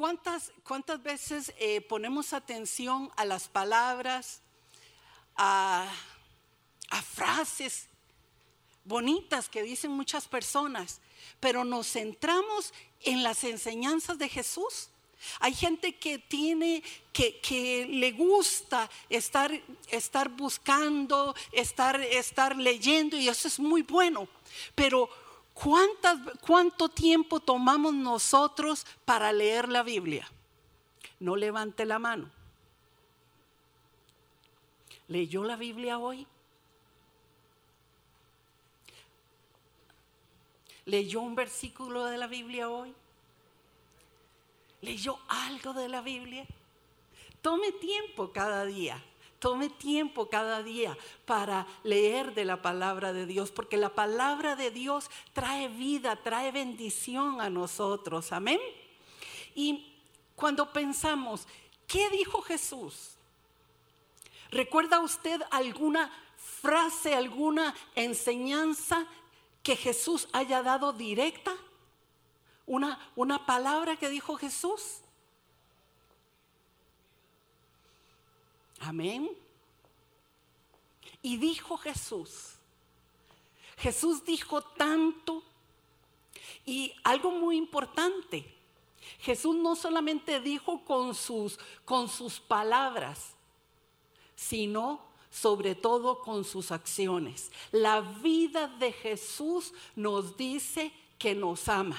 ¿cuántas, 0.00 0.50
cuántas 0.64 1.02
veces 1.02 1.52
eh, 1.58 1.82
ponemos 1.82 2.32
atención 2.32 3.10
a 3.18 3.26
las 3.26 3.48
palabras, 3.48 4.40
a, 5.36 5.86
a 6.88 7.02
frases 7.02 7.84
bonitas 8.82 9.50
que 9.50 9.62
dicen 9.62 9.90
muchas 9.90 10.26
personas, 10.26 11.02
pero 11.38 11.66
nos 11.66 11.86
centramos 11.92 12.72
en 13.02 13.22
las 13.22 13.44
enseñanzas 13.44 14.16
de 14.16 14.30
Jesús? 14.30 14.88
Hay 15.38 15.52
gente 15.52 15.94
que 15.96 16.18
tiene, 16.18 16.82
que, 17.12 17.86
le 17.86 18.12
gusta 18.12 18.88
estar, 19.10 19.52
estar 19.90 20.30
buscando, 20.30 21.34
estar, 21.52 22.00
estar 22.00 22.56
leyendo 22.56 23.18
y 23.18 23.28
eso 23.28 23.48
es 23.48 23.60
muy 23.60 23.82
bueno. 23.82 24.26
Pero 24.74 25.10
¿cuánto 26.40 26.88
tiempo 26.88 27.40
tomamos 27.40 27.92
nosotros 27.94 28.86
para 29.04 29.32
leer 29.32 29.68
la 29.68 29.82
Biblia? 29.82 30.28
No 31.18 31.36
levante 31.36 31.84
la 31.84 31.98
mano. 31.98 32.30
¿Leyó 35.08 35.44
la 35.44 35.56
Biblia 35.56 35.98
hoy? 35.98 36.26
¿Leyó 40.86 41.20
un 41.20 41.34
versículo 41.34 42.06
de 42.06 42.16
la 42.16 42.26
Biblia 42.26 42.68
hoy? 42.68 42.94
¿Leyó 44.80 45.18
algo 45.28 45.72
de 45.72 45.88
la 45.88 46.00
Biblia? 46.00 46.46
Tome 47.42 47.72
tiempo 47.72 48.32
cada 48.32 48.64
día. 48.64 49.02
Tome 49.40 49.68
tiempo 49.68 50.28
cada 50.28 50.62
día 50.62 50.96
para 51.24 51.66
leer 51.82 52.32
de 52.34 52.44
la 52.44 52.62
palabra 52.62 53.12
de 53.12 53.26
Dios, 53.26 53.50
porque 53.50 53.76
la 53.76 53.88
palabra 53.88 54.54
de 54.54 54.70
Dios 54.70 55.10
trae 55.32 55.66
vida, 55.66 56.14
trae 56.14 56.52
bendición 56.52 57.40
a 57.40 57.50
nosotros. 57.50 58.30
Amén. 58.30 58.60
Y 59.56 59.92
cuando 60.36 60.72
pensamos, 60.72 61.48
¿qué 61.88 62.08
dijo 62.10 62.40
Jesús? 62.42 63.16
¿Recuerda 64.52 65.00
usted 65.00 65.42
alguna 65.50 66.12
frase, 66.60 67.16
alguna 67.16 67.74
enseñanza 67.96 69.04
que 69.64 69.74
Jesús 69.74 70.28
haya 70.32 70.62
dado 70.62 70.92
directa? 70.92 71.52
una, 72.70 73.00
una 73.16 73.46
palabra 73.46 73.96
que 73.96 74.08
dijo 74.08 74.36
Jesús. 74.36 75.00
Amén. 78.80 79.30
Y 81.22 81.36
dijo 81.36 81.76
Jesús. 81.76 82.54
Jesús 83.76 84.24
dijo 84.24 84.60
tanto 84.62 85.42
y 86.66 86.92
algo 87.04 87.30
muy 87.30 87.56
importante. 87.56 88.44
Jesús 89.20 89.56
no 89.56 89.76
solamente 89.76 90.40
dijo 90.40 90.84
con 90.84 91.14
sus, 91.14 91.58
con 91.84 92.08
sus 92.08 92.40
palabras, 92.40 93.34
sino 94.34 95.00
sobre 95.30 95.74
todo 95.74 96.20
con 96.20 96.44
sus 96.44 96.72
acciones. 96.72 97.52
La 97.70 98.00
vida 98.00 98.66
de 98.66 98.92
Jesús 98.92 99.72
nos 99.94 100.36
dice 100.36 100.92
que 101.18 101.34
nos 101.34 101.68
ama 101.68 101.98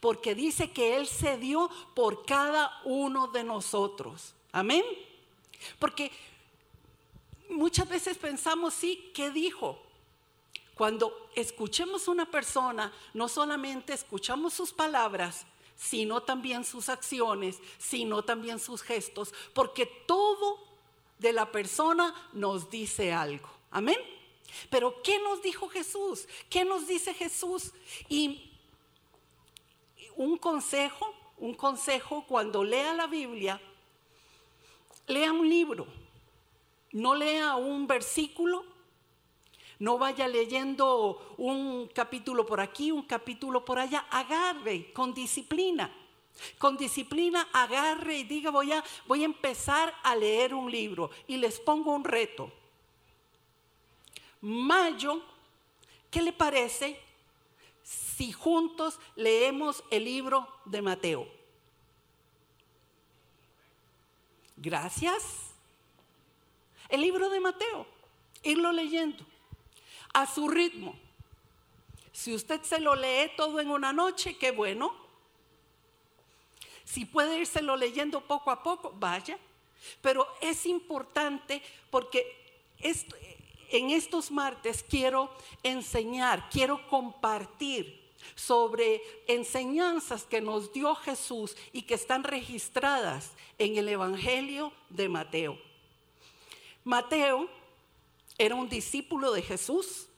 porque 0.00 0.34
dice 0.34 0.70
que 0.70 0.96
Él 0.96 1.06
se 1.06 1.36
dio 1.38 1.70
por 1.94 2.24
cada 2.24 2.80
uno 2.84 3.28
de 3.28 3.44
nosotros. 3.44 4.34
Amén. 4.52 4.84
Porque 5.78 6.10
muchas 7.48 7.88
veces 7.88 8.18
pensamos, 8.18 8.74
sí, 8.74 9.10
¿qué 9.14 9.30
dijo? 9.30 9.80
Cuando 10.74 11.28
escuchemos 11.34 12.08
a 12.08 12.10
una 12.10 12.30
persona, 12.30 12.92
no 13.14 13.28
solamente 13.28 13.92
escuchamos 13.92 14.54
sus 14.54 14.72
palabras, 14.72 15.46
sino 15.76 16.22
también 16.22 16.64
sus 16.64 16.88
acciones, 16.88 17.58
sino 17.78 18.22
también 18.22 18.58
sus 18.58 18.82
gestos, 18.82 19.34
porque 19.52 19.86
todo 20.06 20.58
de 21.18 21.32
la 21.32 21.50
persona 21.52 22.14
nos 22.32 22.70
dice 22.70 23.12
algo. 23.12 23.48
Amén. 23.70 23.98
Pero 24.70 25.02
¿qué 25.02 25.18
nos 25.18 25.42
dijo 25.42 25.68
Jesús? 25.68 26.26
¿Qué 26.50 26.64
nos 26.64 26.86
dice 26.86 27.14
Jesús? 27.14 27.72
Y 28.08 28.50
un 30.16 30.36
consejo, 30.36 31.14
un 31.38 31.54
consejo 31.54 32.24
cuando 32.26 32.62
lea 32.64 32.92
la 32.94 33.06
Biblia, 33.06 33.60
lea 35.06 35.32
un 35.32 35.48
libro, 35.48 35.86
no 36.92 37.14
lea 37.14 37.56
un 37.56 37.86
versículo, 37.86 38.64
no 39.78 39.98
vaya 39.98 40.28
leyendo 40.28 41.34
un 41.38 41.88
capítulo 41.88 42.46
por 42.46 42.60
aquí, 42.60 42.92
un 42.92 43.02
capítulo 43.02 43.64
por 43.64 43.78
allá, 43.78 44.06
agarre 44.10 44.92
con 44.92 45.12
disciplina. 45.12 45.92
Con 46.56 46.78
disciplina 46.78 47.46
agarre 47.52 48.18
y 48.18 48.24
diga 48.24 48.50
voy 48.50 48.72
a, 48.72 48.82
voy 49.06 49.22
a 49.22 49.26
empezar 49.26 49.94
a 50.02 50.16
leer 50.16 50.54
un 50.54 50.70
libro 50.70 51.10
y 51.26 51.36
les 51.36 51.60
pongo 51.60 51.92
un 51.94 52.04
reto. 52.04 52.50
Mayo, 54.40 55.22
¿qué 56.10 56.22
le 56.22 56.32
parece 56.32 56.98
si 57.82 58.32
juntos 58.32 58.98
leemos 59.16 59.82
el 59.90 60.04
libro 60.04 60.46
de 60.64 60.82
Mateo. 60.82 61.41
Gracias. 64.62 65.24
El 66.88 67.00
libro 67.00 67.28
de 67.30 67.40
Mateo, 67.40 67.84
irlo 68.44 68.70
leyendo 68.70 69.24
a 70.14 70.24
su 70.24 70.48
ritmo. 70.48 70.94
Si 72.12 72.32
usted 72.32 72.62
se 72.62 72.78
lo 72.78 72.94
lee 72.94 73.32
todo 73.36 73.58
en 73.58 73.70
una 73.70 73.92
noche, 73.92 74.38
qué 74.38 74.52
bueno. 74.52 74.94
Si 76.84 77.04
puede 77.04 77.40
írselo 77.40 77.76
leyendo 77.76 78.20
poco 78.20 78.52
a 78.52 78.62
poco, 78.62 78.94
vaya. 78.96 79.36
Pero 80.00 80.28
es 80.40 80.64
importante 80.66 81.60
porque 81.90 82.62
en 82.78 83.90
estos 83.90 84.30
martes 84.30 84.84
quiero 84.88 85.34
enseñar, 85.64 86.48
quiero 86.50 86.86
compartir 86.86 88.00
sobre 88.34 89.02
enseñanzas 89.26 90.24
que 90.24 90.40
nos 90.40 90.72
dio 90.72 90.94
Jesús 90.94 91.56
y 91.72 91.82
que 91.82 91.94
están 91.94 92.24
registradas 92.24 93.32
en 93.58 93.76
el 93.76 93.88
Evangelio 93.88 94.72
de 94.88 95.08
Mateo. 95.08 95.58
Mateo 96.84 97.48
era 98.38 98.54
un 98.54 98.68
discípulo 98.68 99.32
de 99.32 99.42
Jesús, 99.42 100.08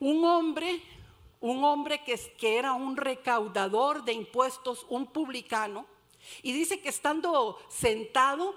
un 0.00 0.24
hombre, 0.24 0.82
un 1.40 1.64
hombre 1.64 2.02
que, 2.02 2.18
que 2.38 2.58
era 2.58 2.72
un 2.72 2.96
recaudador 2.96 4.04
de 4.04 4.12
impuestos, 4.12 4.84
un 4.88 5.06
publicano, 5.06 5.86
y 6.42 6.52
dice 6.52 6.80
que 6.80 6.88
estando 6.88 7.58
sentado 7.68 8.54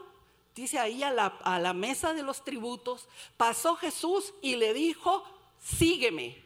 dice 0.56 0.80
ahí 0.80 1.04
a 1.04 1.12
la, 1.12 1.28
a 1.44 1.60
la, 1.60 1.74
mesa 1.74 2.14
de 2.14 2.24
los 2.24 2.44
tributos, 2.44 3.08
pasó 3.36 3.76
Jesús 3.76 4.34
y 4.42 4.56
le 4.56 4.74
dijo, 4.74 5.24
sígueme 5.60 6.45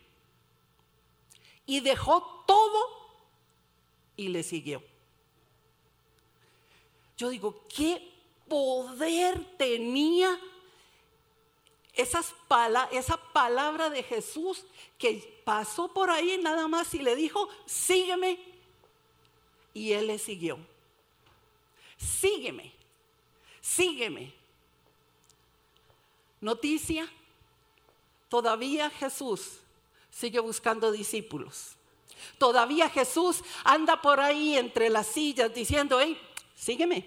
y 1.69 1.81
dejó 1.81 2.43
todo 2.47 2.79
y 4.17 4.29
le 4.29 4.41
siguió. 4.41 4.81
Yo 7.15 7.29
digo, 7.29 7.63
¿qué 7.67 8.11
poder 8.47 9.55
tenía 9.55 10.39
esas 11.93 12.33
esa 12.89 13.17
palabra 13.33 13.91
de 13.91 14.01
Jesús 14.01 14.65
que 14.97 15.43
pasó 15.45 15.93
por 15.93 16.09
ahí 16.09 16.39
nada 16.41 16.67
más 16.67 16.91
y 16.95 17.03
le 17.03 17.15
dijo, 17.15 17.47
sígueme? 17.67 18.39
Y 19.71 19.91
él 19.91 20.07
le 20.07 20.17
siguió. 20.17 20.57
Sígueme, 21.97 22.73
sígueme. 23.61 24.33
Noticia, 26.41 27.07
todavía 28.27 28.89
Jesús 28.89 29.59
sigue 30.19 30.39
buscando 30.39 30.91
discípulos. 30.91 31.77
Todavía 32.37 32.89
Jesús 32.89 33.41
anda 33.63 34.01
por 34.01 34.19
ahí 34.19 34.57
entre 34.57 34.89
las 34.89 35.07
sillas 35.07 35.53
diciendo, 35.53 35.97
hey, 36.01 36.19
sígueme, 36.53 37.05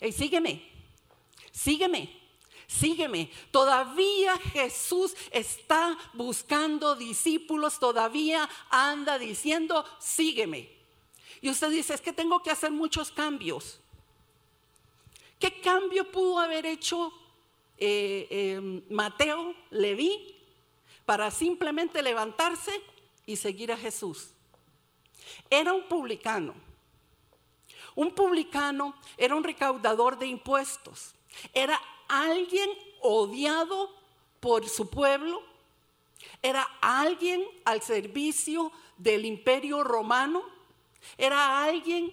hey, 0.00 0.10
sígueme, 0.10 0.68
sígueme, 1.52 2.20
sígueme. 2.66 3.30
Todavía 3.52 4.36
Jesús 4.52 5.14
está 5.30 5.96
buscando 6.14 6.96
discípulos, 6.96 7.78
todavía 7.78 8.48
anda 8.68 9.16
diciendo, 9.16 9.84
sígueme. 10.00 10.68
Y 11.40 11.50
usted 11.50 11.70
dice, 11.70 11.94
es 11.94 12.00
que 12.00 12.12
tengo 12.12 12.42
que 12.42 12.50
hacer 12.50 12.72
muchos 12.72 13.12
cambios. 13.12 13.78
¿Qué 15.38 15.60
cambio 15.60 16.10
pudo 16.10 16.40
haber 16.40 16.66
hecho 16.66 17.12
eh, 17.78 18.26
eh, 18.30 18.82
Mateo, 18.88 19.54
Leví 19.70 20.35
para 21.06 21.30
simplemente 21.30 22.02
levantarse 22.02 22.82
y 23.24 23.36
seguir 23.36 23.72
a 23.72 23.76
Jesús. 23.76 24.30
Era 25.48 25.72
un 25.72 25.88
publicano. 25.88 26.54
Un 27.94 28.10
publicano 28.10 28.94
era 29.16 29.34
un 29.34 29.42
recaudador 29.42 30.18
de 30.18 30.26
impuestos. 30.26 31.14
Era 31.54 31.80
alguien 32.08 32.68
odiado 33.00 33.90
por 34.40 34.68
su 34.68 34.90
pueblo. 34.90 35.42
Era 36.42 36.62
alguien 36.80 37.42
al 37.64 37.80
servicio 37.80 38.70
del 38.98 39.24
imperio 39.24 39.82
romano. 39.82 40.42
Era 41.16 41.64
alguien 41.64 42.10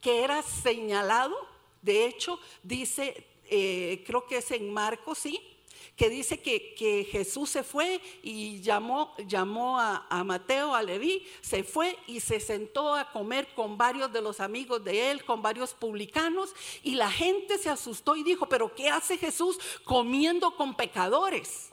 que 0.00 0.22
era 0.22 0.42
señalado, 0.42 1.34
de 1.80 2.04
hecho, 2.04 2.38
dice, 2.62 3.26
eh, 3.44 4.04
creo 4.06 4.26
que 4.26 4.36
es 4.36 4.50
en 4.50 4.70
Marcos, 4.70 5.18
sí, 5.18 5.40
que 5.96 6.10
dice 6.10 6.40
que, 6.40 7.06
Jesús 7.10 7.50
se 7.50 7.62
fue 7.62 8.00
y 8.22 8.60
llamó, 8.60 9.14
llamó 9.26 9.78
a, 9.78 10.06
a, 10.10 10.24
Mateo, 10.24 10.74
a 10.74 10.82
Leví, 10.82 11.24
se 11.40 11.62
fue 11.62 11.96
y 12.06 12.20
se 12.20 12.40
sentó 12.40 12.94
a 12.94 13.12
comer 13.12 13.48
con 13.54 13.78
varios 13.78 14.12
de 14.12 14.20
los 14.20 14.40
amigos 14.40 14.82
de 14.82 15.10
él, 15.10 15.24
con 15.24 15.40
varios 15.40 15.72
publicanos, 15.72 16.54
y 16.82 16.96
la 16.96 17.10
gente 17.10 17.58
se 17.58 17.70
asustó 17.70 18.16
y 18.16 18.24
dijo, 18.24 18.48
pero 18.48 18.74
¿qué 18.74 18.88
hace 18.88 19.16
Jesús 19.18 19.58
comiendo 19.84 20.56
con 20.56 20.74
pecadores? 20.74 21.70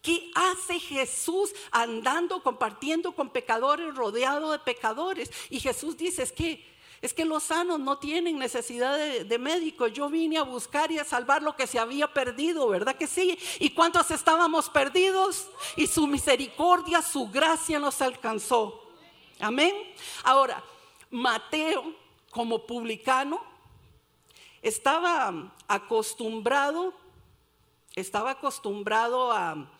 ¿Qué 0.00 0.30
hace 0.34 0.78
Jesús 0.78 1.52
andando, 1.72 2.42
compartiendo 2.42 3.12
con 3.12 3.30
pecadores, 3.30 3.94
rodeado 3.94 4.52
de 4.52 4.60
pecadores? 4.60 5.30
Y 5.50 5.58
Jesús 5.58 5.96
dice, 5.96 6.22
es 6.22 6.32
que 6.32 6.64
es 7.00 7.14
que 7.14 7.24
los 7.24 7.44
sanos 7.44 7.78
no 7.78 7.98
tienen 7.98 8.38
necesidad 8.38 8.96
de, 8.96 9.38
médico. 9.38 9.86
Yo 9.86 10.08
vine 10.08 10.36
a 10.38 10.42
buscar 10.42 10.90
y 10.90 10.98
a 10.98 11.04
salvar 11.04 11.42
lo 11.42 11.54
que 11.54 11.66
se 11.66 11.78
había 11.78 12.12
perdido, 12.12 12.68
¿verdad 12.68 12.96
que 12.96 13.06
sí? 13.06 13.38
¿Y 13.60 13.70
cuántos 13.70 14.10
estábamos 14.10 14.68
perdidos? 14.68 15.48
Y 15.76 15.86
su 15.86 16.06
misericordia, 16.06 17.00
su 17.02 17.28
gracia 17.28 17.78
nos 17.78 18.02
alcanzó. 18.02 18.82
Amén. 19.38 19.72
Ahora, 20.24 20.62
Mateo, 21.10 21.94
como 22.30 22.66
publicano, 22.66 23.40
estaba 24.60 25.54
acostumbrado, 25.68 26.92
estaba 27.94 28.32
acostumbrado 28.32 29.30
a 29.30 29.70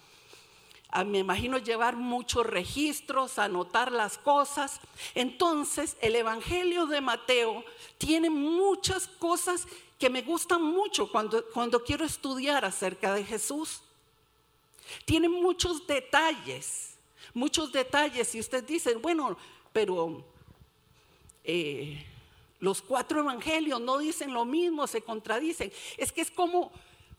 me 1.06 1.18
imagino 1.18 1.58
llevar 1.58 1.96
muchos 1.96 2.46
registros, 2.46 3.38
anotar 3.38 3.92
las 3.92 4.18
cosas. 4.18 4.80
Entonces, 5.14 5.96
el 6.00 6.16
Evangelio 6.16 6.86
de 6.86 7.00
Mateo 7.00 7.64
tiene 7.98 8.30
muchas 8.30 9.06
cosas 9.06 9.66
que 9.98 10.08
me 10.08 10.22
gustan 10.22 10.62
mucho 10.62 11.10
cuando, 11.10 11.44
cuando 11.52 11.82
quiero 11.84 12.04
estudiar 12.04 12.64
acerca 12.64 13.14
de 13.14 13.24
Jesús. 13.24 13.82
Tiene 15.04 15.28
muchos 15.28 15.86
detalles, 15.86 16.96
muchos 17.34 17.70
detalles. 17.70 18.34
Y 18.34 18.40
usted 18.40 18.64
dice, 18.64 18.94
bueno, 18.94 19.36
pero 19.72 20.24
eh, 21.44 22.04
los 22.60 22.80
cuatro 22.80 23.20
evangelios 23.20 23.80
no 23.80 23.98
dicen 23.98 24.32
lo 24.32 24.44
mismo, 24.44 24.86
se 24.86 25.02
contradicen. 25.02 25.70
Es 25.96 26.12
que 26.12 26.22
es 26.22 26.30
como 26.30 26.72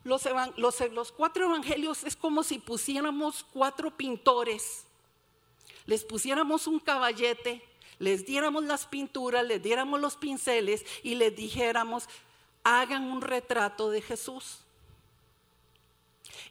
los, 0.04 0.28
los, 0.57 1.12
cuatro 1.12 1.46
evangelios 1.46 2.04
es 2.04 2.16
como 2.16 2.44
si 2.44 2.60
pusiéramos 2.60 3.46
cuatro 3.51 3.96
pintores, 3.96 4.86
les 5.86 6.06
pusiéramos 6.06 6.68
un 6.68 6.80
caballete, 6.80 7.62
les 7.98 8.25
diéramos 8.25 8.63
las 8.63 8.86
pinturas, 8.86 9.46
les 9.46 9.62
diéramos 9.62 10.00
los 10.00 10.16
pinceles 10.16 10.86
y 11.04 11.16
les 11.16 11.36
dijéramos, 11.36 12.07
hagan 12.63 13.04
un 13.04 13.22
retrato 13.22 13.90
de 13.90 14.01
Jesús. 14.01 14.60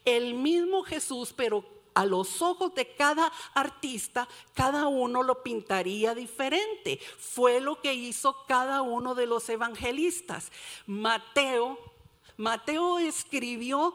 El 0.05 0.35
mismo 0.35 0.83
Jesús, 0.83 1.33
pero 1.35 1.65
a 1.95 2.05
los 2.05 2.43
ojos 2.43 2.75
de 2.75 2.95
cada 2.95 3.33
artista, 3.55 4.29
cada 4.55 4.87
uno 4.87 5.23
lo 5.23 5.43
pintaría 5.43 6.15
diferente. 6.15 7.00
Fue 7.19 7.61
lo 7.61 7.81
que 7.81 7.95
hizo 7.95 8.45
cada 8.47 8.83
uno 8.83 9.15
de 9.15 9.27
los 9.27 9.49
evangelistas. 9.49 10.53
Mateo 10.87 11.79
Mateo 12.38 12.99
escribió 13.00 13.94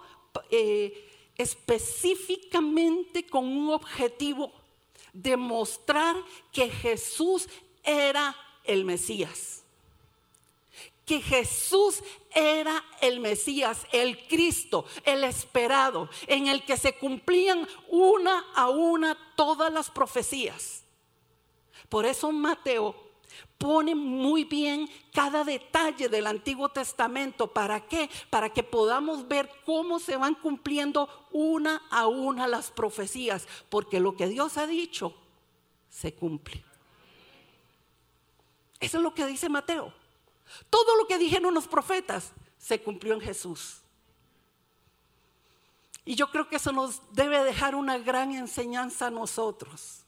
eh, 0.51 1.09
específicamente 1.37 3.25
con 3.25 3.45
un 3.45 3.69
objetivo, 3.71 4.51
demostrar 5.13 6.15
que 6.51 6.69
Jesús 6.69 7.47
era 7.83 8.35
el 8.65 8.83
Mesías. 8.83 9.63
Que 11.05 11.21
Jesús 11.21 12.03
era 12.31 12.83
el 12.99 13.21
Mesías, 13.21 13.87
el 13.93 14.27
Cristo, 14.27 14.85
el 15.05 15.23
esperado, 15.23 16.09
en 16.27 16.47
el 16.47 16.65
que 16.65 16.77
se 16.77 16.97
cumplían 16.97 17.65
una 17.89 18.45
a 18.55 18.69
una 18.69 19.17
todas 19.35 19.71
las 19.71 19.89
profecías. 19.89 20.83
Por 21.87 22.05
eso 22.05 22.31
Mateo 22.31 23.02
pone 23.63 23.95
muy 23.95 24.43
bien 24.43 24.89
cada 25.13 25.45
detalle 25.45 26.09
del 26.09 26.27
Antiguo 26.27 26.67
Testamento. 26.67 27.47
¿Para 27.47 27.79
qué? 27.79 28.09
Para 28.29 28.49
que 28.49 28.61
podamos 28.61 29.25
ver 29.25 29.49
cómo 29.65 29.99
se 29.99 30.17
van 30.17 30.35
cumpliendo 30.35 31.07
una 31.31 31.81
a 31.89 32.07
una 32.07 32.45
las 32.45 32.71
profecías. 32.71 33.47
Porque 33.69 34.01
lo 34.01 34.17
que 34.17 34.27
Dios 34.27 34.57
ha 34.57 34.67
dicho 34.67 35.15
se 35.89 36.13
cumple. 36.13 36.61
Eso 38.81 38.97
es 38.97 39.03
lo 39.03 39.13
que 39.13 39.25
dice 39.25 39.47
Mateo. 39.47 39.93
Todo 40.69 40.97
lo 40.97 41.07
que 41.07 41.17
dijeron 41.17 41.53
los 41.53 41.69
profetas 41.69 42.33
se 42.57 42.81
cumplió 42.81 43.13
en 43.13 43.21
Jesús. 43.21 43.77
Y 46.03 46.15
yo 46.15 46.29
creo 46.31 46.49
que 46.49 46.57
eso 46.57 46.73
nos 46.73 47.01
debe 47.13 47.41
dejar 47.45 47.75
una 47.75 47.97
gran 47.97 48.33
enseñanza 48.33 49.07
a 49.07 49.11
nosotros 49.11 50.02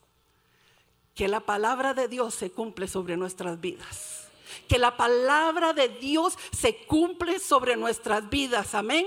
que 1.15 1.29
la 1.29 1.39
palabra 1.39 1.93
de 1.93 2.07
Dios 2.09 2.35
se 2.35 2.51
cumple 2.51 2.87
sobre 2.87 3.15
nuestras 3.15 3.59
vidas. 3.59 4.27
Que 4.67 4.77
la 4.77 4.95
palabra 4.97 5.73
de 5.73 5.87
Dios 5.87 6.37
se 6.51 6.85
cumple 6.85 7.39
sobre 7.39 7.77
nuestras 7.77 8.29
vidas. 8.29 8.75
Amén. 8.75 9.05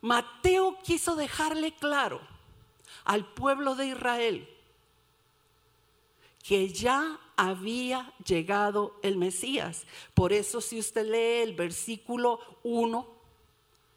Mateo 0.00 0.78
quiso 0.82 1.14
dejarle 1.14 1.72
claro 1.72 2.20
al 3.04 3.26
pueblo 3.26 3.74
de 3.74 3.88
Israel 3.88 4.48
que 6.42 6.68
ya 6.68 7.18
había 7.36 8.12
llegado 8.24 8.98
el 9.02 9.16
Mesías. 9.16 9.86
Por 10.12 10.32
eso 10.32 10.60
si 10.60 10.78
usted 10.78 11.06
lee 11.06 11.42
el 11.42 11.54
versículo 11.54 12.38
1 12.62 13.06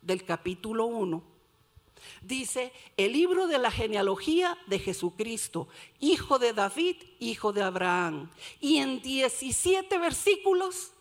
del 0.01 0.23
capítulo 0.23 0.85
1, 0.85 1.36
Dice 2.21 2.71
el 2.97 3.13
libro 3.13 3.47
de 3.47 3.57
la 3.57 3.71
genealogía 3.71 4.57
de 4.67 4.79
Jesucristo, 4.79 5.67
hijo 5.99 6.39
de 6.39 6.53
David, 6.53 6.95
hijo 7.19 7.53
de 7.53 7.63
Abraham. 7.63 8.29
Y 8.59 8.77
en 8.77 9.01
17 9.01 9.97
versículos, 9.97 10.91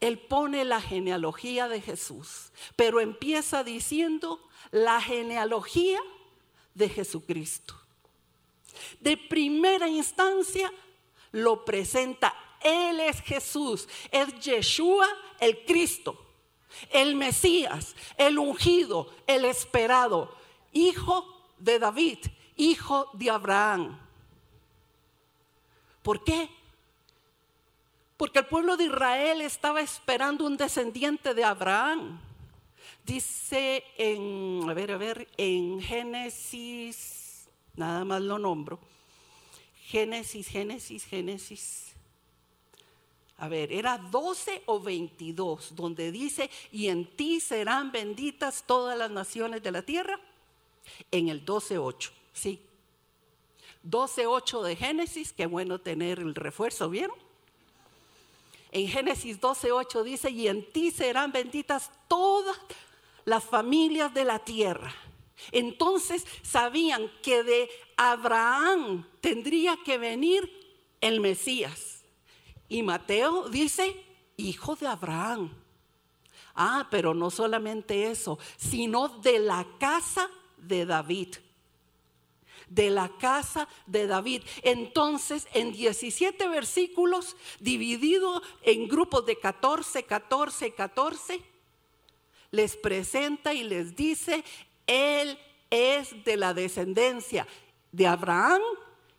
él 0.00 0.18
pone 0.18 0.64
la 0.64 0.80
genealogía 0.80 1.68
de 1.68 1.80
Jesús, 1.80 2.52
pero 2.76 3.00
empieza 3.00 3.64
diciendo 3.64 4.40
la 4.70 5.00
genealogía 5.00 6.00
de 6.74 6.88
Jesucristo. 6.88 7.74
De 9.00 9.16
primera 9.16 9.88
instancia 9.88 10.72
lo 11.32 11.64
presenta, 11.64 12.34
Él 12.60 13.00
es 13.00 13.20
Jesús, 13.20 13.88
es 14.10 14.38
Yeshua 14.40 15.06
el 15.38 15.64
Cristo 15.64 16.29
el 16.90 17.16
Mesías, 17.16 17.94
el 18.16 18.38
ungido, 18.38 19.10
el 19.26 19.44
esperado, 19.44 20.34
hijo 20.72 21.26
de 21.58 21.78
David, 21.78 22.18
hijo 22.56 23.10
de 23.12 23.30
Abraham. 23.30 23.98
¿Por 26.02 26.24
qué? 26.24 26.48
Porque 28.16 28.40
el 28.40 28.46
pueblo 28.46 28.76
de 28.76 28.84
Israel 28.84 29.40
estaba 29.40 29.80
esperando 29.80 30.46
un 30.46 30.56
descendiente 30.56 31.34
de 31.34 31.44
Abraham. 31.44 32.20
Dice 33.04 33.84
en, 33.96 34.68
a 34.68 34.74
ver, 34.74 34.92
a 34.92 34.98
ver, 34.98 35.28
en 35.36 35.80
Génesis, 35.80 37.48
nada 37.76 38.04
más 38.04 38.20
lo 38.20 38.38
nombro. 38.38 38.78
Génesis, 39.86 40.48
Génesis, 40.48 41.04
Génesis 41.04 41.89
a 43.40 43.48
ver, 43.48 43.72
era 43.72 43.96
12 43.96 44.64
o 44.66 44.80
22, 44.80 45.74
donde 45.74 46.12
dice, 46.12 46.50
y 46.70 46.88
en 46.88 47.06
ti 47.06 47.40
serán 47.40 47.90
benditas 47.90 48.64
todas 48.66 48.98
las 48.98 49.10
naciones 49.10 49.62
de 49.62 49.72
la 49.72 49.80
tierra. 49.80 50.20
En 51.10 51.30
el 51.30 51.44
12.8, 51.46 52.10
sí. 52.34 52.60
12.8 53.88 54.62
de 54.62 54.76
Génesis, 54.76 55.32
qué 55.32 55.46
bueno 55.46 55.78
tener 55.78 56.18
el 56.18 56.34
refuerzo, 56.34 56.90
¿vieron? 56.90 57.16
En 58.72 58.86
Génesis 58.86 59.40
12.8 59.40 60.02
dice, 60.02 60.30
y 60.30 60.46
en 60.46 60.70
ti 60.70 60.90
serán 60.90 61.32
benditas 61.32 61.90
todas 62.08 62.58
las 63.24 63.42
familias 63.42 64.12
de 64.12 64.26
la 64.26 64.40
tierra. 64.40 64.94
Entonces 65.50 66.26
sabían 66.42 67.10
que 67.22 67.42
de 67.42 67.70
Abraham 67.96 69.06
tendría 69.22 69.78
que 69.82 69.96
venir 69.96 70.46
el 71.00 71.20
Mesías. 71.20 71.99
Y 72.70 72.84
Mateo 72.84 73.48
dice, 73.48 73.96
hijo 74.36 74.76
de 74.76 74.86
Abraham. 74.86 75.52
Ah, 76.54 76.86
pero 76.88 77.14
no 77.14 77.30
solamente 77.30 78.10
eso, 78.10 78.38
sino 78.56 79.08
de 79.08 79.40
la 79.40 79.66
casa 79.78 80.30
de 80.56 80.86
David. 80.86 81.34
De 82.68 82.88
la 82.90 83.08
casa 83.08 83.68
de 83.86 84.06
David. 84.06 84.44
Entonces, 84.62 85.48
en 85.52 85.72
17 85.72 86.48
versículos, 86.48 87.36
dividido 87.58 88.40
en 88.62 88.86
grupos 88.86 89.26
de 89.26 89.36
14, 89.36 90.04
14, 90.04 90.72
14, 90.72 91.42
les 92.52 92.76
presenta 92.76 93.52
y 93.52 93.64
les 93.64 93.96
dice, 93.96 94.44
Él 94.86 95.36
es 95.70 96.24
de 96.24 96.36
la 96.36 96.54
descendencia 96.54 97.48
de 97.90 98.06
Abraham 98.06 98.62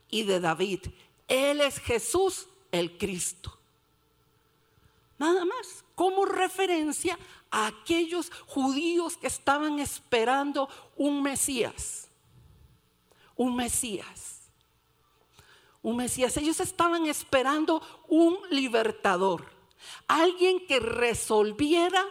y 0.10 0.24
de 0.24 0.40
David. 0.40 0.86
Él 1.28 1.60
es 1.60 1.80
Jesús 1.80 2.48
el 2.72 2.98
Cristo. 2.98 3.58
Nada 5.18 5.46
más, 5.46 5.84
como 5.94 6.26
referencia 6.26 7.18
a 7.52 7.68
aquellos 7.68 8.32
judíos 8.48 9.18
que 9.18 9.28
estaban 9.28 9.80
esperando 9.80 10.68
un 10.98 11.22
Mesías. 11.22 12.08
Un 13.36 13.56
Mesías. 13.56 14.50
Un 15.84 15.98
Mesías. 15.98 16.36
Ellos 16.38 16.60
estaban 16.60 17.06
esperando 17.06 17.82
un 18.08 18.38
libertador. 18.50 19.46
Alguien 20.08 20.66
que 20.66 20.80
resolviera 20.80 22.04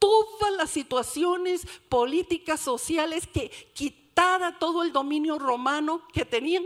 todas 0.00 0.52
las 0.56 0.70
situaciones 0.70 1.64
políticas, 1.88 2.58
sociales, 2.58 3.28
que 3.28 3.50
quitara 3.72 4.58
todo 4.58 4.82
el 4.82 4.92
dominio 4.92 5.38
romano 5.38 6.02
que 6.12 6.24
tenían. 6.24 6.64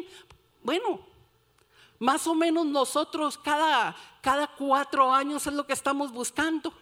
Bueno, 0.63 1.01
más 1.99 2.27
o 2.27 2.35
menos 2.35 2.67
nosotros 2.67 3.39
cada, 3.39 3.97
cada 4.21 4.47
cuatro 4.49 5.13
años 5.13 5.47
es 5.47 5.53
lo 5.53 5.67
que 5.67 5.73
estamos 5.73 6.13
buscando. 6.13 6.73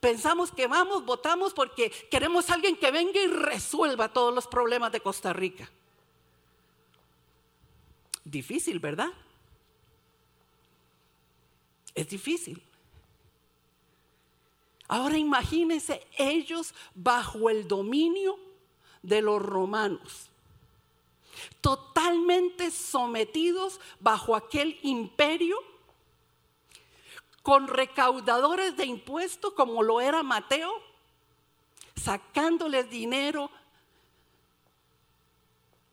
Pensamos 0.00 0.50
que 0.50 0.66
vamos, 0.66 1.04
votamos 1.04 1.52
porque 1.52 1.90
queremos 2.10 2.48
alguien 2.50 2.76
que 2.76 2.90
venga 2.90 3.20
y 3.20 3.26
resuelva 3.26 4.12
todos 4.12 4.34
los 4.34 4.46
problemas 4.46 4.92
de 4.92 5.00
Costa 5.00 5.32
Rica. 5.32 5.70
Difícil, 8.24 8.78
¿verdad? 8.78 9.10
Es 11.94 12.08
difícil. 12.08 12.62
Ahora 14.88 15.18
imagínense 15.18 16.06
ellos 16.16 16.74
bajo 16.94 17.50
el 17.50 17.68
dominio 17.68 18.38
de 19.02 19.22
los 19.22 19.40
romanos 19.40 20.29
totalmente 21.60 22.70
sometidos 22.70 23.80
bajo 23.98 24.34
aquel 24.36 24.78
imperio, 24.82 25.56
con 27.42 27.68
recaudadores 27.68 28.76
de 28.76 28.84
impuestos 28.84 29.54
como 29.54 29.82
lo 29.82 30.00
era 30.00 30.22
Mateo, 30.22 30.72
sacándoles 31.96 32.90
dinero. 32.90 33.50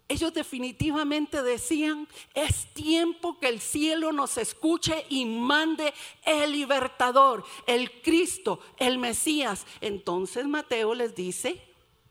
Ellos 0.09 0.33
definitivamente 0.33 1.43
decían, 1.43 2.07
es 2.33 2.73
tiempo 2.73 3.39
que 3.39 3.49
el 3.49 3.59
cielo 3.59 4.13
nos 4.13 4.37
escuche 4.37 5.05
y 5.09 5.25
mande 5.25 5.93
el 6.23 6.51
libertador, 6.53 7.43
el 7.65 8.01
Cristo, 8.01 8.59
el 8.77 8.97
Mesías. 8.97 9.65
Entonces 9.81 10.47
Mateo 10.47 10.93
les 10.93 11.13
dice, 11.13 11.61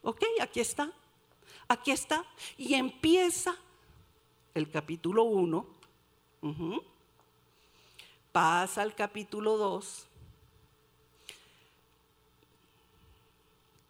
ok, 0.03 0.25
aquí 0.41 0.61
está, 0.61 0.93
Aquí 1.69 1.91
está. 1.91 2.25
Y 2.57 2.75
empieza 2.75 3.57
el 4.55 4.71
capítulo 4.71 5.25
1. 5.25 5.67
Pasa 8.33 8.83
al 8.83 8.95
capítulo 8.95 9.57
2. 9.57 10.07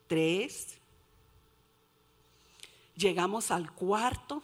3. 0.07 0.79
Llegamos 2.97 3.51
al 3.51 3.73
cuarto. 3.73 4.43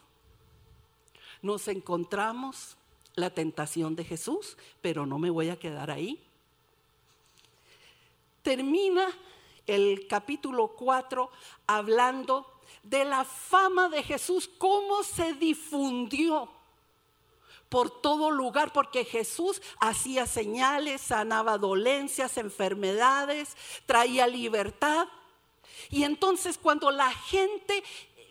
Nos 1.41 1.69
encontramos 1.69 2.77
la 3.15 3.31
tentación 3.31 3.97
de 3.97 4.05
Jesús, 4.05 4.57
pero 4.81 5.07
no 5.07 5.19
me 5.19 5.31
voy 5.31 5.49
a 5.51 5.59
quedar 5.59 5.91
ahí. 5.91 6.23
Termina 8.43 9.07
el 9.67 10.07
capítulo 10.09 10.69
4 10.69 11.31
hablando 11.67 12.52
de 12.83 13.05
la 13.05 13.25
fama 13.25 13.89
de 13.89 14.03
Jesús, 14.03 14.51
cómo 14.59 15.03
se 15.03 15.35
difundió 15.35 16.49
por 17.69 18.03
todo 18.03 18.31
lugar, 18.31 18.73
porque 18.73 19.05
Jesús 19.05 19.63
hacía 19.81 20.27
señales, 20.27 21.01
sanaba 21.01 21.57
dolencias, 21.57 22.37
enfermedades, 22.37 23.57
traía 23.87 24.27
libertad. 24.27 25.09
Y 25.89 26.05
entonces 26.05 26.59
cuando 26.59 26.91
la 26.91 27.11
gente 27.11 27.83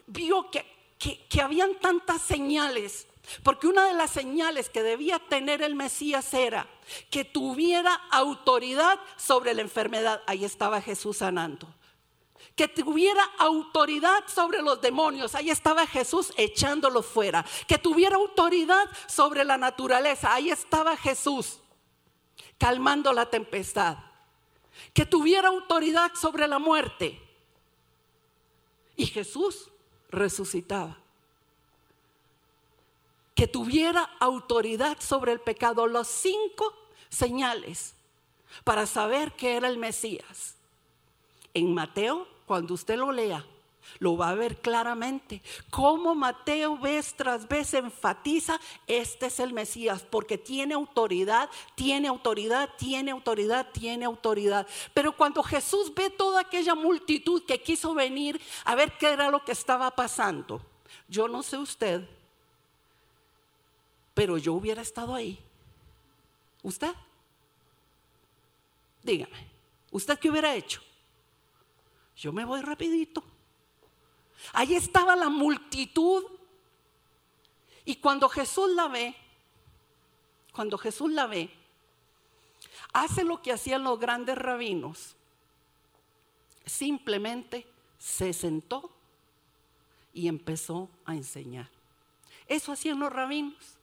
vio 0.05 0.51
que, 0.51 0.63
que, 0.99 1.41
habían 1.41 1.73
tantas 1.79 2.21
señales, 2.21 3.07
porque 3.41 3.65
una 3.65 3.87
de 3.87 3.95
las 3.95 4.11
señales 4.11 4.69
que 4.69 4.83
debía 4.83 5.17
tener 5.17 5.63
el 5.63 5.73
Mesías 5.73 6.33
era 6.35 6.67
que 7.09 7.25
tuviera 7.25 7.95
autoridad 8.11 8.99
sobre 9.17 9.55
la 9.55 9.61
enfermedad. 9.61 10.21
Ahí 10.27 10.45
estaba 10.45 10.81
Jesús 10.81 11.17
sanando 11.17 11.67
que 12.55 12.67
tuviera 12.67 13.23
autoridad 13.37 14.23
sobre 14.27 14.61
los 14.61 14.81
demonios. 14.81 15.35
Ahí 15.35 15.49
estaba 15.49 15.87
Jesús 15.87 16.33
echándolos 16.37 17.05
fuera. 17.05 17.45
Que 17.67 17.77
tuviera 17.77 18.17
autoridad 18.17 18.89
sobre 19.07 19.43
la 19.43 19.57
naturaleza. 19.57 20.33
Ahí 20.33 20.49
estaba 20.49 20.97
Jesús 20.97 21.59
calmando 22.57 23.13
la 23.13 23.29
tempestad. 23.29 23.97
Que 24.93 25.05
tuviera 25.05 25.47
autoridad 25.47 26.11
sobre 26.13 26.47
la 26.47 26.59
muerte. 26.59 27.19
Y 28.95 29.07
Jesús 29.07 29.69
resucitaba. 30.09 30.97
Que 33.33 33.47
tuviera 33.47 34.09
autoridad 34.19 34.99
sobre 34.99 35.31
el 35.31 35.39
pecado. 35.39 35.87
Los 35.87 36.07
cinco 36.07 36.73
señales 37.09 37.95
para 38.63 38.85
saber 38.85 39.33
que 39.33 39.55
era 39.55 39.67
el 39.67 39.77
Mesías. 39.77 40.55
En 41.53 41.73
Mateo 41.73 42.27
cuando 42.51 42.73
usted 42.73 42.97
lo 42.97 43.13
lea, 43.13 43.45
lo 43.99 44.17
va 44.17 44.27
a 44.27 44.35
ver 44.35 44.57
claramente. 44.57 45.41
Como 45.69 46.13
Mateo 46.13 46.77
vez 46.77 47.13
tras 47.13 47.47
vez 47.47 47.73
enfatiza, 47.73 48.59
este 48.87 49.27
es 49.27 49.39
el 49.39 49.53
Mesías, 49.53 50.03
porque 50.03 50.37
tiene 50.37 50.73
autoridad, 50.73 51.49
tiene 51.75 52.09
autoridad, 52.09 52.69
tiene 52.77 53.11
autoridad, 53.11 53.71
tiene 53.71 54.03
autoridad. 54.03 54.67
Pero 54.93 55.15
cuando 55.15 55.41
Jesús 55.41 55.93
ve 55.95 56.09
toda 56.09 56.41
aquella 56.41 56.75
multitud 56.75 57.41
que 57.45 57.61
quiso 57.61 57.93
venir 57.93 58.41
a 58.65 58.75
ver 58.75 58.97
qué 58.97 59.13
era 59.13 59.31
lo 59.31 59.45
que 59.45 59.53
estaba 59.53 59.89
pasando, 59.91 60.61
yo 61.07 61.29
no 61.29 61.43
sé 61.43 61.57
usted, 61.57 62.05
pero 64.13 64.37
yo 64.37 64.55
hubiera 64.55 64.81
estado 64.81 65.15
ahí. 65.15 65.39
¿Usted? 66.63 66.93
Dígame, 69.03 69.47
¿usted 69.89 70.19
qué 70.19 70.29
hubiera 70.29 70.53
hecho? 70.53 70.81
Yo 72.21 72.31
me 72.31 72.45
voy 72.45 72.61
rapidito. 72.61 73.23
Ahí 74.53 74.75
estaba 74.75 75.15
la 75.15 75.27
multitud. 75.27 76.23
Y 77.83 77.95
cuando 77.95 78.29
Jesús 78.29 78.69
la 78.75 78.87
ve, 78.87 79.15
cuando 80.53 80.77
Jesús 80.77 81.11
la 81.11 81.25
ve, 81.25 81.49
hace 82.93 83.23
lo 83.23 83.41
que 83.41 83.51
hacían 83.51 83.83
los 83.83 83.99
grandes 83.99 84.37
rabinos. 84.37 85.15
Simplemente 86.63 87.65
se 87.97 88.33
sentó 88.33 88.91
y 90.13 90.27
empezó 90.27 90.89
a 91.05 91.15
enseñar. 91.15 91.69
Eso 92.47 92.71
hacían 92.71 92.99
los 92.99 93.11
rabinos. 93.11 93.79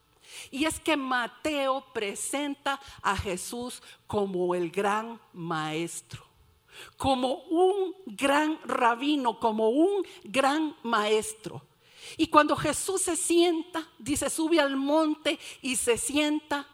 Y 0.53 0.65
es 0.65 0.79
que 0.79 0.97
Mateo 0.97 1.85
presenta 1.93 2.81
a 3.03 3.17
Jesús 3.17 3.83
como 4.07 4.55
el 4.55 4.71
gran 4.71 5.21
maestro 5.33 6.28
como 6.97 7.35
un 7.45 7.95
gran 8.07 8.59
rabino, 8.65 9.39
como 9.39 9.71
un 9.71 10.05
gran 10.25 10.77
maestro. 10.83 11.63
Y 12.17 12.29
cuando 12.29 12.57
Jesús 12.57 13.03
se 13.03 13.17
sienta, 13.17 13.87
dice, 13.99 14.31
sube 14.31 14.61
al 14.61 14.77
monte 14.77 15.39
y 15.63 15.77
se 15.77 15.99
sienta 15.99 16.67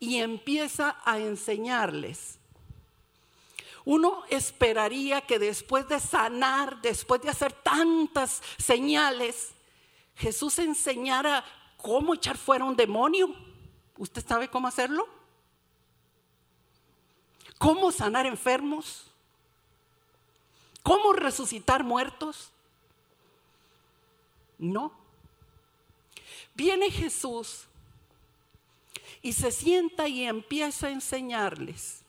y 0.00 0.18
empieza 0.18 0.96
a 1.04 1.18
enseñarles. 1.18 2.38
Uno 3.84 4.24
esperaría 4.30 5.20
que 5.20 5.38
después 5.38 5.86
de 5.88 6.00
sanar, 6.00 6.80
después 6.80 7.20
de 7.20 7.28
hacer 7.28 7.52
tantas 7.52 8.42
señales, 8.56 9.50
Jesús 10.16 10.58
enseñara 10.58 11.44
cómo 11.76 12.14
echar 12.14 12.38
fuera 12.38 12.64
un 12.64 12.76
demonio. 12.76 13.34
¿Usted 13.98 14.26
sabe 14.26 14.48
cómo 14.48 14.68
hacerlo? 14.68 15.06
¿Cómo 17.58 17.92
sanar 17.92 18.26
enfermos? 18.26 19.10
¿Cómo 20.84 21.14
resucitar 21.14 21.82
muertos? 21.82 22.50
No. 24.58 24.92
Viene 26.54 26.90
Jesús 26.90 27.64
y 29.22 29.32
se 29.32 29.50
sienta 29.50 30.06
y 30.08 30.24
empieza 30.24 30.88
a 30.88 30.90
enseñarles. 30.90 32.02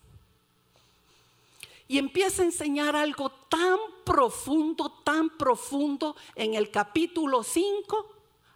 Y 1.88 2.00
empieza 2.00 2.42
a 2.42 2.46
enseñar 2.46 2.98
algo 2.98 3.32
tan 3.32 3.78
profundo, 4.04 4.92
tan 5.06 5.30
profundo 5.30 6.18
en 6.36 6.56
el 6.56 6.70
capítulo 6.70 7.44
5 7.44 8.15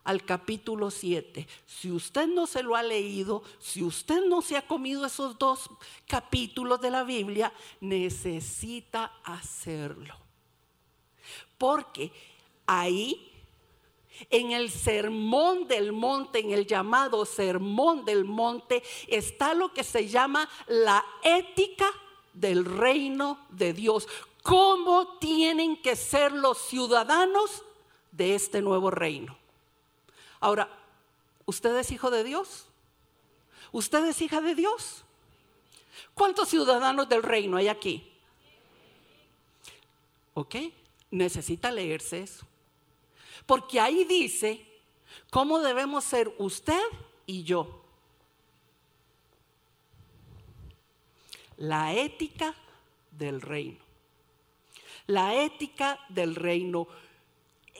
al 0.10 0.26
capítulo 0.26 0.90
7. 0.90 1.48
Si 1.68 1.92
usted 1.92 2.26
no 2.26 2.48
se 2.48 2.64
lo 2.64 2.76
ha 2.76 2.82
leído, 2.82 3.44
si 3.60 3.84
usted 3.84 4.26
no 4.26 4.42
se 4.42 4.58
ha 4.58 4.66
comido 4.66 5.06
esos 5.06 5.38
dos 5.38 5.70
capítulos 6.08 6.82
de 6.82 6.90
la 6.90 7.04
Biblia, 7.04 7.54
necesita 7.80 9.20
hacerlo. 9.24 10.16
Porque 11.60 12.12
ahí 12.66 13.32
en 14.32 14.52
el 14.52 14.72
sermón 14.72 15.68
del 15.68 15.92
monte, 15.92 16.40
en 16.40 16.54
el 16.54 16.66
llamado 16.66 17.24
sermón 17.24 18.04
del 18.04 18.26
monte, 18.26 18.82
está 19.06 19.54
lo 19.54 19.72
que 19.76 19.84
se 19.84 20.08
llama 20.08 20.50
la 20.66 21.06
ética 21.22 21.88
del 22.34 22.66
reino 22.66 23.46
de 23.50 23.74
Dios. 23.74 24.08
¿Cómo 24.42 25.20
tienen 25.20 25.80
que 25.80 25.96
ser 25.96 26.32
los 26.32 26.58
ciudadanos 26.58 27.64
de 28.12 28.34
este 28.34 28.64
nuevo 28.64 28.90
reino? 28.90 29.39
Ahora, 30.40 30.70
¿usted 31.46 31.76
es 31.78 31.92
hijo 31.92 32.10
de 32.12 32.24
Dios? 32.24 32.68
¿Usted 33.72 34.06
es 34.06 34.22
hija 34.22 34.42
de 34.42 34.56
Dios? 34.56 35.04
¿Cuántos 36.14 36.50
ciudadanos 36.50 37.10
del 37.10 37.24
reino 37.24 37.58
hay 37.58 37.68
aquí? 37.68 38.12
¿Ok? 40.34 40.56
Necesita 41.12 41.72
leerse 41.72 42.22
eso. 42.22 42.46
Porque 43.46 43.80
ahí 43.80 44.06
dice 44.06 44.66
cómo 45.30 45.60
debemos 45.60 46.04
ser 46.04 46.34
usted 46.38 46.82
y 47.26 47.44
yo. 47.44 47.84
La 51.58 51.94
ética 51.94 52.56
del 53.12 53.42
reino. 53.42 53.80
La 55.08 55.36
ética 55.36 56.00
del 56.10 56.36
reino. 56.36 56.88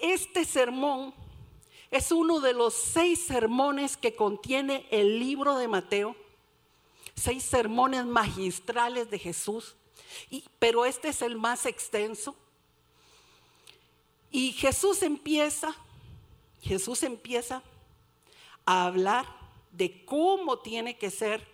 Este 0.02 0.44
sermón 0.44 1.14
es 1.92 2.12
uno 2.12 2.40
de 2.40 2.54
los 2.54 2.74
seis 2.74 3.20
sermones 3.20 3.98
que 3.98 4.16
contiene 4.16 4.88
el 4.92 5.20
libro 5.20 5.58
de 5.58 5.68
Mateo. 5.68 6.16
Seis 7.16 7.44
sermones 7.44 8.06
magistrales 8.06 9.10
de 9.10 9.20
Jesús. 9.20 9.76
pero 10.60 10.86
este 10.86 11.10
es 11.10 11.22
el 11.22 11.36
más 11.36 11.66
extenso. 11.66 12.36
Y 14.32 14.52
Jesús 14.54 15.02
empieza, 15.02 15.76
Jesús 16.62 17.04
empieza 17.04 17.64
a 18.66 18.86
hablar 18.86 19.26
de 19.72 20.06
cómo 20.06 20.60
tiene 20.60 20.98
que 20.98 21.10
ser 21.10 21.48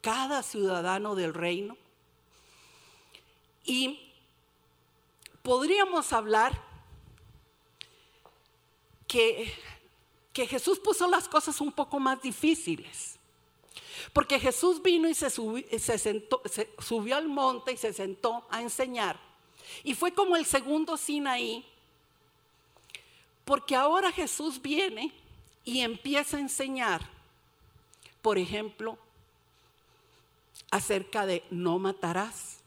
cada 0.00 0.42
ciudadano 0.42 1.14
del 1.14 1.32
reino. 1.32 1.76
Y 3.64 4.12
podríamos 5.42 6.12
hablar 6.12 6.69
que, 9.10 9.52
que 10.32 10.46
Jesús 10.46 10.78
puso 10.78 11.08
las 11.08 11.26
cosas 11.26 11.60
un 11.60 11.72
poco 11.72 11.98
más 11.98 12.22
difíciles. 12.22 13.18
Porque 14.12 14.38
Jesús 14.38 14.80
vino 14.80 15.08
y 15.08 15.14
se, 15.14 15.30
se, 15.30 15.98
sentó, 15.98 16.40
se 16.44 16.70
subió 16.78 17.16
al 17.16 17.26
monte 17.26 17.72
y 17.72 17.76
se 17.76 17.92
sentó 17.92 18.46
a 18.50 18.62
enseñar. 18.62 19.18
Y 19.82 19.94
fue 19.94 20.14
como 20.14 20.36
el 20.36 20.46
segundo 20.46 20.96
Sinaí, 20.96 21.66
porque 23.44 23.74
ahora 23.74 24.12
Jesús 24.12 24.62
viene 24.62 25.12
y 25.64 25.80
empieza 25.80 26.36
a 26.36 26.40
enseñar, 26.40 27.04
por 28.22 28.38
ejemplo, 28.38 28.96
acerca 30.70 31.26
de 31.26 31.42
no 31.50 31.80
matarás, 31.80 32.58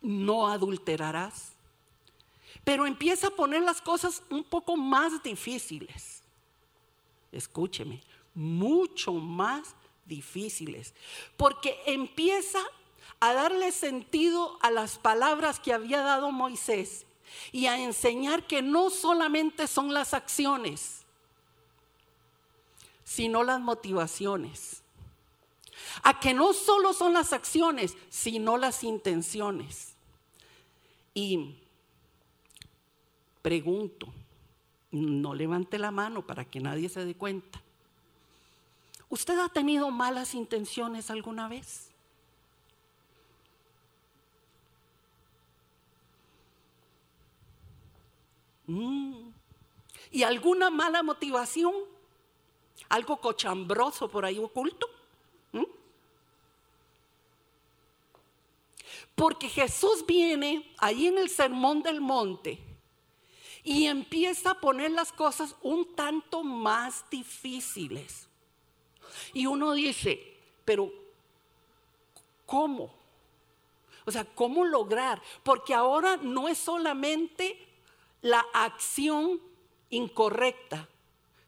no 0.00 0.48
adulterarás, 0.48 1.49
pero 2.64 2.86
empieza 2.86 3.28
a 3.28 3.36
poner 3.36 3.62
las 3.62 3.80
cosas 3.80 4.22
un 4.30 4.44
poco 4.44 4.76
más 4.76 5.22
difíciles. 5.22 6.22
Escúcheme, 7.32 8.02
mucho 8.34 9.12
más 9.12 9.74
difíciles, 10.04 10.94
porque 11.36 11.80
empieza 11.86 12.60
a 13.20 13.32
darle 13.34 13.70
sentido 13.70 14.58
a 14.62 14.70
las 14.70 14.98
palabras 14.98 15.60
que 15.60 15.72
había 15.72 16.00
dado 16.02 16.32
Moisés 16.32 17.06
y 17.52 17.66
a 17.66 17.78
enseñar 17.78 18.46
que 18.46 18.62
no 18.62 18.90
solamente 18.90 19.66
son 19.66 19.92
las 19.92 20.14
acciones, 20.14 21.04
sino 23.04 23.42
las 23.44 23.60
motivaciones. 23.60 24.82
A 26.02 26.20
que 26.20 26.34
no 26.34 26.52
solo 26.52 26.92
son 26.92 27.12
las 27.12 27.32
acciones, 27.32 27.96
sino 28.08 28.56
las 28.56 28.84
intenciones. 28.84 29.94
Y 31.12 31.59
pregunto, 33.42 34.06
no 34.90 35.34
levante 35.34 35.78
la 35.78 35.90
mano 35.90 36.26
para 36.26 36.44
que 36.44 36.60
nadie 36.60 36.88
se 36.88 37.04
dé 37.04 37.14
cuenta. 37.14 37.60
¿Usted 39.08 39.38
ha 39.38 39.48
tenido 39.48 39.90
malas 39.90 40.34
intenciones 40.34 41.10
alguna 41.10 41.48
vez? 41.48 41.90
Mm. 48.66 49.30
¿Y 50.12 50.22
alguna 50.22 50.70
mala 50.70 51.02
motivación? 51.02 51.74
¿Algo 52.88 53.16
cochambroso 53.16 54.08
por 54.08 54.24
ahí 54.24 54.38
oculto? 54.38 54.88
¿Mm? 55.52 55.64
Porque 59.14 59.48
Jesús 59.48 60.04
viene 60.06 60.72
ahí 60.78 61.06
en 61.06 61.18
el 61.18 61.28
sermón 61.28 61.82
del 61.82 62.00
monte 62.00 62.69
y 63.62 63.86
empieza 63.86 64.52
a 64.52 64.60
poner 64.60 64.90
las 64.90 65.12
cosas 65.12 65.54
un 65.62 65.94
tanto 65.94 66.42
más 66.42 67.04
difíciles. 67.10 68.28
Y 69.32 69.46
uno 69.46 69.72
dice, 69.72 70.36
pero 70.64 70.92
¿cómo? 72.46 72.92
O 74.04 74.10
sea, 74.10 74.24
¿cómo 74.24 74.64
lograr? 74.64 75.20
Porque 75.42 75.74
ahora 75.74 76.16
no 76.16 76.48
es 76.48 76.58
solamente 76.58 77.58
la 78.22 78.44
acción 78.52 79.40
incorrecta, 79.90 80.88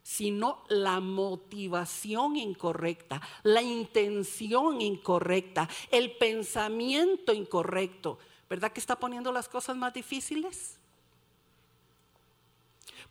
sino 0.03 0.65
la 0.69 1.01
motivación 1.01 2.37
incorrecta, 2.37 3.21
la 3.43 3.63
intención 3.63 4.81
incorrecta, 4.81 5.69
el 5.91 6.17
pensamiento 6.17 7.33
incorrecto. 7.33 8.19
¿Verdad 8.51 8.73
que 8.73 8.81
está 8.81 8.99
poniendo 8.99 9.33
las 9.33 9.49
cosas 9.49 9.77
más 9.77 9.95
difíciles? 9.95 10.79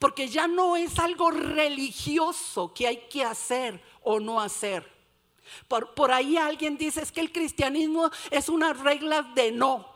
Porque 0.01 0.27
ya 0.27 0.47
no 0.47 0.75
es 0.75 0.97
algo 0.97 1.29
religioso 1.29 2.73
que 2.73 2.87
hay 2.87 3.07
que 3.07 3.23
hacer 3.23 3.79
o 4.01 4.19
no 4.19 4.41
hacer. 4.41 4.91
Por, 5.67 5.93
por 5.93 6.11
ahí 6.11 6.37
alguien 6.37 6.75
dice 6.75 7.03
es 7.03 7.11
que 7.11 7.21
el 7.21 7.31
cristianismo 7.31 8.09
es 8.31 8.49
una 8.49 8.73
regla 8.73 9.21
de 9.21 9.51
no. 9.51 9.87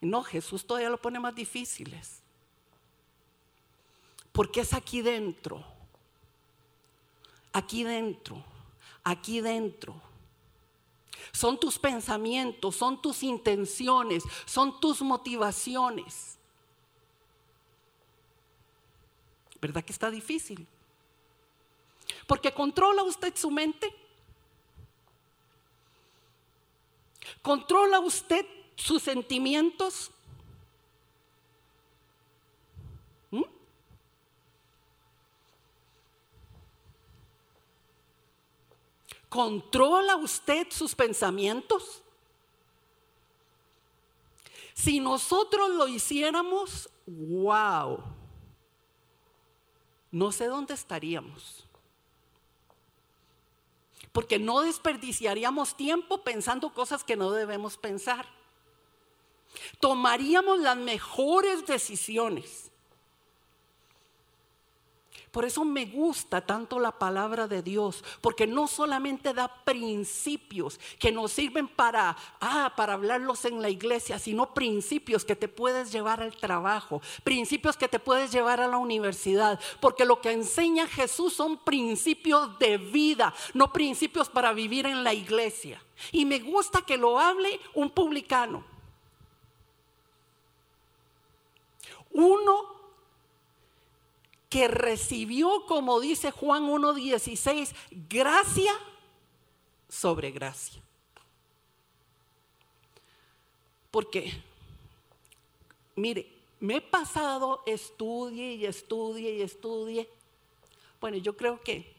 No, 0.00 0.22
Jesús 0.22 0.64
todavía 0.64 0.90
lo 0.90 1.02
pone 1.02 1.18
más 1.18 1.34
difíciles. 1.34 2.22
Porque 4.30 4.60
es 4.60 4.72
aquí 4.72 5.02
dentro. 5.02 5.64
Aquí 7.52 7.82
dentro. 7.82 8.44
Aquí 9.02 9.40
dentro. 9.40 10.00
Son 11.32 11.58
tus 11.58 11.80
pensamientos, 11.80 12.76
son 12.76 13.02
tus 13.02 13.24
intenciones, 13.24 14.22
son 14.46 14.78
tus 14.78 15.02
motivaciones. 15.02 16.37
¿Verdad 19.60 19.84
que 19.84 19.92
está 19.92 20.10
difícil? 20.10 20.66
Porque 22.26 22.52
controla 22.52 23.02
usted 23.02 23.34
su 23.36 23.50
mente. 23.50 23.94
¿Controla 27.42 28.00
usted 28.00 28.46
sus 28.76 29.02
sentimientos? 29.02 30.10
¿Mm? 33.30 33.42
¿Controla 39.28 40.16
usted 40.16 40.68
sus 40.70 40.94
pensamientos? 40.94 42.02
Si 44.74 45.00
nosotros 45.00 45.70
lo 45.70 45.88
hiciéramos, 45.88 46.88
wow, 47.06 48.00
no 50.10 50.32
sé 50.32 50.46
dónde 50.46 50.74
estaríamos 50.74 51.68
porque 54.18 54.38
no 54.38 54.62
desperdiciaríamos 54.62 55.76
tiempo 55.76 56.24
pensando 56.24 56.74
cosas 56.74 57.04
que 57.04 57.16
no 57.16 57.30
debemos 57.30 57.76
pensar. 57.76 58.26
Tomaríamos 59.80 60.58
las 60.58 60.76
mejores 60.76 61.66
decisiones. 61.66 62.67
Por 65.30 65.44
eso 65.44 65.64
me 65.64 65.84
gusta 65.86 66.40
tanto 66.40 66.78
la 66.78 66.92
palabra 66.92 67.46
de 67.46 67.62
Dios, 67.62 68.02
porque 68.20 68.46
no 68.46 68.66
solamente 68.66 69.34
da 69.34 69.48
principios 69.64 70.80
que 70.98 71.12
nos 71.12 71.32
sirven 71.32 71.68
para, 71.68 72.16
ah, 72.40 72.72
para 72.76 72.94
hablarlos 72.94 73.44
en 73.44 73.60
la 73.60 73.68
iglesia, 73.68 74.18
sino 74.18 74.54
principios 74.54 75.24
que 75.24 75.36
te 75.36 75.48
puedes 75.48 75.92
llevar 75.92 76.22
al 76.22 76.34
trabajo, 76.36 77.02
principios 77.24 77.76
que 77.76 77.88
te 77.88 77.98
puedes 77.98 78.32
llevar 78.32 78.60
a 78.60 78.68
la 78.68 78.78
universidad, 78.78 79.60
porque 79.80 80.06
lo 80.06 80.20
que 80.20 80.32
enseña 80.32 80.86
Jesús 80.86 81.34
son 81.34 81.58
principios 81.58 82.58
de 82.58 82.78
vida, 82.78 83.34
no 83.52 83.72
principios 83.72 84.28
para 84.28 84.52
vivir 84.52 84.86
en 84.86 85.04
la 85.04 85.12
iglesia. 85.12 85.82
Y 86.12 86.24
me 86.24 86.38
gusta 86.38 86.82
que 86.82 86.96
lo 86.96 87.18
hable 87.18 87.60
un 87.74 87.90
publicano. 87.90 88.64
Uno 92.10 92.77
que 94.48 94.68
recibió, 94.68 95.66
como 95.66 96.00
dice 96.00 96.30
Juan 96.30 96.64
1.16, 96.68 97.74
gracia 98.08 98.72
sobre 99.88 100.30
gracia. 100.30 100.82
Porque, 103.90 104.32
mire, 105.96 106.30
me 106.60 106.76
he 106.76 106.80
pasado, 106.80 107.62
estudie 107.66 108.54
y 108.54 108.66
estudie 108.66 109.34
y 109.36 109.42
estudie. 109.42 110.08
Bueno, 111.00 111.16
yo 111.18 111.36
creo 111.36 111.60
que 111.62 111.94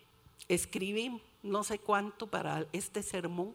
escribí 0.47 1.21
no 1.41 1.63
sé 1.63 1.79
cuánto 1.79 2.27
para 2.27 2.65
este 2.73 3.01
sermón, 3.01 3.53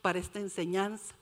para 0.00 0.18
esta 0.18 0.38
enseñanza. 0.38 1.14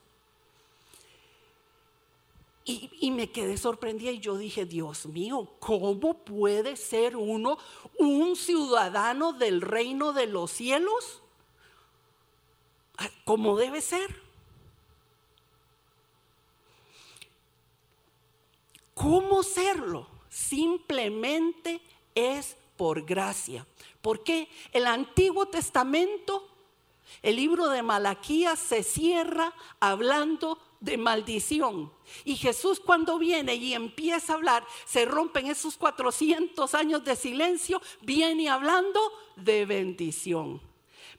Y, 2.64 3.10
me 3.10 3.30
quedé 3.30 3.56
sorprendida 3.58 4.12
y 4.12 4.20
yo 4.20 4.36
dije, 4.36 4.64
Dios 4.64 5.06
mío, 5.06 5.48
¿cómo 5.58 6.24
puede 6.24 6.76
ser 6.76 7.16
uno 7.16 7.58
un 7.98 8.36
ciudadano 8.36 9.32
del 9.32 9.60
reino 9.60 10.12
de 10.12 10.28
los 10.28 10.52
cielos? 10.52 11.20
¿Cómo 13.24 13.56
debe 13.56 13.80
ser? 13.80 14.22
¿Cómo 18.94 19.42
serlo? 19.42 20.06
Simplemente 20.28 21.80
es 22.14 22.56
por 22.76 23.02
gracia. 23.02 23.66
Porque 24.00 24.48
el 24.72 24.86
Antiguo 24.86 25.46
Testamento, 25.46 26.48
el 27.22 27.36
libro 27.36 27.68
de 27.68 27.82
Malaquías 27.82 28.60
se 28.60 28.84
cierra 28.84 29.52
hablando 29.80 30.58
de 30.82 30.98
maldición. 30.98 31.90
Y 32.24 32.36
Jesús 32.36 32.80
cuando 32.80 33.18
viene 33.18 33.54
y 33.54 33.72
empieza 33.72 34.32
a 34.32 34.36
hablar, 34.36 34.66
se 34.84 35.04
rompen 35.04 35.46
esos 35.46 35.76
400 35.76 36.74
años 36.74 37.04
de 37.04 37.16
silencio, 37.16 37.80
viene 38.02 38.48
hablando 38.48 39.00
de 39.36 39.64
bendición. 39.64 40.60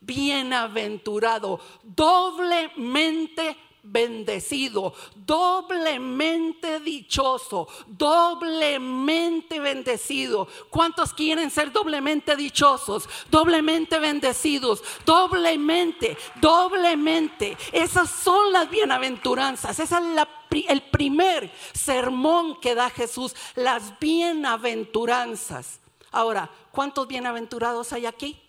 Bienaventurado, 0.02 1.62
doblemente 1.82 3.58
bendecido, 3.84 4.93
doblemente 5.13 6.80
dichoso, 6.80 7.67
doblemente 7.86 9.60
bendecido. 9.60 10.48
¿Cuántos 10.69 11.13
quieren 11.13 11.52
ser 11.52 11.72
doblemente 11.72 12.36
dichosos, 12.36 13.08
doblemente 13.30 14.00
bendecidos, 14.00 14.82
doblemente, 15.06 16.17
doblemente? 16.39 17.58
Esas 17.74 18.10
son 18.10 18.54
las 18.54 18.69
bienaventuranzas, 18.69 19.78
esa 19.80 20.00
es 20.00 20.28
el 20.69 20.82
primer 20.84 21.52
sermón 21.74 22.60
que 22.62 22.76
da 22.76 22.89
Jesús, 22.89 23.36
las 23.56 24.00
bienaventuranzas. 24.00 25.80
Ahora, 26.12 26.50
¿cuántos 26.72 27.08
bienaventurados 27.08 27.91
hay 27.91 28.06
aquí? 28.06 28.39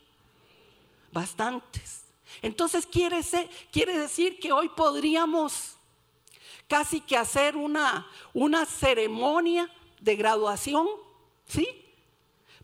Bastantes. 1.10 2.03
Entonces 2.42 2.86
quiere, 2.86 3.22
decir 3.98 4.38
que 4.38 4.52
hoy 4.52 4.68
podríamos 4.70 5.76
casi 6.68 7.00
que 7.00 7.16
hacer 7.16 7.56
una, 7.56 8.06
una 8.32 8.64
ceremonia 8.66 9.70
de 10.00 10.16
graduación, 10.16 10.86
¿sí? 11.46 11.66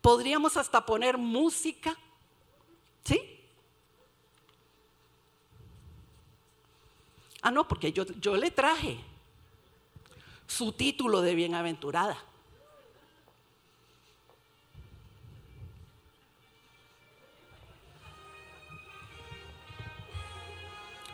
Podríamos 0.01 0.57
hasta 0.57 0.85
poner 0.85 1.19
música, 1.19 1.97
¿sí? 3.05 3.21
Ah, 7.43 7.51
no, 7.51 7.67
porque 7.67 7.93
yo, 7.93 8.05
yo 8.21 8.37
le 8.37 8.51
traje 8.51 8.99
su 10.47 10.73
título 10.73 11.23
de 11.23 11.35
bienaventurada. 11.35 12.30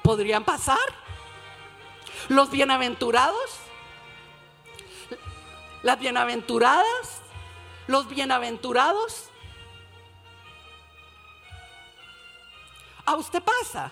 Podrían 0.06 0.44
pasar. 0.44 0.78
Los 2.28 2.48
bienaventurados, 2.50 3.58
las 5.82 5.98
bienaventuradas, 5.98 7.22
los 7.88 8.08
bienaventurados. 8.08 9.30
A 13.04 13.16
usted 13.16 13.42
pasa. 13.42 13.90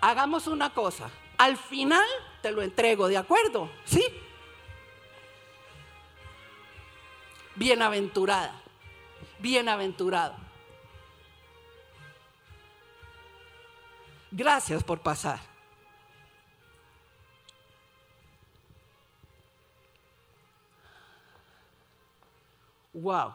Hagamos 0.00 0.46
una 0.46 0.70
cosa. 0.72 1.10
Al 1.36 1.58
final 1.58 2.06
te 2.40 2.50
lo 2.50 2.62
entrego, 2.62 3.08
¿de 3.08 3.18
acuerdo? 3.18 3.70
¿Sí? 3.84 4.02
Bienaventurada. 7.56 8.54
Bienaventurado. 9.38 10.47
Gracias 14.30 14.84
por 14.84 15.00
pasar. 15.00 15.40
Wow. 22.92 23.32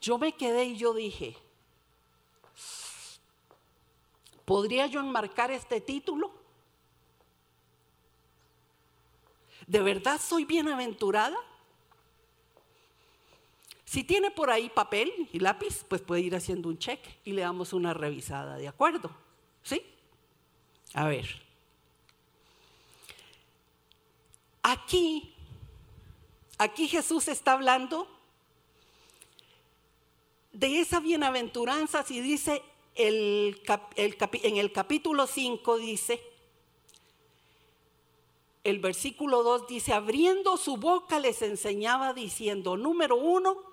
Yo 0.00 0.18
me 0.18 0.32
quedé 0.32 0.64
y 0.64 0.76
yo 0.76 0.94
dije, 0.94 1.36
¿podría 4.44 4.86
yo 4.86 5.00
enmarcar 5.00 5.50
este 5.50 5.80
título? 5.80 6.32
¿De 9.66 9.80
verdad 9.80 10.18
soy 10.20 10.46
bienaventurada? 10.46 11.36
Si 13.84 14.04
tiene 14.04 14.30
por 14.30 14.50
ahí 14.50 14.70
papel 14.70 15.28
y 15.32 15.38
lápiz, 15.38 15.84
pues 15.84 16.00
puede 16.00 16.22
ir 16.22 16.34
haciendo 16.34 16.68
un 16.68 16.78
check 16.78 17.00
y 17.24 17.32
le 17.32 17.42
damos 17.42 17.72
una 17.72 17.92
revisada, 17.92 18.56
¿de 18.56 18.68
acuerdo? 18.68 19.10
¿Sí? 19.62 19.82
A 20.94 21.06
ver. 21.08 21.26
Aquí, 24.62 25.34
aquí 26.58 26.88
Jesús 26.88 27.28
está 27.28 27.52
hablando 27.52 28.08
de 30.52 30.80
esa 30.80 31.00
bienaventuranza 31.00 32.04
y 32.08 32.20
dice 32.20 32.62
el, 32.94 33.62
en 33.96 34.56
el 34.56 34.72
capítulo 34.72 35.26
5 35.26 35.78
dice, 35.78 36.22
el 38.64 38.78
versículo 38.78 39.42
2 39.42 39.68
dice, 39.68 39.92
abriendo 39.92 40.56
su 40.56 40.76
boca 40.76 41.18
les 41.18 41.40
enseñaba 41.42 42.12
diciendo, 42.12 42.76
número 42.76 43.16
uno, 43.16 43.69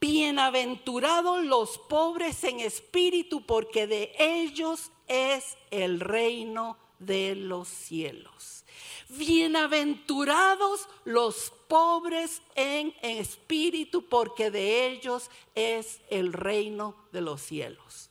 bienaventurados 0.00 1.44
los 1.44 1.78
pobres 1.78 2.44
en 2.44 2.60
espíritu, 2.60 3.44
porque 3.44 3.86
de 3.86 4.14
ellos 4.18 4.90
es 5.06 5.56
el 5.70 6.00
reino 6.00 6.76
de 6.98 7.34
los 7.34 7.68
cielos. 7.68 8.64
Bienaventurados 9.08 10.88
los 11.04 11.52
pobres 11.68 12.42
en 12.54 12.94
espíritu, 13.02 14.06
porque 14.08 14.50
de 14.50 14.88
ellos 14.88 15.30
es 15.54 16.00
el 16.10 16.32
reino 16.32 16.94
de 17.12 17.20
los 17.22 17.40
cielos. 17.40 18.10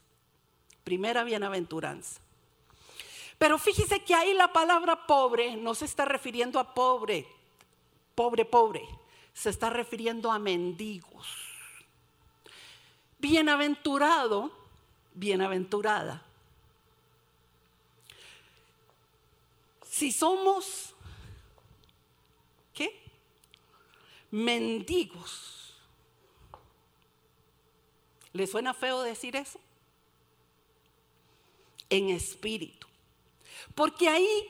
Primera 0.84 1.22
bienaventuranza. 1.24 2.20
Pero 3.38 3.58
fíjese 3.58 4.02
que 4.02 4.14
ahí 4.14 4.34
la 4.34 4.52
palabra 4.52 5.06
pobre 5.06 5.56
no 5.56 5.74
se 5.74 5.84
está 5.84 6.04
refiriendo 6.04 6.58
a 6.58 6.74
pobre, 6.74 7.26
pobre, 8.16 8.44
pobre, 8.44 8.82
se 9.32 9.50
está 9.50 9.70
refiriendo 9.70 10.32
a 10.32 10.40
mendigos. 10.40 11.47
Bienaventurado, 13.18 14.52
bienaventurada, 15.14 16.24
Si 19.98 20.12
somos, 20.12 20.94
¿qué? 22.72 23.02
Mendigos. 24.30 25.74
¿Le 28.32 28.46
suena 28.46 28.74
feo 28.74 29.02
decir 29.02 29.34
eso? 29.34 29.58
En 31.90 32.10
espíritu. 32.10 32.86
Porque 33.74 34.08
ahí, 34.08 34.48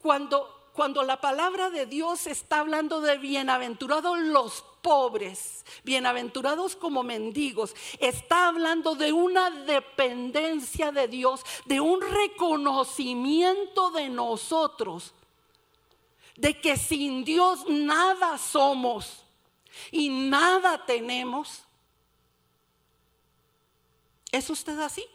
cuando 0.00 0.62
cuando 0.72 1.02
la 1.02 1.20
palabra 1.20 1.68
de 1.68 1.84
Dios 1.84 2.26
está 2.26 2.60
hablando 2.60 3.02
de 3.02 3.18
bienaventurados 3.18 4.18
los 4.18 4.64
pobres, 4.82 5.64
bienaventurados 5.84 6.76
como 6.76 7.02
mendigos, 7.02 7.74
está 7.98 8.48
hablando 8.48 8.94
de 8.94 9.12
una 9.12 9.50
dependencia 9.50 10.92
de 10.92 11.08
Dios, 11.08 11.42
de 11.66 11.80
un 11.80 12.00
reconocimiento 12.00 13.92
de 13.92 14.08
nosotros, 14.08 15.14
de 16.36 16.60
que 16.60 16.76
sin 16.76 17.24
Dios 17.24 17.64
nada 17.68 18.36
somos 18.36 19.24
y 19.90 20.08
nada 20.08 20.84
tenemos. 20.84 21.62
¿Es 24.32 24.50
usted 24.50 24.78
así? 24.80 25.06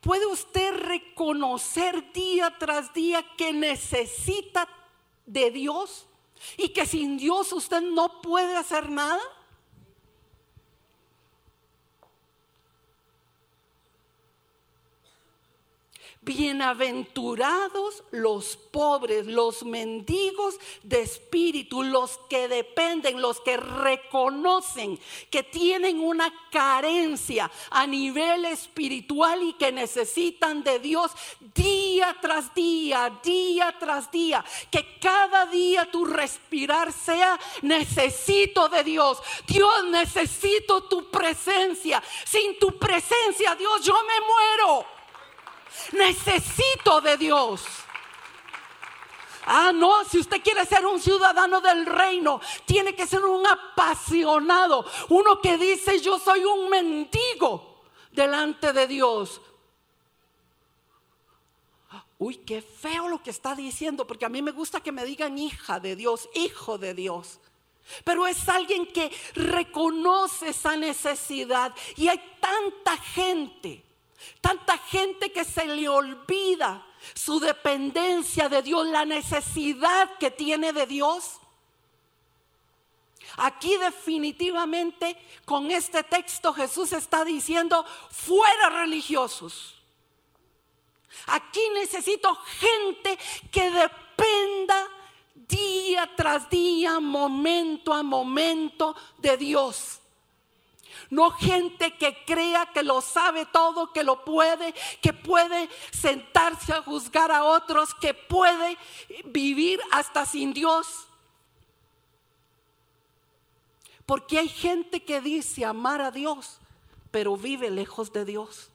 ¿Puede 0.00 0.26
usted 0.26 0.74
reconocer 0.74 2.12
día 2.12 2.56
tras 2.58 2.92
día 2.92 3.24
que 3.36 3.52
necesita 3.52 4.68
de 5.26 5.50
Dios? 5.50 6.06
y 6.56 6.70
que 6.70 6.86
sin 6.86 7.16
Dios 7.16 7.52
usted 7.52 7.80
no 7.80 8.20
puede 8.20 8.56
hacer 8.56 8.90
nada. 8.90 9.20
Bienaventurados 16.24 18.04
los 18.12 18.56
pobres, 18.56 19.26
los 19.26 19.64
mendigos 19.64 20.54
de 20.84 21.02
espíritu, 21.02 21.82
los 21.82 22.16
que 22.30 22.46
dependen, 22.46 23.20
los 23.20 23.40
que 23.40 23.56
reconocen 23.56 25.00
que 25.32 25.42
tienen 25.42 25.98
una 25.98 26.32
carencia 26.52 27.50
a 27.70 27.88
nivel 27.88 28.44
espiritual 28.44 29.42
y 29.42 29.54
que 29.54 29.72
necesitan 29.72 30.62
de 30.62 30.78
Dios 30.78 31.10
día 31.56 32.16
tras 32.20 32.54
día, 32.54 33.18
día 33.24 33.74
tras 33.80 34.08
día. 34.12 34.44
Que 34.70 35.00
cada 35.00 35.46
día 35.46 35.90
tu 35.90 36.04
respirar 36.04 36.92
sea 36.92 37.36
necesito 37.62 38.68
de 38.68 38.84
Dios. 38.84 39.18
Dios, 39.48 39.86
necesito 39.86 40.84
tu 40.84 41.10
presencia. 41.10 42.00
Sin 42.24 42.60
tu 42.60 42.78
presencia, 42.78 43.56
Dios, 43.56 43.82
yo 43.82 43.94
me 44.04 44.20
muero. 44.20 45.01
Necesito 45.92 47.00
de 47.00 47.16
Dios. 47.16 47.62
Ah, 49.44 49.72
no, 49.74 50.04
si 50.04 50.18
usted 50.18 50.40
quiere 50.42 50.64
ser 50.64 50.86
un 50.86 51.00
ciudadano 51.00 51.60
del 51.60 51.84
reino, 51.84 52.40
tiene 52.64 52.94
que 52.94 53.06
ser 53.06 53.24
un 53.24 53.44
apasionado, 53.44 54.86
uno 55.08 55.40
que 55.40 55.58
dice 55.58 56.00
yo 56.00 56.18
soy 56.18 56.44
un 56.44 56.68
mendigo 56.68 57.82
delante 58.12 58.72
de 58.72 58.86
Dios. 58.86 59.40
Uy, 62.18 62.36
qué 62.36 62.62
feo 62.62 63.08
lo 63.08 63.20
que 63.20 63.30
está 63.30 63.56
diciendo, 63.56 64.06
porque 64.06 64.24
a 64.24 64.28
mí 64.28 64.42
me 64.42 64.52
gusta 64.52 64.80
que 64.80 64.92
me 64.92 65.04
digan 65.04 65.36
hija 65.38 65.80
de 65.80 65.96
Dios, 65.96 66.28
hijo 66.34 66.78
de 66.78 66.94
Dios. 66.94 67.40
Pero 68.04 68.28
es 68.28 68.48
alguien 68.48 68.86
que 68.86 69.10
reconoce 69.34 70.50
esa 70.50 70.76
necesidad 70.76 71.74
y 71.96 72.06
hay 72.06 72.22
tanta 72.40 72.96
gente 72.96 73.82
Tanta 74.40 74.78
gente 74.78 75.32
que 75.32 75.44
se 75.44 75.64
le 75.66 75.88
olvida 75.88 76.86
su 77.14 77.40
dependencia 77.40 78.48
de 78.48 78.62
Dios, 78.62 78.86
la 78.86 79.04
necesidad 79.04 80.16
que 80.18 80.30
tiene 80.30 80.72
de 80.72 80.86
Dios. 80.86 81.38
Aquí 83.36 83.76
definitivamente 83.76 85.16
con 85.44 85.70
este 85.70 86.02
texto 86.02 86.52
Jesús 86.52 86.92
está 86.92 87.24
diciendo, 87.24 87.84
fuera 88.10 88.70
religiosos. 88.70 89.76
Aquí 91.26 91.60
necesito 91.74 92.34
gente 92.58 93.18
que 93.50 93.70
dependa 93.70 94.88
día 95.34 96.10
tras 96.16 96.48
día, 96.50 97.00
momento 97.00 97.92
a 97.92 98.02
momento 98.02 98.94
de 99.18 99.36
Dios. 99.36 100.01
No 101.12 101.30
gente 101.30 101.94
que 101.98 102.24
crea 102.24 102.70
que 102.72 102.82
lo 102.82 103.02
sabe 103.02 103.44
todo, 103.44 103.92
que 103.92 104.02
lo 104.02 104.24
puede, 104.24 104.72
que 105.02 105.12
puede 105.12 105.68
sentarse 105.90 106.72
a 106.72 106.80
juzgar 106.80 107.30
a 107.30 107.44
otros, 107.44 107.94
que 107.94 108.14
puede 108.14 108.78
vivir 109.26 109.78
hasta 109.90 110.24
sin 110.24 110.54
Dios. 110.54 111.06
Porque 114.06 114.38
hay 114.38 114.48
gente 114.48 115.04
que 115.04 115.20
dice 115.20 115.66
amar 115.66 116.00
a 116.00 116.10
Dios, 116.12 116.56
pero 117.10 117.36
vive 117.36 117.68
lejos 117.68 118.10
de 118.14 118.24
Dios. 118.24 118.70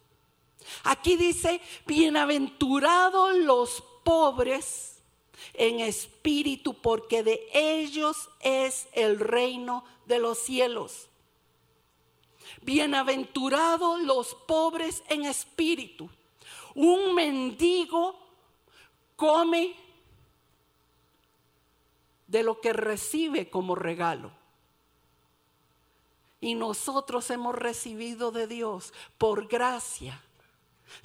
Aquí 0.84 1.16
dice, 1.16 1.60
bienaventurados 1.88 3.36
los 3.36 3.84
pobres 4.04 5.00
en 5.56 5.80
espíritu, 5.80 6.76
porque 6.76 7.24
de 7.24 7.50
ellos 7.52 8.30
es 8.42 8.88
el 8.92 9.20
reino 9.20 9.84
de 10.06 10.20
los 10.20 10.38
cielos. 10.38 11.08
Bienaventurados 12.62 14.02
los 14.02 14.36
pobres 14.36 15.04
en 15.10 15.26
espíritu. 15.26 16.10
Un 16.76 17.16
mendigo 17.16 18.16
come 19.16 19.76
de 22.28 22.44
lo 22.44 22.60
que 22.62 22.74
recibe 22.74 23.50
como 23.50 23.76
regalo. 23.76 24.32
Y 26.40 26.56
nosotros 26.56 27.30
hemos 27.32 27.56
recibido 27.56 28.32
de 28.32 28.48
Dios 28.48 28.94
por 29.18 29.48
gracia 29.48 30.22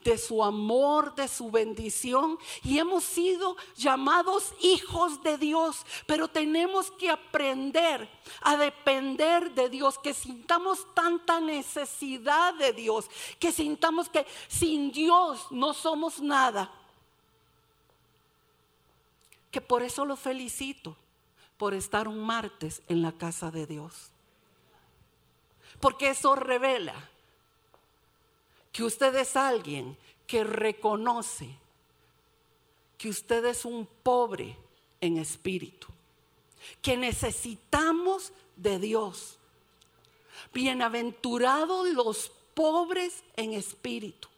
de 0.05 0.19
su 0.19 0.43
amor, 0.43 1.15
de 1.15 1.29
su 1.29 1.51
bendición 1.51 2.39
y 2.63 2.79
hemos 2.79 3.05
sido 3.05 3.57
llamados 3.77 4.53
hijos 4.61 5.23
de 5.23 5.39
Dios, 5.39 5.85
pero 6.07 6.29
tenemos 6.29 6.91
que 6.93 7.11
aprender 7.11 8.09
a 8.43 8.57
depender 8.57 9.53
de 9.55 9.69
Dios, 9.69 9.99
que 9.99 10.15
sintamos 10.15 10.87
tanta 10.95 11.41
necesidad 11.41 12.55
de 12.55 12.73
Dios, 12.73 13.09
que 13.39 13.53
sintamos 13.53 14.09
que 14.09 14.27
sin 14.49 14.93
Dios 14.93 15.47
no 15.51 15.75
somos 15.75 16.21
nada. 16.21 16.73
Que 19.51 19.61
por 19.61 19.83
eso 19.83 20.05
lo 20.05 20.17
felicito, 20.17 20.97
por 21.59 21.75
estar 21.75 22.09
un 22.09 22.25
martes 22.25 22.83
en 22.89 23.03
la 23.03 23.13
casa 23.13 23.51
de 23.51 23.67
Dios. 23.67 24.11
Porque 25.79 26.11
eso 26.11 26.35
revela 26.35 27.12
que 28.73 28.83
usted 28.83 29.15
es 29.17 29.37
alguien 29.37 29.97
que 30.27 30.45
reconoce 30.45 31.63
que 33.03 33.09
usted 33.09 33.45
es 33.47 33.65
un 33.65 33.85
pobre 34.05 34.57
en 35.01 35.19
espíritu, 35.19 35.89
que 36.81 36.97
necesitamos 36.97 38.33
de 38.55 38.79
Dios. 38.79 39.39
Bienaventurados 40.55 41.89
los 41.89 42.31
pobres 42.55 43.25
en 43.35 43.55
espíritu. 43.55 44.29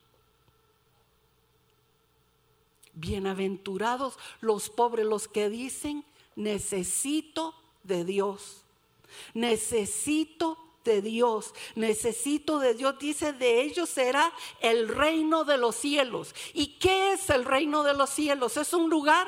Bienaventurados 2.95 4.19
los 4.41 4.71
pobres, 4.71 5.05
los 5.05 5.29
que 5.29 5.51
dicen, 5.51 6.03
necesito 6.35 7.55
de 7.83 8.07
Dios. 8.07 8.63
Necesito 9.35 10.57
de 10.85 11.03
Dios, 11.03 11.55
necesito 11.75 12.59
de 12.59 12.75
Dios, 12.75 12.99
dice, 12.99 13.33
de 13.33 13.63
ellos 13.63 13.89
será 13.89 14.33
el 14.61 14.89
reino 14.89 15.45
de 15.45 15.57
los 15.57 15.75
cielos. 15.77 16.35
¿Y 16.53 16.79
qué 16.79 17.13
es 17.13 17.31
el 17.31 17.45
reino 17.45 17.83
de 17.83 17.95
los 17.95 18.11
cielos? 18.11 18.57
Es 18.57 18.73
un 18.73 18.91
lugar. 18.91 19.27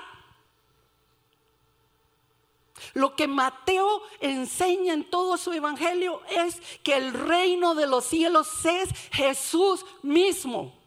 Lo 2.93 3.17
que 3.17 3.27
Mateo 3.27 4.03
enseña 4.21 4.93
en 4.93 5.09
todo 5.09 5.37
su 5.39 5.53
evangelio 5.53 6.21
es 6.29 6.61
que 6.83 6.95
el 6.95 7.13
reino 7.13 7.75
de 7.75 7.87
los 7.87 8.05
cielos 8.05 8.49
es 8.65 8.91
Jesús 9.13 9.85
mismo. 10.03 10.86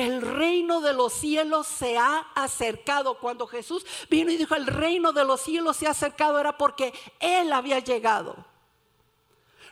El 0.00 0.22
reino 0.22 0.80
de 0.80 0.94
los 0.94 1.12
cielos 1.12 1.66
se 1.66 1.98
ha 1.98 2.20
acercado. 2.34 3.18
Cuando 3.18 3.46
Jesús 3.46 3.84
vino 4.08 4.30
y 4.30 4.38
dijo, 4.38 4.54
el 4.54 4.66
reino 4.66 5.12
de 5.12 5.26
los 5.26 5.42
cielos 5.42 5.76
se 5.76 5.86
ha 5.86 5.90
acercado, 5.90 6.38
era 6.38 6.56
porque 6.56 6.94
Él 7.18 7.52
había 7.52 7.80
llegado. 7.80 8.34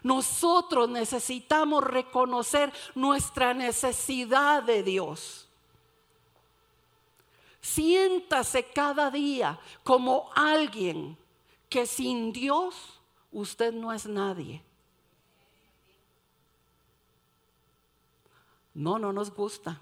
Nosotros 0.02 0.90
necesitamos 0.90 1.82
reconocer 1.82 2.70
nuestra 2.94 3.54
necesidad 3.54 4.62
de 4.62 4.82
Dios. 4.82 5.48
Siéntase 7.62 8.64
cada 8.64 9.10
día 9.10 9.58
como 9.82 10.30
alguien 10.34 11.16
que 11.70 11.86
sin 11.86 12.34
Dios 12.34 13.00
usted 13.32 13.72
no 13.72 13.94
es 13.94 14.04
nadie. 14.04 14.62
No, 18.74 18.98
no 18.98 19.10
nos 19.10 19.34
gusta 19.34 19.80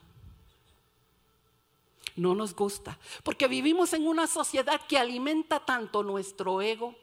no 2.16 2.34
nos 2.34 2.54
gusta, 2.54 2.98
porque 3.22 3.46
vivimos 3.46 3.92
en 3.92 4.06
una 4.06 4.26
sociedad 4.26 4.80
que 4.88 4.98
alimenta 4.98 5.60
tanto 5.60 6.02
nuestro 6.02 6.60
ego, 6.62 6.94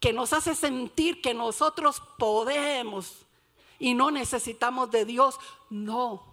que 0.00 0.12
nos 0.12 0.32
hace 0.32 0.54
sentir 0.54 1.20
que 1.20 1.34
nosotros 1.34 2.02
podemos 2.18 3.26
y 3.78 3.94
no 3.94 4.10
necesitamos 4.10 4.90
de 4.90 5.04
Dios. 5.04 5.38
No, 5.70 6.24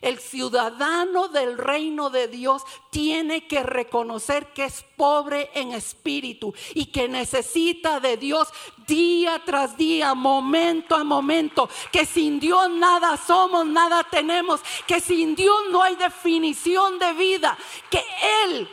el 0.00 0.18
ciudadano 0.18 1.28
del 1.28 1.56
reino 1.58 2.10
de 2.10 2.28
Dios 2.28 2.62
tiene 2.90 3.46
que 3.46 3.62
reconocer 3.62 4.52
que 4.52 4.64
es 4.64 4.84
pobre 4.96 5.50
en 5.54 5.72
espíritu 5.72 6.54
y 6.74 6.86
que 6.86 7.08
necesita 7.08 8.00
de 8.00 8.16
Dios 8.16 8.48
día 8.86 9.42
tras 9.44 9.76
día, 9.76 10.14
momento 10.14 10.94
a 10.94 11.04
momento, 11.04 11.68
que 11.90 12.06
sin 12.06 12.38
Dios 12.40 12.70
nada 12.70 13.16
somos, 13.16 13.66
nada 13.66 14.04
tenemos, 14.04 14.60
que 14.86 15.00
sin 15.00 15.34
Dios 15.34 15.56
no 15.70 15.82
hay 15.82 15.96
definición 15.96 16.98
de 16.98 17.12
vida, 17.12 17.56
que 17.90 18.02
Él 18.44 18.68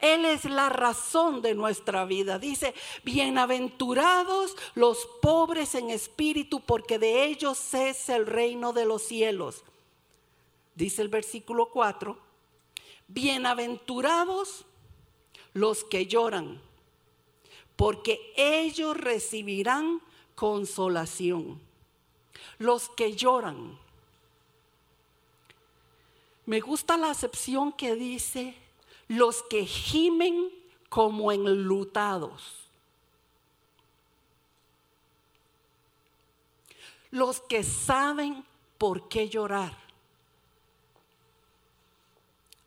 él 0.00 0.24
es 0.24 0.46
la 0.46 0.70
razón 0.70 1.42
de 1.42 1.54
nuestra 1.54 2.06
vida. 2.06 2.38
Dice, 2.38 2.74
bienaventurados 3.04 4.56
los 4.74 5.06
pobres 5.20 5.74
en 5.74 5.90
espíritu, 5.90 6.60
porque 6.60 6.98
de 6.98 7.24
ellos 7.26 7.74
es 7.74 8.08
el 8.08 8.26
reino 8.26 8.72
de 8.72 8.86
los 8.86 9.02
cielos 9.02 9.62
dice 10.80 11.02
el 11.02 11.08
versículo 11.08 11.66
4, 11.66 12.16
Bienaventurados 13.06 14.64
los 15.52 15.84
que 15.84 16.06
lloran, 16.06 16.60
porque 17.76 18.32
ellos 18.36 18.96
recibirán 18.96 20.00
consolación. 20.34 21.60
Los 22.58 22.88
que 22.88 23.14
lloran. 23.14 23.78
Me 26.46 26.60
gusta 26.60 26.96
la 26.96 27.10
acepción 27.10 27.72
que 27.72 27.94
dice 27.94 28.56
los 29.08 29.42
que 29.42 29.66
gimen 29.66 30.48
como 30.88 31.30
enlutados. 31.30 32.70
Los 37.10 37.40
que 37.40 37.64
saben 37.64 38.44
por 38.78 39.08
qué 39.08 39.28
llorar. 39.28 39.89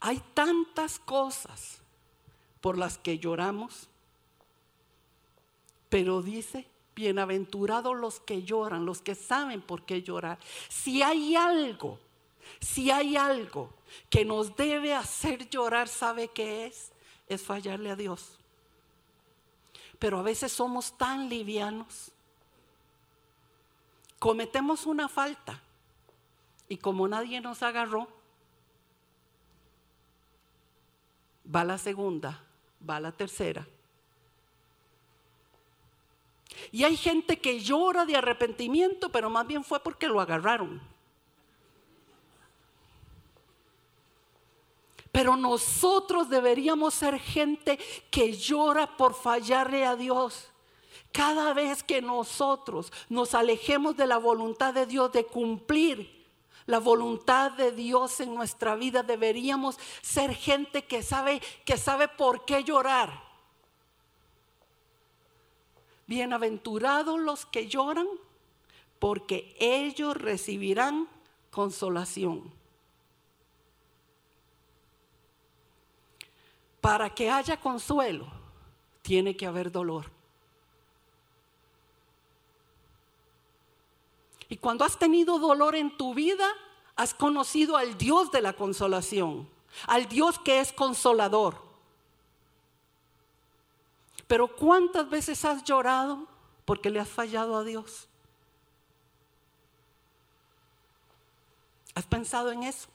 Hay 0.06 0.22
tantas 0.34 1.00
cosas 1.00 1.80
por 2.60 2.78
las 2.78 2.98
que 2.98 3.20
lloramos, 3.20 3.88
pero 5.88 6.22
dice, 6.22 6.68
bienaventurados 6.94 7.96
los 7.96 8.20
que 8.20 8.44
lloran, 8.44 8.86
los 8.86 9.02
que 9.02 9.16
saben 9.16 9.62
por 9.62 9.86
qué 9.86 10.04
llorar. 10.04 10.40
Si 10.68 11.02
hay 11.02 11.38
algo, 11.38 12.00
si 12.60 12.92
hay 12.92 13.16
algo 13.16 13.74
que 14.10 14.26
nos 14.26 14.58
debe 14.58 14.94
hacer 14.94 15.50
llorar, 15.50 15.88
¿sabe 15.88 16.28
qué 16.28 16.66
es? 16.66 16.92
Es 17.30 17.42
fallarle 17.42 17.90
a 17.90 17.96
Dios. 17.96 18.38
Pero 20.00 20.20
a 20.20 20.22
veces 20.22 20.52
somos 20.52 20.98
tan 20.98 21.30
livianos. 21.30 22.12
Cometemos 24.20 24.86
una 24.86 25.08
falta 25.08 25.62
y 26.68 26.76
como 26.76 27.08
nadie 27.08 27.40
nos 27.40 27.64
agarró, 27.64 28.10
va 31.44 31.64
la 31.64 31.78
segunda, 31.78 32.44
va 32.88 33.00
la 33.00 33.12
tercera. 33.12 33.68
Y 36.72 36.84
hay 36.84 36.96
gente 36.96 37.40
que 37.40 37.60
llora 37.60 38.06
de 38.06 38.16
arrepentimiento, 38.16 39.10
pero 39.10 39.30
más 39.30 39.46
bien 39.46 39.64
fue 39.64 39.80
porque 39.80 40.08
lo 40.08 40.22
agarraron. 40.22 40.82
Pero 45.12 45.38
nosotros 45.38 46.30
deberíamos 46.30 46.96
ser 46.96 47.20
gente 47.20 47.78
que 48.10 48.34
llora 48.34 48.98
por 48.98 49.14
fallarle 49.14 49.86
a 49.86 49.96
Dios. 49.96 50.50
Cada 51.12 51.54
vez 51.54 51.84
que 51.84 52.02
nosotros 52.02 52.92
nos 53.10 53.36
alejemos 53.36 53.96
de 53.96 54.08
la 54.08 54.18
voluntad 54.18 54.74
de 54.74 54.88
Dios 54.88 55.12
de 55.12 55.24
cumplir 55.24 56.13
la 56.66 56.80
voluntad 56.80 57.52
de 57.52 57.72
Dios 57.72 58.20
en 58.20 58.34
nuestra 58.34 58.76
vida, 58.76 59.04
deberíamos 59.04 59.78
ser 60.02 60.34
gente 60.34 60.86
que 60.86 61.04
sabe 61.04 61.42
que 61.66 61.78
sabe 61.78 62.08
por 62.08 62.46
qué 62.46 62.64
llorar. 62.64 63.24
Bienaventurados 66.08 67.20
los 67.20 67.46
que 67.46 67.68
lloran, 67.68 68.08
porque 69.00 69.56
ellos 69.60 70.16
recibirán 70.16 71.08
consolación. 71.50 72.54
Para 76.82 77.10
que 77.14 77.30
haya 77.30 77.60
consuelo, 77.60 78.28
tiene 79.02 79.38
que 79.38 79.46
haber 79.46 79.72
dolor. 79.72 80.13
Y 84.54 84.58
cuando 84.58 84.86
has 84.86 85.00
tenido 85.00 85.40
dolor 85.40 85.76
en 85.76 85.98
tu 85.98 86.14
vida, 86.14 86.48
has 86.96 87.16
conocido 87.16 87.76
al 87.76 87.98
Dios 87.98 88.32
de 88.32 88.40
la 88.40 88.54
consolación, 88.54 89.50
al 89.88 90.08
Dios 90.08 90.38
que 90.38 90.60
es 90.60 90.72
consolador. 90.72 91.60
Pero 94.28 94.56
¿cuántas 94.56 95.10
veces 95.10 95.44
has 95.44 95.64
llorado 95.64 96.28
porque 96.66 96.92
le 96.92 97.00
has 97.00 97.10
fallado 97.10 97.58
a 97.58 97.64
Dios? 97.64 98.08
¿Has 101.96 102.06
pensado 102.06 102.52
en 102.52 102.62
eso? 102.62 102.88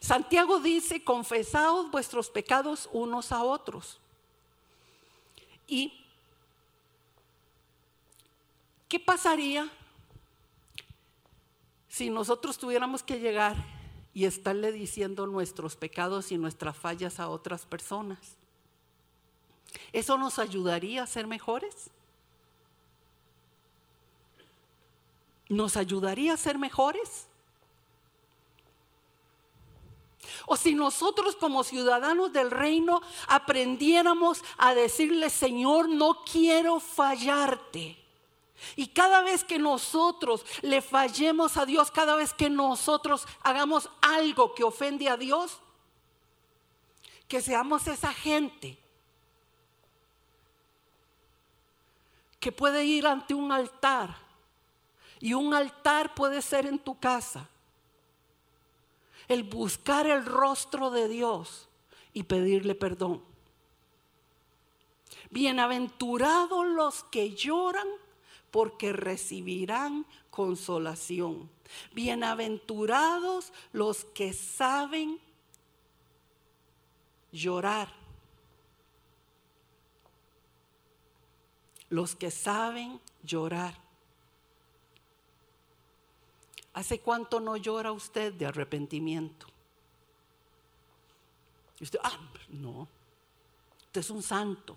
Santiago 0.00 0.58
dice, 0.60 1.04
confesaos 1.04 1.90
vuestros 1.90 2.30
pecados 2.30 2.88
unos 2.92 3.30
a 3.30 3.44
otros. 3.44 4.00
Y 5.66 5.99
¿Qué 8.90 8.98
pasaría 8.98 9.70
si 11.88 12.10
nosotros 12.10 12.58
tuviéramos 12.58 13.04
que 13.04 13.20
llegar 13.20 13.54
y 14.12 14.24
estarle 14.24 14.72
diciendo 14.72 15.28
nuestros 15.28 15.76
pecados 15.76 16.32
y 16.32 16.38
nuestras 16.38 16.76
fallas 16.76 17.20
a 17.20 17.28
otras 17.28 17.66
personas? 17.66 18.18
¿Eso 19.92 20.18
nos 20.18 20.40
ayudaría 20.40 21.04
a 21.04 21.06
ser 21.06 21.28
mejores? 21.28 21.90
¿Nos 25.48 25.76
ayudaría 25.76 26.34
a 26.34 26.36
ser 26.36 26.58
mejores? 26.58 27.28
O 30.46 30.56
si 30.56 30.74
nosotros 30.74 31.36
como 31.36 31.62
ciudadanos 31.62 32.32
del 32.32 32.50
reino 32.50 33.02
aprendiéramos 33.28 34.42
a 34.58 34.74
decirle, 34.74 35.30
Señor, 35.30 35.88
no 35.88 36.24
quiero 36.24 36.80
fallarte. 36.80 37.99
Y 38.76 38.88
cada 38.88 39.22
vez 39.22 39.44
que 39.44 39.58
nosotros 39.58 40.44
le 40.62 40.82
fallemos 40.82 41.56
a 41.56 41.66
Dios, 41.66 41.90
cada 41.90 42.16
vez 42.16 42.34
que 42.34 42.50
nosotros 42.50 43.26
hagamos 43.42 43.90
algo 44.00 44.54
que 44.54 44.64
ofende 44.64 45.08
a 45.08 45.16
Dios, 45.16 45.60
que 47.28 47.40
seamos 47.40 47.86
esa 47.86 48.12
gente 48.12 48.76
que 52.40 52.50
puede 52.50 52.84
ir 52.84 53.06
ante 53.06 53.34
un 53.34 53.52
altar. 53.52 54.16
Y 55.20 55.34
un 55.34 55.52
altar 55.52 56.14
puede 56.14 56.40
ser 56.40 56.66
en 56.66 56.78
tu 56.78 56.98
casa. 56.98 57.46
El 59.28 59.44
buscar 59.44 60.06
el 60.06 60.24
rostro 60.24 60.90
de 60.90 61.06
Dios 61.06 61.68
y 62.14 62.22
pedirle 62.22 62.74
perdón. 62.74 63.22
Bienaventurados 65.28 66.66
los 66.66 67.04
que 67.04 67.34
lloran 67.34 67.86
porque 68.50 68.92
recibirán 68.92 70.06
consolación. 70.30 71.50
Bienaventurados 71.92 73.52
los 73.72 74.04
que 74.04 74.32
saben 74.32 75.20
llorar. 77.32 77.88
Los 81.88 82.14
que 82.14 82.30
saben 82.30 83.00
llorar. 83.22 83.74
¿Hace 86.72 87.00
cuánto 87.00 87.40
no 87.40 87.56
llora 87.56 87.92
usted 87.92 88.32
de 88.32 88.46
arrepentimiento? 88.46 89.46
Y 91.80 91.84
usted, 91.84 91.98
ah, 92.02 92.18
no, 92.50 92.86
usted 93.86 94.00
es 94.00 94.10
un 94.10 94.22
santo, 94.22 94.76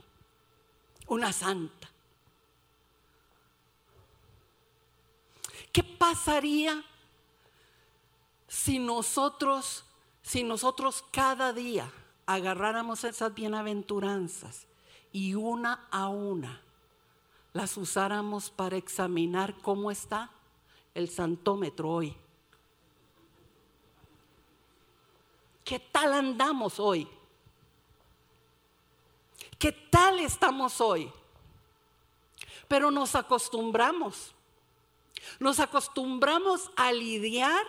una 1.07 1.31
santa. 1.31 1.92
¿Qué 5.73 5.83
pasaría 5.83 6.85
si 8.47 8.77
nosotros, 8.77 9.83
si 10.21 10.43
nosotros 10.43 11.03
cada 11.11 11.51
día 11.51 11.91
agarráramos 12.27 13.03
esas 13.03 13.33
bienaventuranzas 13.33 14.67
y 15.11 15.33
una 15.33 15.87
a 15.89 16.09
una 16.09 16.61
las 17.53 17.75
usáramos 17.75 18.51
para 18.51 18.77
examinar 18.77 19.55
cómo 19.63 19.89
está 19.89 20.29
el 20.93 21.09
santómetro 21.09 21.89
hoy? 21.89 22.15
¿Qué 25.65 25.79
tal 25.79 26.13
andamos 26.13 26.79
hoy? 26.79 27.07
¿Qué 29.57 29.71
tal 29.71 30.19
estamos 30.19 30.79
hoy? 30.79 31.11
Pero 32.67 32.91
nos 32.91 33.15
acostumbramos 33.15 34.35
nos 35.39 35.59
acostumbramos 35.59 36.71
a 36.75 36.91
lidiar 36.91 37.65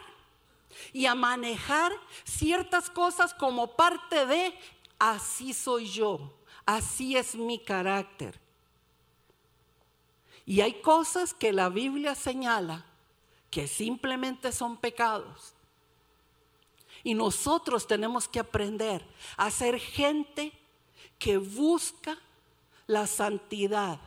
y 0.92 1.06
a 1.06 1.14
manejar 1.14 1.92
ciertas 2.24 2.90
cosas 2.90 3.34
como 3.34 3.76
parte 3.76 4.26
de 4.26 4.58
así 4.98 5.52
soy 5.52 5.86
yo, 5.86 6.32
así 6.66 7.16
es 7.16 7.34
mi 7.34 7.58
carácter. 7.58 8.40
Y 10.46 10.60
hay 10.60 10.80
cosas 10.80 11.32
que 11.32 11.52
la 11.52 11.68
Biblia 11.68 12.14
señala 12.14 12.84
que 13.50 13.66
simplemente 13.66 14.52
son 14.52 14.76
pecados. 14.76 15.54
Y 17.02 17.14
nosotros 17.14 17.86
tenemos 17.86 18.28
que 18.28 18.40
aprender 18.40 19.06
a 19.36 19.50
ser 19.50 19.78
gente 19.78 20.52
que 21.18 21.38
busca 21.38 22.18
la 22.86 23.06
santidad 23.06 24.00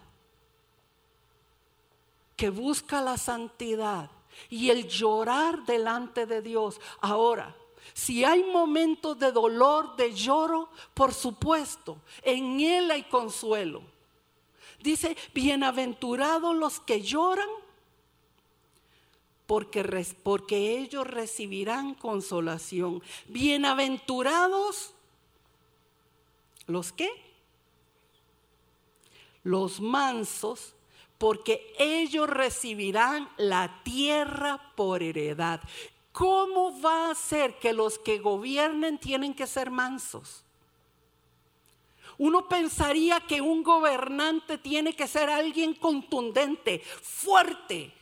que 2.37 2.49
busca 2.49 3.01
la 3.01 3.17
santidad, 3.17 4.09
y 4.49 4.69
el 4.69 4.87
llorar 4.87 5.65
delante 5.65 6.25
de 6.25 6.41
Dios. 6.41 6.79
Ahora, 7.01 7.55
si 7.93 8.23
hay 8.23 8.43
momentos 8.43 9.17
de 9.17 9.31
dolor, 9.31 9.95
de 9.95 10.13
lloro, 10.13 10.69
por 10.93 11.13
supuesto, 11.13 11.97
en 12.21 12.59
Él 12.59 12.91
hay 12.91 13.03
consuelo. 13.03 13.81
Dice, 14.79 15.17
bienaventurados 15.33 16.55
los 16.55 16.79
que 16.79 17.01
lloran, 17.01 17.49
porque, 19.47 20.05
porque 20.21 20.77
ellos 20.77 21.07
recibirán 21.07 21.95
consolación. 21.95 23.01
Bienaventurados 23.27 24.93
los 26.67 26.91
que, 26.91 27.09
los 29.43 29.79
mansos, 29.79 30.75
porque 31.17 31.73
ellos 31.79 32.29
recibirán 32.29 33.29
la 33.37 33.81
tierra 33.83 34.73
por 34.75 35.01
heredad. 35.01 35.61
¿Cómo 36.11 36.79
va 36.81 37.11
a 37.11 37.15
ser 37.15 37.59
que 37.59 37.73
los 37.73 37.99
que 37.99 38.19
gobiernen 38.19 38.97
tienen 38.97 39.33
que 39.33 39.47
ser 39.47 39.69
mansos? 39.71 40.43
Uno 42.17 42.47
pensaría 42.47 43.19
que 43.19 43.41
un 43.41 43.61
gobernante 43.61 44.57
tiene 44.57 44.95
que 44.95 45.07
ser 45.07 45.29
alguien 45.29 45.75
contundente, 45.75 46.79
fuerte, 46.79 47.93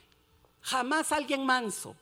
jamás 0.62 1.12
alguien 1.12 1.46
manso. 1.46 1.96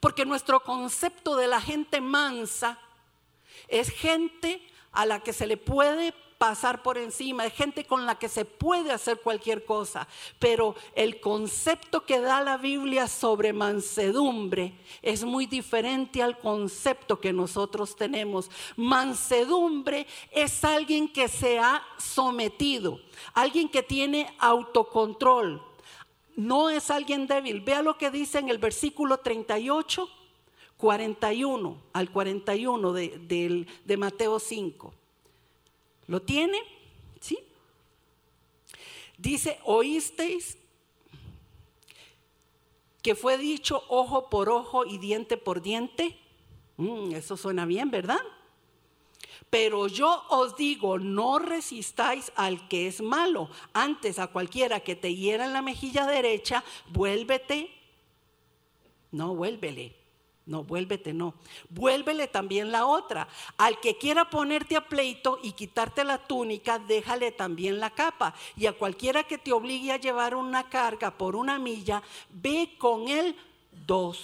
Porque 0.00 0.24
nuestro 0.24 0.64
concepto 0.64 1.36
de 1.36 1.46
la 1.46 1.60
gente 1.60 2.00
mansa 2.00 2.78
es 3.68 3.90
gente 3.90 4.66
a 4.92 5.06
la 5.06 5.20
que 5.20 5.32
se 5.32 5.46
le 5.46 5.56
puede 5.56 6.12
pasar 6.40 6.82
por 6.82 6.96
encima, 6.96 7.44
es 7.44 7.52
gente 7.52 7.84
con 7.84 8.06
la 8.06 8.18
que 8.18 8.26
se 8.26 8.46
puede 8.46 8.92
hacer 8.92 9.20
cualquier 9.20 9.66
cosa. 9.66 10.08
Pero 10.38 10.74
el 10.94 11.20
concepto 11.20 12.06
que 12.06 12.18
da 12.18 12.40
la 12.40 12.56
Biblia 12.56 13.08
sobre 13.08 13.52
mansedumbre 13.52 14.72
es 15.02 15.22
muy 15.22 15.44
diferente 15.44 16.22
al 16.22 16.38
concepto 16.38 17.20
que 17.20 17.34
nosotros 17.34 17.94
tenemos. 17.94 18.50
Mansedumbre 18.74 20.06
es 20.30 20.64
alguien 20.64 21.12
que 21.12 21.28
se 21.28 21.58
ha 21.58 21.82
sometido, 21.98 23.00
alguien 23.34 23.68
que 23.68 23.82
tiene 23.82 24.34
autocontrol. 24.38 25.62
No 26.36 26.70
es 26.70 26.90
alguien 26.90 27.26
débil. 27.26 27.60
Vea 27.60 27.82
lo 27.82 27.98
que 27.98 28.10
dice 28.10 28.38
en 28.38 28.48
el 28.48 28.56
versículo 28.56 29.18
38, 29.18 30.08
41 30.78 31.76
al 31.92 32.10
41 32.10 32.92
de, 32.94 33.66
de 33.84 33.96
Mateo 33.98 34.38
5. 34.38 34.94
¿Lo 36.10 36.20
tiene? 36.20 36.58
¿Sí? 37.20 37.38
Dice, 39.16 39.60
oísteis 39.62 40.58
que 43.00 43.14
fue 43.14 43.38
dicho 43.38 43.84
ojo 43.88 44.28
por 44.28 44.48
ojo 44.48 44.84
y 44.84 44.98
diente 44.98 45.36
por 45.36 45.62
diente. 45.62 46.18
Mm, 46.78 47.12
eso 47.12 47.36
suena 47.36 47.64
bien, 47.64 47.92
¿verdad? 47.92 48.18
Pero 49.50 49.86
yo 49.86 50.24
os 50.30 50.56
digo, 50.56 50.98
no 50.98 51.38
resistáis 51.38 52.32
al 52.34 52.66
que 52.66 52.88
es 52.88 53.00
malo. 53.00 53.48
Antes 53.72 54.18
a 54.18 54.26
cualquiera 54.26 54.80
que 54.80 54.96
te 54.96 55.14
hiera 55.14 55.44
en 55.44 55.52
la 55.52 55.62
mejilla 55.62 56.06
derecha, 56.06 56.64
vuélvete. 56.88 57.70
No, 59.12 59.36
vuélvele 59.36 59.99
no, 60.46 60.64
vuélvete, 60.64 61.12
no. 61.12 61.34
Vuélvele 61.68 62.26
también 62.26 62.72
la 62.72 62.86
otra. 62.86 63.28
Al 63.56 63.78
que 63.78 63.98
quiera 63.98 64.30
ponerte 64.30 64.76
a 64.76 64.88
pleito 64.88 65.38
y 65.42 65.52
quitarte 65.52 66.02
la 66.02 66.26
túnica, 66.26 66.78
déjale 66.78 67.30
también 67.30 67.78
la 67.78 67.90
capa. 67.90 68.34
Y 68.56 68.64
a 68.66 68.72
cualquiera 68.72 69.24
que 69.24 69.38
te 69.38 69.52
obligue 69.52 69.92
a 69.92 69.98
llevar 69.98 70.34
una 70.34 70.68
carga 70.68 71.16
por 71.16 71.36
una 71.36 71.58
milla, 71.58 72.02
ve 72.30 72.74
con 72.78 73.08
él 73.08 73.36
dos. 73.86 74.18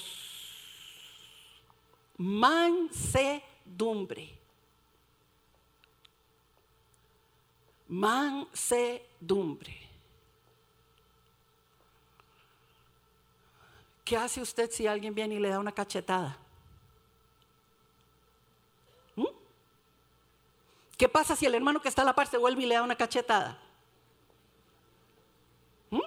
Mansedumbre. 2.16 4.30
Mansedumbre. 7.88 9.86
¿Qué 14.07 14.16
hace 14.16 14.40
usted 14.40 14.70
si 14.70 14.86
alguien 14.86 15.12
viene 15.12 15.34
y 15.34 15.40
le 15.40 15.48
da 15.48 15.59
una 15.59 15.72
cachetada? 15.72 16.38
¿Mm? 19.16 19.26
¿Qué 20.96 21.09
pasa 21.09 21.34
si 21.34 21.44
el 21.44 21.57
hermano 21.57 21.82
que 21.82 21.88
está 21.88 22.02
a 22.02 22.04
la 22.04 22.14
par 22.14 22.28
se 22.28 22.38
vuelve 22.38 22.62
y 22.62 22.66
le 22.66 22.76
da 22.76 22.84
una 22.84 22.94
cachetada? 22.94 23.59
¿Mm? 25.90 26.02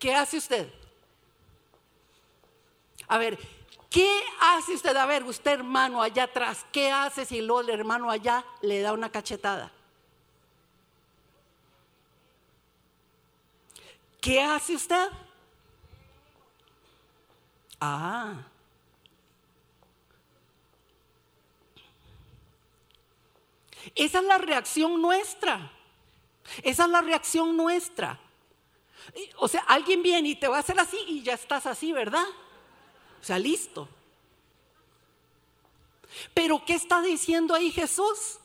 ¿Qué 0.00 0.12
hace 0.12 0.38
usted? 0.38 0.74
A 3.06 3.16
ver, 3.16 3.38
¿qué 3.88 4.20
hace 4.40 4.74
usted? 4.74 4.96
A 4.96 5.06
ver, 5.06 5.22
usted 5.22 5.52
hermano 5.52 6.02
allá 6.02 6.24
atrás, 6.24 6.66
¿qué 6.72 6.90
hace 6.90 7.24
si 7.24 7.38
el 7.38 7.70
hermano 7.70 8.10
allá 8.10 8.44
le 8.60 8.80
da 8.80 8.92
una 8.92 9.08
cachetada? 9.08 9.70
¿Qué 14.20 14.42
hace 14.42 14.74
usted? 14.74 15.08
Ah. 17.80 18.34
Esa 23.94 24.18
es 24.18 24.24
la 24.24 24.38
reacción 24.38 25.00
nuestra. 25.00 25.72
Esa 26.62 26.84
es 26.84 26.90
la 26.90 27.00
reacción 27.00 27.56
nuestra. 27.56 28.18
O 29.36 29.48
sea, 29.48 29.60
alguien 29.62 30.02
viene 30.02 30.30
y 30.30 30.36
te 30.36 30.48
va 30.48 30.56
a 30.56 30.60
hacer 30.60 30.78
así 30.78 30.98
y 31.06 31.22
ya 31.22 31.34
estás 31.34 31.66
así, 31.66 31.92
¿verdad? 31.92 32.26
O 33.20 33.24
sea, 33.24 33.38
listo. 33.38 33.88
Pero 36.34 36.64
¿qué 36.64 36.74
está 36.74 37.00
diciendo 37.02 37.54
ahí 37.54 37.70
Jesús? 37.70 38.38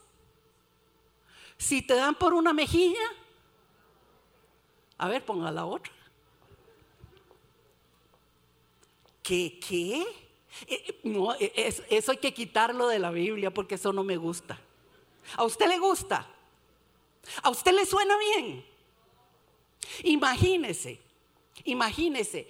Si 1.57 1.81
te 1.81 1.95
dan 1.95 2.15
por 2.15 2.33
una 2.33 2.53
mejilla, 2.53 3.03
a 4.97 5.07
ver, 5.07 5.25
ponga 5.25 5.51
la 5.51 5.65
otra. 5.65 5.91
¿Qué? 9.23 9.57
¿Qué? 9.65 10.01
Eh, 10.67 10.83
eh, 10.87 10.99
no, 11.03 11.33
eh, 11.35 11.73
eso 11.89 12.11
hay 12.11 12.17
que 12.17 12.33
quitarlo 12.33 12.87
de 12.87 12.99
la 12.99 13.09
Biblia 13.09 13.51
porque 13.51 13.75
eso 13.75 13.91
no 13.93 14.03
me 14.03 14.17
gusta. 14.17 14.59
¿A 15.37 15.45
usted 15.45 15.67
le 15.67 15.79
gusta? 15.79 16.27
¿A 17.41 17.49
usted 17.49 17.71
le 17.71 17.85
suena 17.85 18.15
bien? 18.17 18.65
Imagínese, 20.03 20.99
imagínese, 21.63 22.47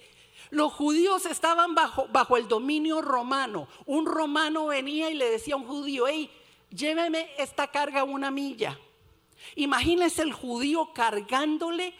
los 0.50 0.72
judíos 0.72 1.26
estaban 1.26 1.74
bajo, 1.74 2.08
bajo 2.08 2.36
el 2.36 2.48
dominio 2.48 3.00
romano. 3.00 3.68
Un 3.86 4.06
romano 4.06 4.66
venía 4.66 5.10
y 5.10 5.14
le 5.14 5.30
decía 5.30 5.54
a 5.54 5.58
un 5.58 5.66
judío, 5.66 6.06
hey, 6.08 6.30
lléveme 6.70 7.30
esta 7.38 7.68
carga 7.68 8.04
una 8.04 8.30
milla. 8.30 8.78
Imagínese 9.56 10.22
el 10.22 10.32
judío 10.32 10.92
cargándole 10.92 11.94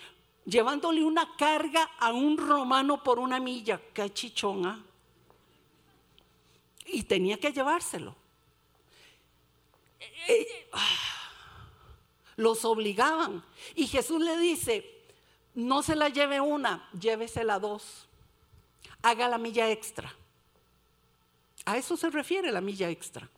llevándole 0.44 1.02
una 1.04 1.36
carga 1.36 1.90
a 1.98 2.12
un 2.12 2.36
romano 2.36 3.02
por 3.02 3.18
una 3.18 3.40
milla, 3.40 3.80
qué 3.92 4.12
chichona. 4.12 4.84
Y 6.86 7.02
tenía 7.04 7.38
que 7.38 7.52
llevárselo. 7.52 8.14
Eh, 10.28 10.68
ah, 10.72 11.30
los 12.36 12.64
obligaban. 12.64 13.44
Y 13.74 13.86
Jesús 13.86 14.20
le 14.20 14.36
dice, 14.38 15.02
no 15.54 15.82
se 15.82 15.96
la 15.96 16.08
lleve 16.08 16.40
una, 16.40 16.88
llévesela 16.98 17.58
dos. 17.58 18.06
Haga 19.02 19.28
la 19.28 19.38
milla 19.38 19.70
extra. 19.70 20.14
A 21.64 21.76
eso 21.76 21.96
se 21.96 22.10
refiere 22.10 22.52
la 22.52 22.60
milla 22.60 22.90
extra. 22.90 23.28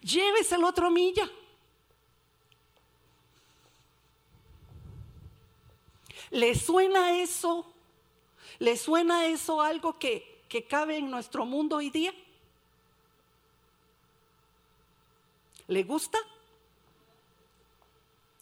Llévese 0.00 0.56
la 0.56 0.68
otra 0.68 0.88
milla. 0.88 1.30
¿Le 6.32 6.54
suena 6.54 7.20
eso? 7.20 7.66
¿Le 8.58 8.76
suena 8.78 9.26
eso 9.26 9.60
algo 9.60 9.98
que, 9.98 10.40
que 10.48 10.64
cabe 10.64 10.96
en 10.96 11.10
nuestro 11.10 11.44
mundo 11.44 11.76
hoy 11.76 11.90
día? 11.90 12.12
¿Le 15.68 15.82
gusta? 15.82 16.18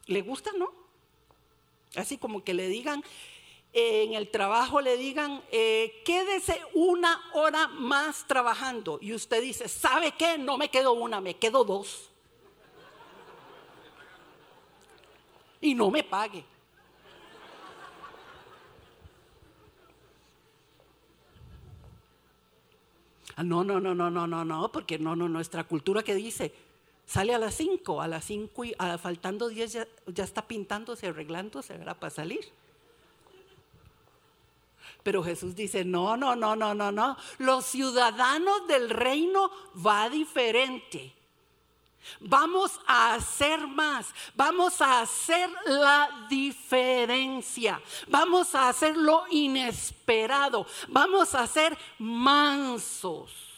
¿Le 0.06 0.22
gusta, 0.22 0.52
no? 0.56 0.72
Así 1.96 2.16
como 2.16 2.44
que 2.44 2.54
le 2.54 2.68
digan, 2.68 3.02
en 3.72 4.14
el 4.14 4.30
trabajo 4.30 4.80
le 4.80 4.96
digan, 4.96 5.42
eh, 5.50 6.00
quédese 6.04 6.60
una 6.74 7.20
hora 7.34 7.66
más 7.66 8.24
trabajando. 8.24 9.00
Y 9.02 9.14
usted 9.14 9.42
dice, 9.42 9.68
¿sabe 9.68 10.12
qué? 10.12 10.38
No 10.38 10.56
me 10.56 10.70
quedo 10.70 10.92
una, 10.92 11.20
me 11.20 11.34
quedo 11.34 11.64
dos. 11.64 12.08
Y 15.60 15.74
no 15.74 15.90
me 15.90 16.04
pague. 16.04 16.44
Ah, 23.40 23.42
no, 23.42 23.64
no, 23.64 23.80
no, 23.80 23.94
no, 23.94 24.10
no, 24.10 24.26
no, 24.26 24.44
no, 24.44 24.70
porque 24.70 24.98
no, 24.98 25.16
no, 25.16 25.26
nuestra 25.26 25.64
cultura 25.64 26.02
que 26.02 26.14
dice, 26.14 26.52
sale 27.06 27.34
a 27.34 27.38
las 27.38 27.54
5, 27.54 28.02
a 28.02 28.06
las 28.06 28.22
5 28.26 28.64
y 28.66 28.74
faltando 29.00 29.48
10 29.48 29.72
ya, 30.08 30.24
está 30.24 30.46
pintándose, 30.46 31.06
arreglándose, 31.06 31.78
¿verdad? 31.78 31.96
Para 31.98 32.10
salir. 32.10 32.40
Pero 35.02 35.22
Jesús 35.22 35.56
dice, 35.56 35.86
no, 35.86 36.18
no, 36.18 36.36
no, 36.36 36.54
no, 36.54 36.74
no, 36.74 36.92
no. 36.92 37.16
Los 37.38 37.64
ciudadanos 37.64 38.68
del 38.68 38.90
reino 38.90 39.50
va 39.86 40.10
diferente. 40.10 41.14
Vamos 42.18 42.80
a 42.86 43.14
hacer 43.14 43.66
más, 43.66 44.12
vamos 44.34 44.80
a 44.80 45.00
hacer 45.00 45.50
la 45.66 46.26
diferencia, 46.28 47.80
vamos 48.08 48.54
a 48.54 48.68
hacer 48.68 48.96
lo 48.96 49.24
inesperado, 49.30 50.66
vamos 50.88 51.34
a 51.34 51.46
ser 51.46 51.76
mansos. 51.98 53.50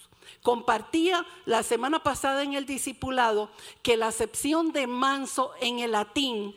Compartía 0.43 1.24
la 1.45 1.62
semana 1.62 2.03
pasada 2.03 2.43
en 2.43 2.55
el 2.55 2.66
discipulado 2.66 3.51
que 3.80 3.97
la 3.97 4.09
acepción 4.09 4.72
de 4.72 4.86
manso 4.86 5.53
en 5.61 5.78
el 5.78 5.93
latín 5.93 6.55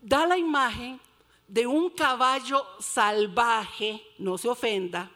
da 0.00 0.26
la 0.26 0.38
imagen 0.38 1.00
de 1.48 1.66
un 1.66 1.90
caballo 1.90 2.64
salvaje, 2.78 4.02
no 4.18 4.38
se 4.38 4.48
ofenda, 4.48 5.10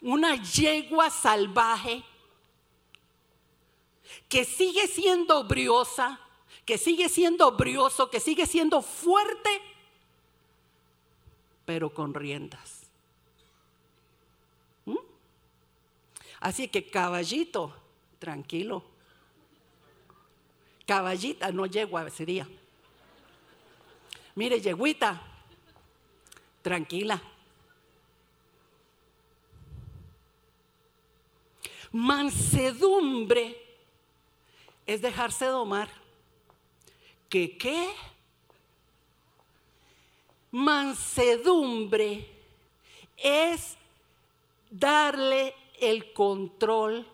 una 0.00 0.36
yegua 0.36 1.10
salvaje 1.10 2.02
que 4.30 4.44
sigue 4.44 4.86
siendo 4.86 5.42
briosa, 5.42 6.20
que 6.64 6.78
sigue 6.78 7.08
siendo 7.08 7.50
brioso, 7.50 8.08
que 8.08 8.20
sigue 8.20 8.46
siendo 8.46 8.80
fuerte, 8.80 9.50
pero 11.66 11.92
con 11.92 12.14
riendas. 12.14 12.82
¿Mm? 14.86 14.96
Así 16.38 16.68
que 16.68 16.88
caballito, 16.88 17.74
tranquilo. 18.20 18.84
Caballita, 20.86 21.50
no 21.50 21.66
yegua 21.66 22.08
sería. 22.08 22.48
Mire, 24.36 24.60
yeguita, 24.60 25.20
tranquila. 26.62 27.20
Mansedumbre 31.90 33.69
es 34.92 35.02
dejarse 35.02 35.46
domar. 35.46 35.88
¿Qué 37.28 37.56
qué? 37.56 37.90
Mansedumbre 40.50 42.28
es 43.16 43.76
darle 44.70 45.54
el 45.80 46.12
control. 46.12 47.06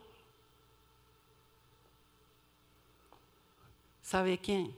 ¿Sabe 4.02 4.38
quién? 4.38 4.74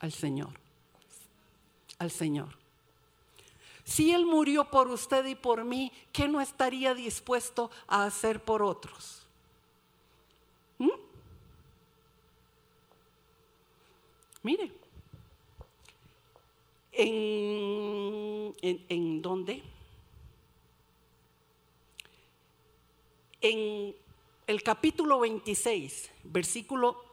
Al 0.00 0.12
Señor 0.12 0.68
al 1.98 2.10
Señor. 2.10 2.56
Si 3.84 4.12
Él 4.12 4.26
murió 4.26 4.70
por 4.70 4.88
usted 4.88 5.24
y 5.26 5.34
por 5.34 5.64
mí, 5.64 5.92
¿qué 6.12 6.28
no 6.28 6.40
estaría 6.40 6.94
dispuesto 6.94 7.70
a 7.86 8.04
hacer 8.04 8.42
por 8.44 8.62
otros? 8.62 9.26
Mire, 14.42 14.70
¿en, 16.92 18.54
en, 18.62 19.22
dónde? 19.22 19.62
En 23.40 23.94
el 24.46 24.62
capítulo 24.62 25.20
26, 25.20 26.10
versículo 26.24 27.04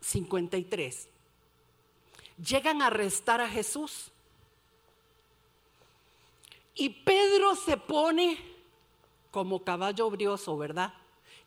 53, 0.00 1.08
llegan 2.38 2.82
a 2.82 2.86
arrestar 2.86 3.40
a 3.40 3.48
Jesús 3.48 4.10
y 6.74 6.88
Pedro 6.88 7.54
se 7.54 7.76
pone 7.76 8.38
como 9.30 9.62
caballo 9.64 10.10
brioso, 10.10 10.56
¿verdad? 10.56 10.94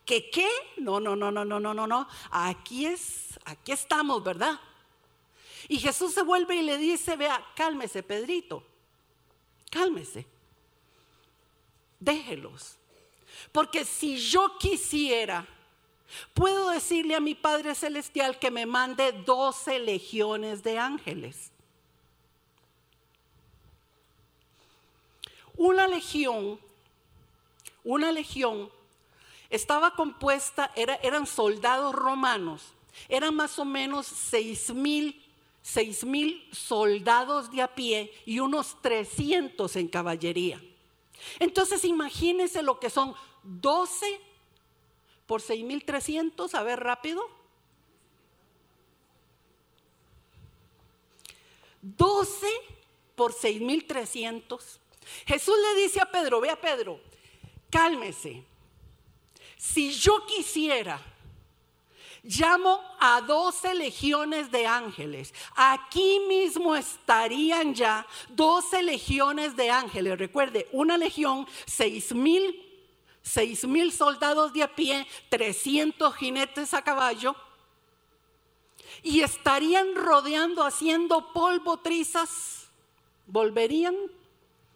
¿Que 0.04 0.30
qué? 0.30 0.48
No, 0.78 1.00
no, 1.00 1.14
no, 1.16 1.30
no, 1.30 1.44
no, 1.44 1.60
no, 1.60 1.74
no, 1.74 1.86
no. 1.86 2.08
Aquí 2.30 2.86
es, 2.86 3.38
aquí 3.44 3.72
estamos, 3.72 4.24
¿verdad? 4.24 4.58
Y 5.68 5.78
Jesús 5.78 6.14
se 6.14 6.22
vuelve 6.22 6.56
y 6.56 6.62
le 6.62 6.78
dice, 6.78 7.14
vea, 7.16 7.44
cálmese, 7.54 8.02
Pedrito, 8.02 8.64
cálmese, 9.70 10.26
déjelos. 12.00 12.76
Porque 13.52 13.84
si 13.84 14.16
yo 14.16 14.56
quisiera, 14.58 15.46
puedo 16.32 16.70
decirle 16.70 17.14
a 17.14 17.20
mi 17.20 17.34
Padre 17.34 17.74
Celestial 17.74 18.38
que 18.38 18.50
me 18.50 18.64
mande 18.64 19.12
doce 19.12 19.78
legiones 19.78 20.62
de 20.62 20.78
ángeles. 20.78 21.52
Una 25.54 25.86
legión, 25.86 26.58
una 27.84 28.10
legión 28.10 28.70
estaba 29.50 29.94
compuesta, 29.94 30.72
eran 30.76 31.26
soldados 31.26 31.94
romanos, 31.94 32.72
eran 33.08 33.34
más 33.34 33.58
o 33.58 33.64
menos 33.64 34.06
seis 34.06 34.70
mil, 34.72 35.20
seis 35.68 36.04
mil 36.04 36.48
soldados 36.50 37.50
de 37.50 37.60
a 37.60 37.74
pie 37.74 38.12
y 38.24 38.38
unos 38.38 38.80
300 38.80 39.76
en 39.76 39.88
caballería. 39.88 40.62
Entonces 41.38 41.84
imagínense 41.84 42.62
lo 42.62 42.80
que 42.80 42.88
son 42.88 43.14
12 43.42 44.20
por 45.26 45.42
6.300, 45.42 46.54
a 46.54 46.62
ver 46.62 46.80
rápido. 46.80 47.22
12 51.82 52.46
por 53.14 53.34
6.300 53.34 54.78
Jesús 55.26 55.54
le 55.56 55.82
dice 55.82 56.00
a 56.00 56.10
Pedro, 56.10 56.40
ve 56.40 56.50
a 56.50 56.60
Pedro, 56.60 57.00
cálmese. 57.70 58.44
Si 59.56 59.92
yo 59.92 60.24
quisiera, 60.26 61.00
llamo 62.22 62.80
a 63.00 63.20
doce 63.20 63.74
legiones 63.74 64.50
de 64.50 64.66
ángeles. 64.66 65.34
Aquí 65.54 66.20
mismo 66.28 66.74
estarían 66.74 67.74
ya 67.74 68.06
doce 68.28 68.82
legiones 68.82 69.56
de 69.56 69.70
ángeles. 69.70 70.18
Recuerde, 70.18 70.68
una 70.72 70.96
legión, 70.96 71.46
seis 71.66 72.14
mil, 72.14 72.64
seis 73.22 73.64
mil 73.66 73.92
soldados 73.92 74.52
de 74.52 74.62
a 74.62 74.74
pie, 74.74 75.06
300 75.28 76.14
jinetes 76.14 76.74
a 76.74 76.82
caballo. 76.82 77.34
Y 79.02 79.20
estarían 79.20 79.94
rodeando, 79.94 80.64
haciendo 80.64 81.32
polvo, 81.32 81.78
trizas. 81.78 82.68
¿Volverían? 83.26 83.94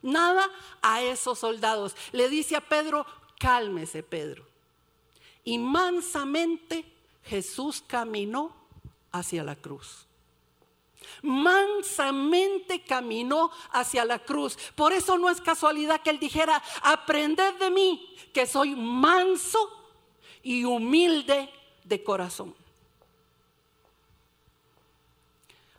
nada 0.02 0.48
a 0.82 1.02
esos 1.02 1.38
soldados. 1.38 1.96
Le 2.12 2.28
dice 2.28 2.56
a 2.56 2.60
Pedro, 2.60 3.06
cálmese 3.38 4.02
Pedro. 4.02 4.44
Y 5.44 5.58
mansamente 5.58 6.84
Jesús 7.24 7.82
caminó 7.86 8.52
hacia 9.10 9.44
la 9.44 9.56
cruz. 9.56 10.06
Mansamente 11.22 12.82
caminó 12.82 13.50
hacia 13.70 14.04
la 14.04 14.18
cruz. 14.18 14.56
Por 14.74 14.92
eso 14.92 15.18
no 15.18 15.28
es 15.28 15.40
casualidad 15.40 16.00
que 16.02 16.10
él 16.10 16.18
dijera, 16.18 16.62
aprended 16.82 17.54
de 17.58 17.70
mí, 17.70 18.14
que 18.32 18.46
soy 18.46 18.74
manso 18.74 19.58
y 20.42 20.64
humilde 20.64 21.50
de 21.84 22.02
corazón. 22.02 22.54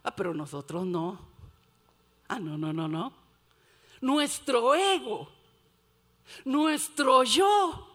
Ah, 0.04 0.16
pero 0.16 0.34
nosotros 0.34 0.86
no. 0.86 1.20
Ah, 2.28 2.40
no, 2.40 2.58
no, 2.58 2.74
no, 2.74 2.88
no 2.88 3.24
nuestro 4.04 4.76
ego, 4.76 5.30
nuestro 6.44 7.24
yo. 7.24 7.88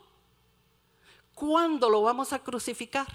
¿Cuándo 1.34 1.88
lo 1.88 2.02
vamos 2.02 2.32
a 2.32 2.42
crucificar? 2.42 3.06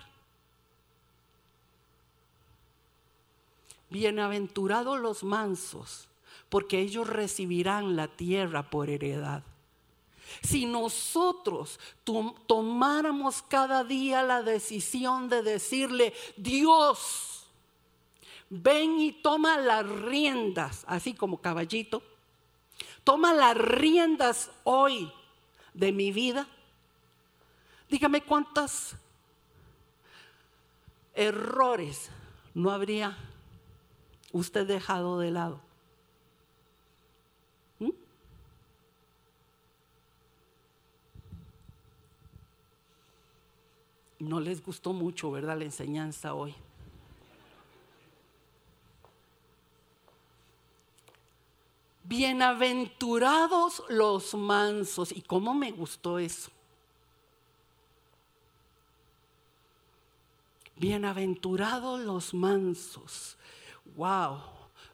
Bienaventurados 3.93 4.99
los 4.99 5.23
mansos, 5.23 6.07
porque 6.49 6.79
ellos 6.79 7.07
recibirán 7.07 7.95
la 7.95 8.07
tierra 8.07 8.67
por 8.71 8.89
heredad. 8.89 9.43
Si 10.41 10.65
nosotros 10.65 11.79
tomáramos 12.47 13.43
cada 13.43 13.83
día 13.83 14.23
la 14.23 14.41
decisión 14.41 15.29
de 15.29 15.43
decirle, 15.43 16.11
Dios, 16.35 17.45
ven 18.49 18.99
y 18.99 19.11
toma 19.11 19.59
las 19.59 19.87
riendas, 19.87 20.85
así 20.87 21.13
como 21.13 21.39
caballito, 21.39 22.01
toma 23.03 23.31
las 23.31 23.55
riendas 23.55 24.49
hoy 24.63 25.13
de 25.71 25.91
mi 25.91 26.11
vida, 26.11 26.47
dígame 27.87 28.23
cuántos 28.23 28.95
errores 31.13 32.09
no 32.55 32.71
habría 32.71 33.29
usted 34.33 34.67
dejado 34.67 35.19
de 35.19 35.31
lado. 35.31 35.61
¿Mm? 37.79 37.91
No 44.19 44.41
les 44.41 44.61
gustó 44.61 44.91
mucho, 44.91 45.31
¿verdad? 45.31 45.57
La 45.57 45.63
enseñanza 45.63 46.33
hoy. 46.33 46.53
bienaventurados 52.13 53.83
los 53.89 54.35
mansos. 54.35 55.11
¿Y 55.11 55.23
cómo 55.23 55.55
me 55.55 55.71
gustó 55.71 56.19
eso? 56.19 56.51
Bienaventurados 60.75 62.01
los 62.01 62.35
mansos. 62.35 63.35
Wow. 63.85 64.41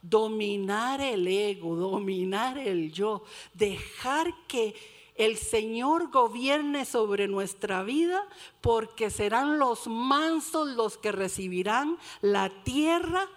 Dominar 0.02 1.02
el 1.02 1.28
ego, 1.28 1.76
dominar 1.76 2.58
el 2.58 2.92
yo, 2.92 3.24
dejar 3.54 4.34
que 4.48 4.76
el 5.16 5.36
Señor 5.36 6.10
gobierne 6.12 6.86
sobre 6.86 7.28
nuestra 7.28 7.84
vida, 7.84 8.26
porque 8.62 9.10
serán 9.10 9.60
los 9.60 9.88
mansos 9.88 10.70
los 10.70 10.98
que 10.98 11.12
recibirán 11.12 11.98
la 12.22 12.50
tierra 12.64 13.28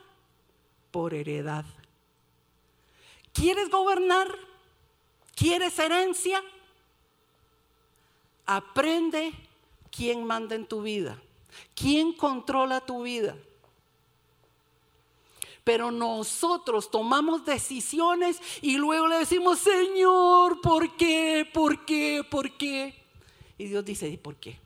por 0.92 1.12
heredad. 1.12 1.64
¿Quieres 3.32 3.68
gobernar? 3.68 4.28
¿Quieres 5.34 5.76
herencia? 5.78 6.40
Aprende 8.46 9.32
quién 9.90 10.24
manda 10.24 10.54
en 10.54 10.66
tu 10.66 10.82
vida, 10.82 11.20
quién 11.74 12.12
controla 12.12 12.80
tu 12.80 13.02
vida. 13.02 13.36
Pero 15.64 15.90
nosotros 15.90 16.90
tomamos 16.90 17.44
decisiones 17.44 18.40
y 18.60 18.76
luego 18.76 19.06
le 19.06 19.18
decimos, 19.18 19.60
Señor, 19.60 20.60
¿por 20.60 20.96
qué? 20.96 21.48
¿Por 21.52 21.84
qué? 21.84 22.24
¿Por 22.28 22.56
qué? 22.56 22.94
Y 23.58 23.66
Dios 23.66 23.84
dice, 23.84 24.08
¿y 24.08 24.16
por 24.16 24.36
qué? 24.36 24.58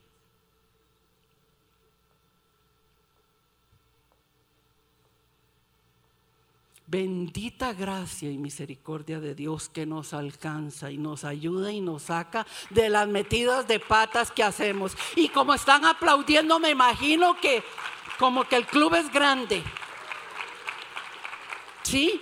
Bendita 6.89 7.73
gracia 7.73 8.31
y 8.31 8.37
misericordia 8.37 9.19
de 9.19 9.35
Dios 9.35 9.67
que 9.67 9.85
nos 9.85 10.13
alcanza 10.13 10.89
y 10.89 10.97
nos 10.97 11.25
ayuda 11.25 11.69
y 11.69 11.81
nos 11.81 12.03
saca 12.03 12.47
de 12.69 12.87
las 12.87 13.09
metidas 13.09 13.67
de 13.67 13.81
patas 13.81 14.31
que 14.31 14.41
hacemos. 14.41 14.95
Y 15.17 15.27
como 15.27 15.53
están 15.53 15.83
aplaudiendo, 15.83 16.59
me 16.59 16.69
imagino 16.69 17.35
que 17.41 17.61
como 18.17 18.45
que 18.45 18.55
el 18.55 18.65
club 18.65 18.95
es 18.95 19.11
grande. 19.11 19.61
¿Sí? 21.87 22.21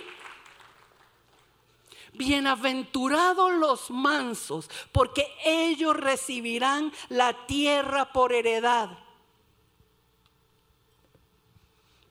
Bienaventurados 2.12 3.52
los 3.54 3.90
mansos, 3.90 4.70
porque 4.92 5.26
ellos 5.44 5.96
recibirán 5.96 6.92
la 7.08 7.46
tierra 7.46 8.12
por 8.12 8.32
heredad. 8.32 8.96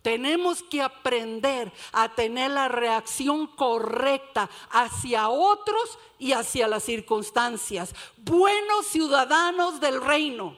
Tenemos 0.02 0.64
que 0.64 0.82
aprender 0.82 1.72
a 1.94 2.14
tener 2.14 2.52
la 2.52 2.68
reacción 2.68 3.48
correcta 3.48 4.50
hacia 4.70 5.30
otros 5.30 5.98
y 6.20 6.34
hacia 6.34 6.68
las 6.68 6.84
circunstancias. 6.84 7.96
Buenos 8.18 8.86
ciudadanos 8.88 9.80
del 9.80 10.02
reino. 10.02 10.58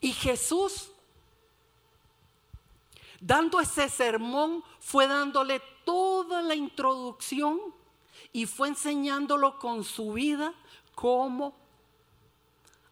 Y 0.00 0.12
Jesús 0.12 0.92
Dando 3.26 3.58
ese 3.58 3.88
sermón, 3.88 4.62
fue 4.78 5.08
dándole 5.08 5.60
toda 5.84 6.42
la 6.42 6.54
introducción 6.54 7.58
y 8.32 8.46
fue 8.46 8.68
enseñándolo 8.68 9.58
con 9.58 9.82
su 9.82 10.12
vida 10.12 10.54
cómo 10.94 11.56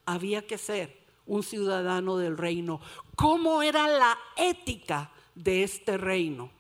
había 0.05 0.45
que 0.45 0.59
ser 0.59 0.99
un 1.25 1.45
ciudadano 1.45 2.17
del 2.17 2.37
reino, 2.37 2.81
cómo 3.15 3.63
era 3.63 3.87
la 3.87 4.19
ética 4.37 5.13
de 5.37 5.63
este 5.63 5.99
reino. 5.99 6.51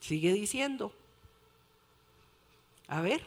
Sigue 0.00 0.32
diciendo. 0.32 0.94
A 2.88 3.02
ver. 3.02 3.22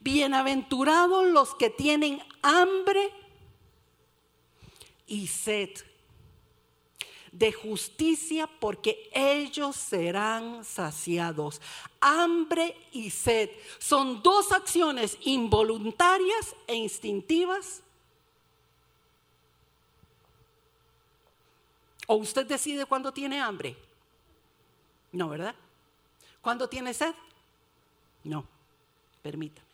Bienaventurados 0.00 1.28
los 1.28 1.54
que 1.54 1.70
tienen 1.70 2.22
hambre 2.42 3.10
y 5.06 5.28
sed 5.28 5.87
de 7.32 7.52
justicia 7.52 8.46
porque 8.46 9.10
ellos 9.12 9.76
serán 9.76 10.64
saciados. 10.64 11.60
Hambre 12.00 12.76
y 12.92 13.10
sed 13.10 13.50
son 13.78 14.22
dos 14.22 14.52
acciones 14.52 15.18
involuntarias 15.22 16.54
e 16.66 16.74
instintivas. 16.74 17.82
¿O 22.06 22.16
usted 22.16 22.46
decide 22.46 22.86
cuándo 22.86 23.12
tiene 23.12 23.40
hambre? 23.40 23.76
No, 25.12 25.28
¿verdad? 25.28 25.54
¿Cuándo 26.40 26.68
tiene 26.68 26.94
sed? 26.94 27.14
No, 28.24 28.46
permítame. 29.22 29.68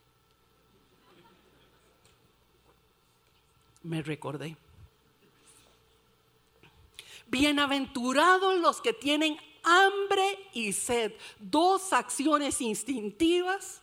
Me 3.85 4.03
recordé. 4.03 4.57
Bienaventurados 7.27 8.59
los 8.59 8.81
que 8.81 8.93
tienen 8.93 9.37
hambre 9.65 10.39
y 10.53 10.73
sed, 10.73 11.13
dos 11.39 11.93
acciones 11.93 12.61
instintivas, 12.61 13.81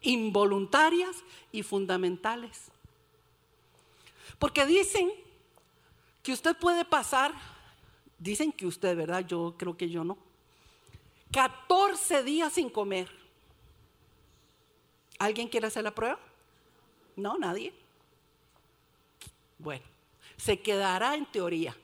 involuntarias 0.00 1.16
y 1.52 1.62
fundamentales. 1.62 2.70
Porque 4.38 4.66
dicen 4.66 5.10
que 6.22 6.32
usted 6.32 6.56
puede 6.56 6.84
pasar, 6.84 7.32
dicen 8.18 8.52
que 8.52 8.66
usted, 8.66 8.96
¿verdad? 8.96 9.26
Yo 9.26 9.54
creo 9.56 9.76
que 9.76 9.88
yo 9.88 10.04
no. 10.04 10.18
14 11.32 12.22
días 12.22 12.54
sin 12.54 12.70
comer. 12.70 13.08
¿Alguien 15.18 15.48
quiere 15.48 15.66
hacer 15.66 15.84
la 15.84 15.94
prueba? 15.94 16.18
No, 17.16 17.36
nadie. 17.36 17.72
Bueno, 19.58 19.84
se 20.36 20.60
quedará 20.60 21.16
en 21.16 21.26
teoría. 21.26 21.76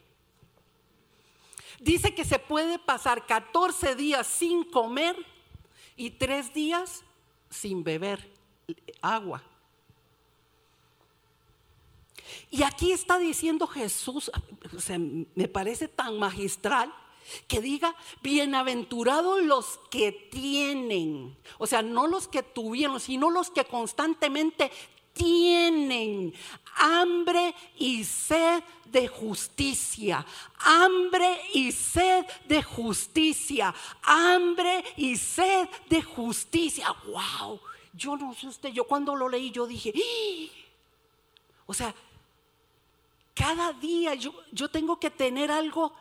Dice 1.85 2.15
que 2.15 2.25
se 2.25 2.39
puede 2.39 2.79
pasar 2.79 3.27
14 3.27 3.95
días 3.95 4.27
sin 4.27 4.65
comer 4.65 5.15
y 5.97 6.09
3 6.13 6.55
días 6.55 7.05
sin 7.51 7.85
beber 7.85 8.33
agua. 9.03 9.43
Y 12.51 12.63
aquí 12.63 12.91
está 12.91 13.19
diciendo 13.19 13.67
Jesús, 13.67 14.33
me 15.35 15.47
parece 15.47 15.87
tan 15.87 16.19
magistral, 16.19 16.91
que 17.49 17.61
diga, 17.61 17.95
bienaventurados 18.23 19.43
los 19.43 19.79
que 19.91 20.13
tienen, 20.13 21.37
o 21.59 21.67
sea, 21.67 21.83
no 21.83 22.07
los 22.07 22.29
que 22.29 22.43
tuvieron, 22.43 22.99
sino 22.99 23.31
los 23.31 23.51
que 23.51 23.65
constantemente 23.65 24.71
tienen 25.15 26.35
hambre 26.77 27.55
y 27.79 28.05
sed 28.05 28.63
de 28.85 29.09
justicia, 29.09 30.25
hambre 30.59 31.41
y 31.55 31.73
sed 31.73 32.27
de 32.47 32.63
justicia, 32.63 33.75
hambre 34.03 34.85
y 34.97 35.17
sed 35.17 35.69
de 35.89 36.03
justicia. 36.03 36.95
Wow, 37.07 37.61
yo 37.93 38.17
no 38.17 38.35
sé 38.35 38.49
usted, 38.49 38.71
yo 38.71 38.85
cuando 38.85 39.15
lo 39.15 39.29
leí 39.29 39.51
yo 39.51 39.67
dije, 39.67 39.93
¡Ah!". 39.97 40.51
o 41.67 41.75
sea, 41.75 41.95
cada 43.35 43.73
día 43.73 44.15
yo, 44.15 44.35
yo 44.53 44.69
tengo 44.69 44.99
que 44.99 45.11
tener 45.11 45.51
algo 45.51 45.93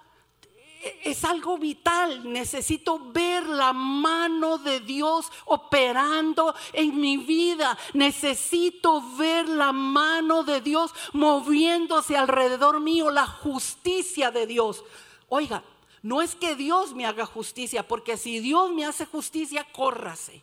es 1.03 1.23
algo 1.23 1.57
vital. 1.57 2.31
Necesito 2.31 2.99
ver 3.11 3.47
la 3.47 3.73
mano 3.73 4.57
de 4.57 4.79
Dios 4.79 5.31
operando 5.45 6.53
en 6.71 6.99
mi 6.99 7.17
vida. 7.17 7.77
Necesito 7.93 9.01
ver 9.15 9.47
la 9.47 9.71
mano 9.71 10.43
de 10.43 10.61
Dios 10.61 10.91
moviéndose 11.13 12.17
alrededor 12.17 12.79
mío, 12.79 13.09
la 13.11 13.27
justicia 13.27 14.31
de 14.31 14.47
Dios. 14.47 14.83
Oiga, 15.29 15.63
no 16.01 16.21
es 16.21 16.35
que 16.35 16.55
Dios 16.55 16.93
me 16.93 17.05
haga 17.05 17.25
justicia, 17.25 17.87
porque 17.87 18.17
si 18.17 18.39
Dios 18.39 18.71
me 18.71 18.85
hace 18.85 19.05
justicia, 19.05 19.65
córrase. 19.71 20.41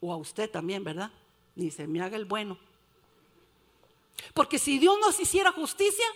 O 0.00 0.12
a 0.12 0.16
usted 0.16 0.50
también, 0.50 0.82
¿verdad? 0.82 1.10
Ni 1.54 1.70
se 1.70 1.86
me 1.86 2.00
haga 2.00 2.16
el 2.16 2.24
bueno. 2.24 2.58
Porque 4.32 4.58
si 4.58 4.78
Dios 4.78 4.98
nos 5.00 5.20
hiciera 5.20 5.52
justicia, 5.52 6.06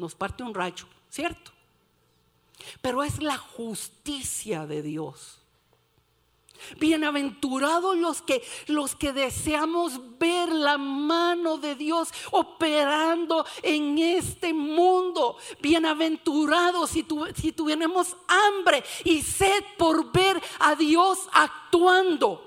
nos 0.00 0.14
parte 0.14 0.42
un 0.42 0.54
rayo, 0.54 0.86
¿cierto? 1.10 1.52
Pero 2.80 3.02
es 3.02 3.22
la 3.22 3.36
justicia 3.36 4.66
de 4.66 4.82
Dios. 4.82 5.36
Bienaventurados 6.78 7.96
los 7.96 8.20
que 8.20 8.46
los 8.66 8.94
que 8.94 9.14
deseamos 9.14 10.18
ver 10.18 10.50
la 10.52 10.76
mano 10.76 11.56
de 11.56 11.74
Dios 11.74 12.10
operando 12.32 13.46
en 13.62 13.98
este 13.98 14.52
mundo. 14.52 15.38
Bienaventurados 15.60 16.90
si, 16.90 17.06
si 17.34 17.52
tuviéramos 17.52 18.14
hambre 18.28 18.84
y 19.04 19.22
sed 19.22 19.64
por 19.78 20.12
ver 20.12 20.40
a 20.58 20.74
Dios 20.74 21.28
actuando. 21.32 22.46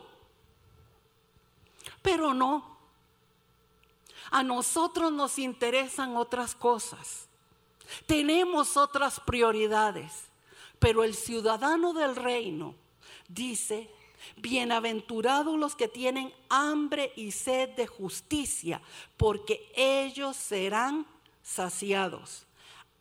Pero 2.04 2.34
no. 2.34 2.74
A 4.30 4.44
nosotros 4.44 5.12
nos 5.12 5.40
interesan 5.40 6.18
otras 6.18 6.54
cosas. 6.56 7.28
Tenemos 8.06 8.78
otras 8.78 9.20
prioridades. 9.20 10.12
Pero 10.80 11.04
el 11.04 11.14
ciudadano 11.14 11.94
del 11.94 12.16
reino 12.16 12.76
dice, 13.30 13.90
bienaventurados 14.36 15.58
los 15.58 15.76
que 15.76 15.88
tienen 15.88 16.34
hambre 16.50 17.14
y 17.16 17.32
sed 17.32 17.70
de 17.70 17.88
justicia, 17.88 18.82
porque 19.16 19.72
ellos 19.76 20.36
serán 20.36 21.08
saciados. 21.42 22.46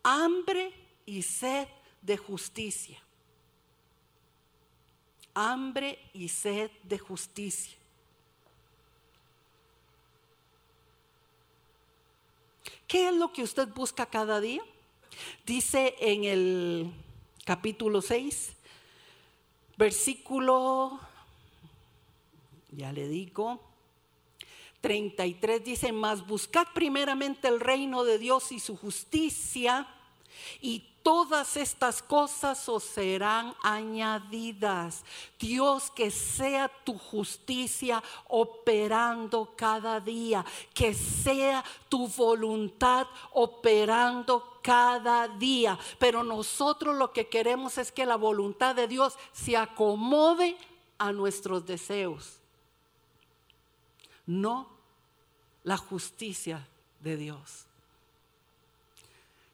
Hambre 0.01 0.73
y 1.05 1.21
sed 1.23 1.67
de 2.01 2.17
justicia. 2.17 3.01
Hambre 5.33 5.99
y 6.13 6.29
sed 6.29 6.71
de 6.83 6.99
justicia. 6.99 7.77
¿Qué 12.87 13.09
es 13.09 13.15
lo 13.15 13.33
que 13.33 13.43
usted 13.43 13.67
busca 13.69 14.05
cada 14.05 14.39
día? 14.39 14.63
Dice 15.45 15.95
en 15.99 16.23
el 16.23 16.91
capítulo 17.45 18.01
6, 18.01 18.53
versículo, 19.77 20.99
ya 22.71 22.91
le 22.91 23.07
digo, 23.07 23.59
33 24.81 25.63
dice, 25.63 25.91
mas 25.91 26.25
buscad 26.27 26.67
primeramente 26.73 27.47
el 27.47 27.59
reino 27.59 28.03
de 28.03 28.17
Dios 28.17 28.51
y 28.51 28.59
su 28.59 28.75
justicia 28.75 29.87
y 30.61 30.83
todas 31.03 31.57
estas 31.57 32.01
cosas 32.01 32.67
os 32.69 32.83
serán 32.83 33.55
añadidas. 33.61 35.03
Dios, 35.39 35.91
que 35.91 36.09
sea 36.11 36.69
tu 36.83 36.97
justicia 36.97 38.01
operando 38.27 39.53
cada 39.55 39.99
día, 39.99 40.45
que 40.73 40.93
sea 40.93 41.63
tu 41.89 42.07
voluntad 42.07 43.07
operando 43.31 44.52
cada 44.63 45.27
día. 45.27 45.77
Pero 45.99 46.23
nosotros 46.23 46.95
lo 46.95 47.13
que 47.13 47.27
queremos 47.27 47.77
es 47.77 47.91
que 47.91 48.07
la 48.07 48.15
voluntad 48.15 48.73
de 48.75 48.87
Dios 48.87 49.15
se 49.31 49.55
acomode 49.55 50.57
a 50.97 51.11
nuestros 51.11 51.65
deseos, 51.65 52.39
no 54.25 54.69
la 55.63 55.77
justicia 55.77 56.67
de 57.01 57.17
Dios. 57.17 57.65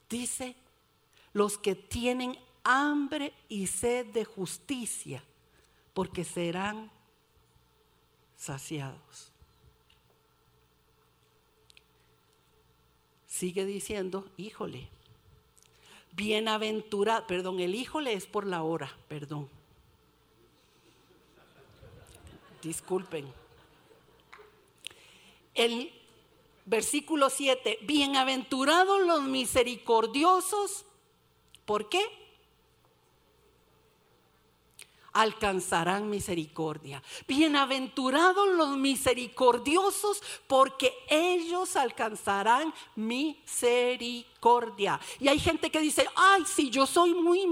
Dice 0.09 0.55
los 1.33 1.57
que 1.57 1.75
tienen 1.75 2.37
hambre 2.63 3.33
y 3.47 3.67
sed 3.67 4.07
de 4.07 4.25
justicia, 4.25 5.23
porque 5.93 6.23
serán 6.23 6.91
saciados. 8.37 9.31
Sigue 13.27 13.65
diciendo, 13.65 14.29
híjole, 14.37 14.89
bienaventurado, 16.19 17.25
perdón, 17.25 17.61
el 17.61 17.73
híjole 17.73 18.11
es 18.11 18.27
por 18.27 18.45
la 18.45 18.61
hora, 18.61 18.93
perdón. 19.07 19.49
Disculpen. 22.61 23.25
El 25.55 25.93
versículo 26.65 27.29
7, 27.29 27.79
bienaventurados 27.83 29.01
los 29.07 29.23
misericordiosos, 29.23 30.85
¿Por 31.69 31.87
qué? 31.87 32.03
Alcanzarán 35.19 36.09
misericordia. 36.09 37.03
Bienaventurados 37.27 38.55
los 38.55 38.77
misericordiosos, 38.77 40.23
porque 40.47 40.93
ellos 41.09 41.75
alcanzarán 41.75 42.73
misericordia. 42.95 44.97
Y 45.19 45.27
hay 45.27 45.37
gente 45.37 45.69
que 45.69 45.81
dice, 45.81 46.07
ay, 46.15 46.45
si 46.45 46.69
yo 46.69 46.87
soy 46.87 47.13
muy 47.13 47.45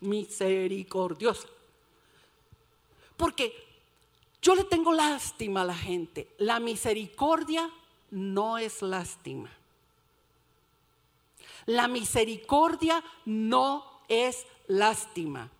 misericordiosa. 0.00 1.48
Porque 3.16 3.52
yo 4.40 4.54
le 4.54 4.62
tengo 4.62 4.92
lástima 4.92 5.62
a 5.62 5.64
la 5.64 5.74
gente. 5.74 6.28
La 6.38 6.60
misericordia 6.60 7.68
no 8.12 8.58
es 8.58 8.82
lástima. 8.82 9.50
La 11.66 11.88
misericordia 11.88 13.02
no 13.24 13.84
es 14.08 14.46
lástima. 14.68 15.50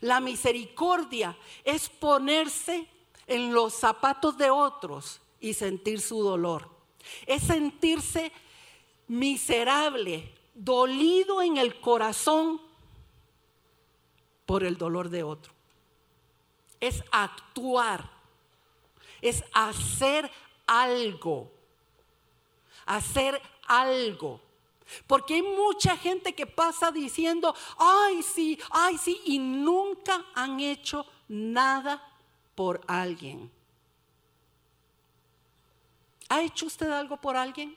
La 0.00 0.20
misericordia 0.20 1.36
es 1.64 1.88
ponerse 1.88 2.88
en 3.26 3.52
los 3.52 3.74
zapatos 3.74 4.36
de 4.36 4.50
otros 4.50 5.20
y 5.40 5.54
sentir 5.54 6.00
su 6.00 6.22
dolor. 6.22 6.68
Es 7.26 7.42
sentirse 7.42 8.32
miserable, 9.08 10.32
dolido 10.54 11.42
en 11.42 11.56
el 11.56 11.80
corazón 11.80 12.60
por 14.46 14.64
el 14.64 14.76
dolor 14.76 15.08
de 15.08 15.22
otro. 15.22 15.52
Es 16.80 17.02
actuar, 17.10 18.10
es 19.20 19.44
hacer 19.52 20.30
algo, 20.66 21.50
hacer 22.86 23.40
algo. 23.66 24.40
Porque 25.06 25.34
hay 25.34 25.42
mucha 25.42 25.96
gente 25.96 26.34
que 26.34 26.46
pasa 26.46 26.90
diciendo, 26.90 27.54
ay 27.78 28.22
sí, 28.22 28.58
ay 28.70 28.98
sí, 28.98 29.20
y 29.24 29.38
nunca 29.38 30.24
han 30.34 30.60
hecho 30.60 31.06
nada 31.28 32.02
por 32.54 32.80
alguien. 32.86 33.50
¿Ha 36.28 36.42
hecho 36.42 36.66
usted 36.66 36.90
algo 36.90 37.16
por 37.16 37.36
alguien? 37.36 37.76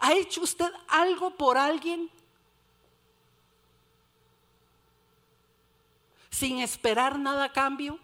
¿Ha 0.00 0.12
hecho 0.14 0.42
usted 0.42 0.70
algo 0.86 1.30
por 1.30 1.58
alguien? 1.58 2.10
Sin 6.30 6.60
esperar 6.60 7.18
nada 7.18 7.44
a 7.44 7.52
cambio. 7.52 7.98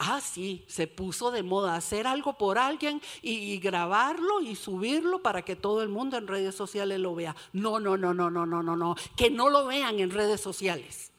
Ah, 0.00 0.20
sí, 0.20 0.64
se 0.68 0.86
puso 0.86 1.32
de 1.32 1.42
moda 1.42 1.74
hacer 1.74 2.06
algo 2.06 2.38
por 2.38 2.56
alguien 2.56 3.02
y, 3.20 3.58
grabarlo 3.58 4.40
y 4.40 4.54
subirlo 4.54 5.22
para 5.22 5.42
que 5.42 5.56
todo 5.56 5.82
el 5.82 5.88
mundo 5.88 6.16
en 6.16 6.28
redes 6.28 6.54
sociales 6.54 7.00
lo 7.00 7.16
vea. 7.16 7.34
No, 7.52 7.80
no, 7.80 7.96
no, 7.96 8.14
no, 8.14 8.30
no, 8.30 8.46
no, 8.46 8.62
no, 8.62 8.76
no. 8.76 8.94
Que 9.16 9.28
no 9.28 9.50
lo 9.50 9.66
vean 9.66 9.98
en 9.98 10.10
redes 10.10 10.40
sociales. 10.40 11.10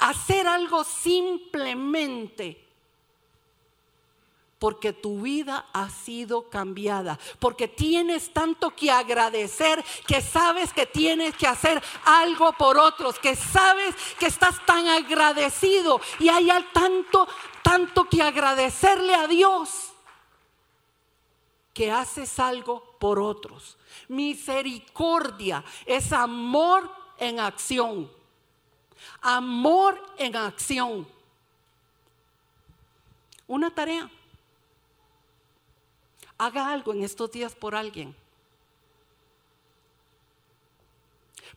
Hacer 0.00 0.48
algo 0.48 0.82
simplemente 0.82 2.67
porque 4.58 4.92
tu 4.92 5.20
vida 5.22 5.66
ha 5.72 5.88
sido 5.88 6.48
cambiada, 6.50 7.18
porque 7.38 7.68
tienes 7.68 8.32
tanto 8.32 8.70
que 8.70 8.90
agradecer, 8.90 9.84
que 10.06 10.20
sabes 10.20 10.72
que 10.72 10.86
tienes 10.86 11.36
que 11.36 11.46
hacer 11.46 11.82
algo 12.04 12.52
por 12.52 12.76
otros, 12.76 13.18
que 13.18 13.36
sabes 13.36 13.94
que 14.18 14.26
estás 14.26 14.64
tan 14.66 14.88
agradecido 14.88 16.00
y 16.18 16.28
hay 16.28 16.48
tanto, 16.72 17.28
tanto 17.62 18.04
que 18.08 18.22
agradecerle 18.22 19.14
a 19.14 19.26
Dios 19.26 19.92
que 21.72 21.92
haces 21.92 22.40
algo 22.40 22.96
por 22.98 23.20
otros. 23.20 23.78
Misericordia 24.08 25.64
es 25.86 26.12
amor 26.12 26.90
en 27.18 27.38
acción. 27.38 28.10
Amor 29.20 30.04
en 30.16 30.34
acción. 30.34 31.06
Una 33.46 33.70
tarea 33.70 34.10
haga 36.38 36.72
algo 36.72 36.92
en 36.92 37.02
estos 37.02 37.30
días 37.30 37.54
por 37.54 37.74
alguien. 37.74 38.14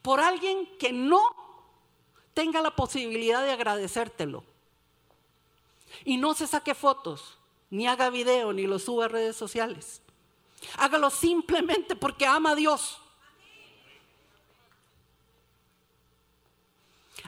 Por 0.01 0.19
alguien 0.19 0.67
que 0.77 0.91
no 0.91 1.21
tenga 2.33 2.61
la 2.61 2.75
posibilidad 2.75 3.43
de 3.43 3.51
agradecértelo. 3.51 4.43
Y 6.03 6.17
no 6.17 6.33
se 6.33 6.47
saque 6.47 6.73
fotos, 6.73 7.37
ni 7.69 7.87
haga 7.87 8.09
video, 8.09 8.51
ni 8.53 8.65
lo 8.65 8.79
suba 8.79 9.05
a 9.05 9.09
redes 9.09 9.35
sociales. 9.35 10.01
Hágalo 10.77 11.09
simplemente 11.09 11.95
porque 11.95 12.25
ama 12.25 12.51
a 12.51 12.55
Dios. 12.55 12.97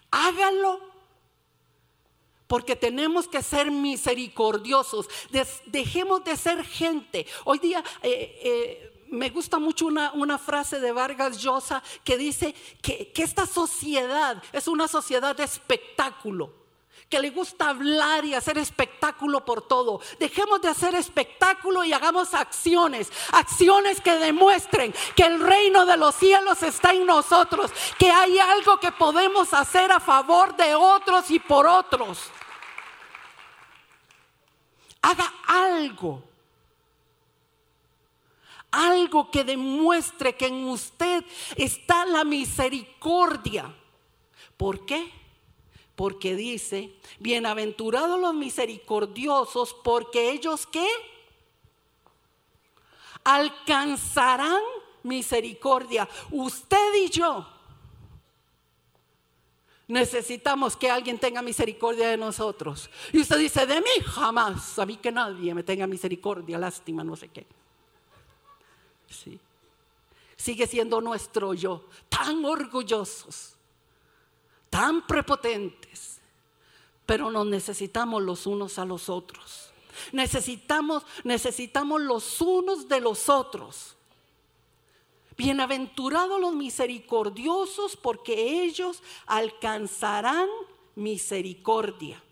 Hágalo 0.10 0.93
porque 2.54 2.76
tenemos 2.76 3.28
que 3.28 3.42
ser 3.42 3.72
misericordiosos. 3.72 5.10
dejemos 5.66 6.24
de 6.24 6.38
ser 6.38 6.64
gente. 6.64 7.26
Hoy 7.46 7.58
día 7.58 7.84
eh, 8.04 8.40
eh, 8.44 9.06
me 9.08 9.32
gusta 9.32 9.58
mucho 9.58 9.88
una, 9.88 10.38
frase 10.38 10.80
de 10.80 10.92
Vargas 10.92 11.40
Llosa 11.40 11.82
que 12.04 12.16
dice 12.16 12.54
que, 12.80 13.12
que 13.12 13.24
esta 13.24 13.48
sociedad 13.48 14.40
es 14.52 14.68
una 14.68 14.88
sociedad 14.88 15.36
de 15.36 15.46
espectáculo 15.46 16.54
que 17.10 17.20
le 17.20 17.32
gusta 17.32 17.70
hablar 17.70 18.24
y 18.24 18.36
hacer 18.36 18.60
espectáculo 18.60 19.44
por 19.44 19.68
todo. 19.68 20.00
Dejemos 20.20 20.62
de 20.62 20.70
hacer 20.70 20.94
espectáculo 20.94 21.84
y 21.84 21.92
hagamos 21.92 22.36
acciones, 22.36 23.12
acciones 23.32 24.00
que 24.00 24.14
demuestren 24.16 24.94
que 25.16 25.24
el 25.24 25.40
reino 25.40 25.88
de 25.88 25.98
los 25.98 26.14
cielos 26.14 26.62
está 26.62 26.92
en 26.92 27.08
nosotros, 27.08 27.72
que 27.98 28.12
hay 28.12 28.38
algo 28.38 28.80
que 28.80 28.92
podemos 28.92 29.54
hacer 29.56 29.92
a 29.92 30.00
favor 30.00 30.56
de 30.56 30.76
otros 30.76 31.32
y 31.32 31.40
por 31.40 31.66
otros. 31.66 32.32
Haga 35.04 35.32
algo. 35.46 36.24
Algo 38.72 39.30
que 39.30 39.44
demuestre 39.44 40.36
que 40.36 40.48
en 40.48 40.68
usted 40.70 41.24
está 41.58 42.06
la 42.06 42.24
misericordia. 42.24 43.72
¿Por 44.58 44.86
qué? 44.86 45.12
Porque 45.96 46.36
dice, 46.36 46.96
bienaventurados 47.20 48.20
los 48.20 48.34
misericordiosos, 48.34 49.76
porque 49.84 50.32
ellos 50.32 50.66
qué? 50.66 50.88
Alcanzarán 53.26 54.64
misericordia. 55.04 56.10
Usted 56.32 56.94
y 56.96 57.10
yo 57.10 57.53
necesitamos 59.94 60.76
que 60.76 60.90
alguien 60.90 61.20
tenga 61.20 61.42
misericordia 61.42 62.10
de 62.10 62.18
nosotros. 62.18 62.90
Y 63.12 63.22
usted 63.22 63.38
dice, 63.38 63.66
de 63.66 63.80
mí 63.80 64.04
jamás, 64.04 64.80
a 64.80 64.86
mí 64.86 64.98
que 64.98 65.12
nadie 65.12 65.54
me 65.54 65.64
tenga 65.64 65.86
misericordia, 65.86 66.58
lástima, 66.58 67.04
no 67.04 67.16
sé 67.16 67.30
qué. 67.30 67.46
Sí. 69.08 69.40
Sigue 70.36 70.66
siendo 70.66 71.00
nuestro 71.00 71.54
yo, 71.54 71.86
tan 72.10 72.44
orgullosos, 72.44 73.54
tan 74.70 75.06
prepotentes, 75.06 76.20
pero 77.06 77.30
nos 77.30 77.46
necesitamos 77.46 78.24
los 78.24 78.48
unos 78.48 78.80
a 78.80 78.86
los 78.86 79.10
otros. 79.10 79.72
Necesitamos, 80.12 81.04
necesitamos 81.24 82.02
los 82.02 82.42
unos 82.42 82.88
de 82.88 83.00
los 83.00 83.30
otros. 83.30 83.96
Bienaventurados 85.44 86.40
los 86.40 86.54
misericordiosos 86.54 87.98
porque 87.98 88.64
ellos 88.64 89.04
alcanzarán 89.26 90.48
misericordia. 90.96 92.24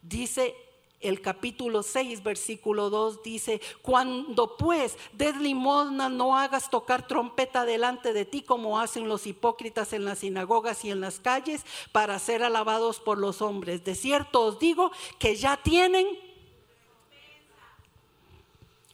Dice 0.00 0.56
el 1.00 1.20
capítulo 1.20 1.82
6, 1.82 2.22
versículo 2.22 2.88
2 2.88 3.22
dice, 3.22 3.60
cuando 3.82 4.56
pues 4.56 4.96
des 5.12 5.36
limosna 5.36 6.08
no 6.08 6.38
hagas 6.38 6.70
tocar 6.70 7.06
trompeta 7.06 7.66
delante 7.66 8.14
de 8.14 8.24
ti 8.24 8.40
como 8.40 8.80
hacen 8.80 9.08
los 9.08 9.26
hipócritas 9.26 9.92
en 9.92 10.06
las 10.06 10.20
sinagogas 10.20 10.86
y 10.86 10.90
en 10.90 11.02
las 11.02 11.20
calles 11.20 11.66
para 11.92 12.18
ser 12.18 12.42
alabados 12.42 12.98
por 12.98 13.18
los 13.18 13.42
hombres. 13.42 13.84
De 13.84 13.94
cierto 13.94 14.40
os 14.40 14.58
digo 14.58 14.90
que 15.18 15.36
ya 15.36 15.58
tienen. 15.58 16.06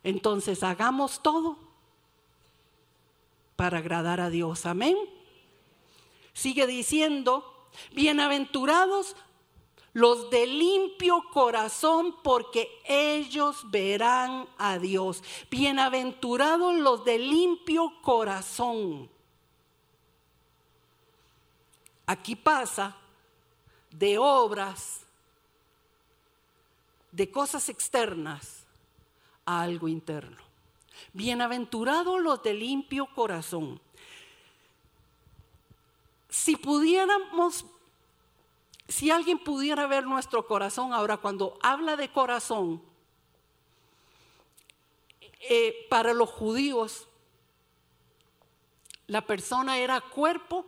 Entonces 0.02 0.64
hagamos 0.64 1.22
todo 1.22 1.61
para 3.62 3.78
agradar 3.78 4.20
a 4.20 4.28
Dios. 4.28 4.66
Amén. 4.66 4.96
Sigue 6.32 6.66
diciendo, 6.66 7.68
bienaventurados 7.92 9.14
los 9.92 10.30
de 10.30 10.48
limpio 10.48 11.22
corazón, 11.32 12.16
porque 12.24 12.68
ellos 12.86 13.70
verán 13.70 14.48
a 14.58 14.80
Dios. 14.80 15.22
Bienaventurados 15.48 16.74
los 16.74 17.04
de 17.04 17.20
limpio 17.20 17.92
corazón. 18.02 19.08
Aquí 22.04 22.34
pasa 22.34 22.96
de 23.92 24.18
obras, 24.18 25.02
de 27.12 27.30
cosas 27.30 27.68
externas 27.68 28.64
a 29.46 29.62
algo 29.62 29.86
interno. 29.86 30.51
Bienaventurados 31.12 32.20
los 32.20 32.42
de 32.42 32.54
limpio 32.54 33.06
corazón. 33.14 33.80
Si 36.28 36.56
pudiéramos, 36.56 37.66
si 38.88 39.10
alguien 39.10 39.38
pudiera 39.38 39.86
ver 39.86 40.04
nuestro 40.04 40.46
corazón 40.46 40.92
ahora, 40.92 41.18
cuando 41.18 41.58
habla 41.62 41.96
de 41.96 42.10
corazón, 42.10 42.82
eh, 45.48 45.86
para 45.90 46.14
los 46.14 46.30
judíos, 46.30 47.08
la 49.08 49.26
persona 49.26 49.78
era 49.78 50.00
cuerpo 50.00 50.64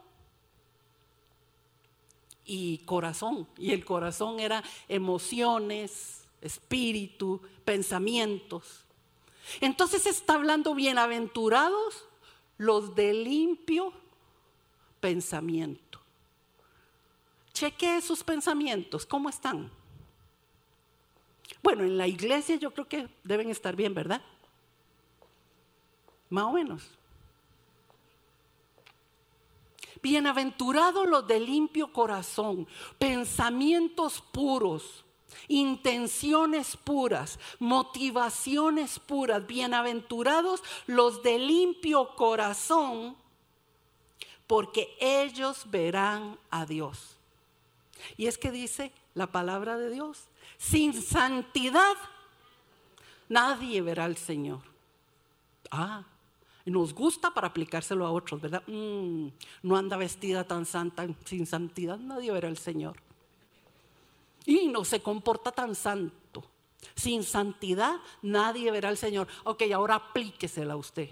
y 2.44 2.78
corazón. 2.78 3.48
Y 3.56 3.72
el 3.72 3.84
corazón 3.84 4.40
era 4.40 4.62
emociones, 4.88 6.24
espíritu, 6.40 7.40
pensamientos. 7.64 8.83
Entonces 9.60 10.06
está 10.06 10.34
hablando 10.34 10.74
bienaventurados 10.74 12.06
los 12.58 12.94
de 12.94 13.12
limpio 13.12 13.92
pensamiento. 15.00 16.00
Cheque 17.52 18.00
sus 18.00 18.24
pensamientos, 18.24 19.06
¿cómo 19.06 19.28
están? 19.28 19.70
Bueno, 21.62 21.84
en 21.84 21.96
la 21.96 22.06
iglesia 22.06 22.56
yo 22.56 22.72
creo 22.72 22.88
que 22.88 23.08
deben 23.22 23.50
estar 23.50 23.76
bien, 23.76 23.94
¿verdad? 23.94 24.22
Más 26.30 26.44
o 26.44 26.52
menos. 26.52 26.82
Bienaventurados 30.02 31.08
los 31.08 31.26
de 31.26 31.40
limpio 31.40 31.92
corazón, 31.92 32.66
pensamientos 32.98 34.20
puros 34.20 35.04
intenciones 35.48 36.76
puras, 36.76 37.38
motivaciones 37.58 38.98
puras, 38.98 39.46
bienaventurados 39.46 40.62
los 40.86 41.22
de 41.22 41.38
limpio 41.38 42.14
corazón, 42.16 43.16
porque 44.46 44.96
ellos 45.00 45.70
verán 45.70 46.38
a 46.50 46.66
Dios. 46.66 47.16
Y 48.16 48.26
es 48.26 48.38
que 48.38 48.50
dice 48.50 48.92
la 49.14 49.28
palabra 49.28 49.76
de 49.76 49.90
Dios, 49.90 50.24
sin 50.58 50.92
santidad 50.92 51.96
nadie 53.28 53.80
verá 53.82 54.04
al 54.04 54.16
Señor. 54.16 54.60
Ah, 55.70 56.04
nos 56.66 56.94
gusta 56.94 57.32
para 57.32 57.48
aplicárselo 57.48 58.06
a 58.06 58.10
otros, 58.10 58.40
¿verdad? 58.40 58.62
Mm, 58.66 59.28
no 59.62 59.76
anda 59.76 59.96
vestida 59.96 60.44
tan 60.44 60.64
santa, 60.64 61.06
sin 61.24 61.46
santidad 61.46 61.98
nadie 61.98 62.32
verá 62.32 62.48
al 62.48 62.58
Señor 62.58 62.96
y 64.46 64.68
no 64.68 64.84
se 64.84 65.00
comporta 65.00 65.52
tan 65.52 65.74
santo. 65.74 66.42
Sin 66.94 67.22
santidad 67.24 67.96
nadie 68.22 68.70
verá 68.70 68.88
al 68.88 68.98
Señor. 68.98 69.26
Ok, 69.44 69.62
ahora 69.72 69.96
aplíquesela 69.96 70.74
a 70.74 70.76
usted. 70.76 71.10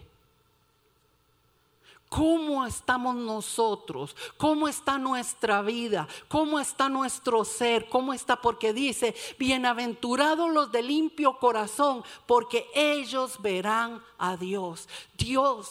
¿Cómo 2.09 2.67
estamos 2.67 3.15
nosotros? 3.15 4.15
¿Cómo 4.37 4.69
está 4.69 4.99
nuestra 4.99 5.63
vida? 5.63 6.07
¿Cómo 6.29 6.61
está 6.61 6.91
nuestro 6.91 7.43
ser? 7.43 7.89
¿Cómo 7.89 8.13
está? 8.13 8.39
Porque 8.39 8.75
dice, 8.75 9.15
bienaventurados 9.39 10.53
los 10.53 10.71
de 10.71 10.83
limpio 10.83 11.39
corazón, 11.39 12.05
porque 12.27 12.67
ellos 12.75 13.41
verán 13.41 14.05
a 14.19 14.37
Dios. 14.37 14.91
Dios, 15.17 15.71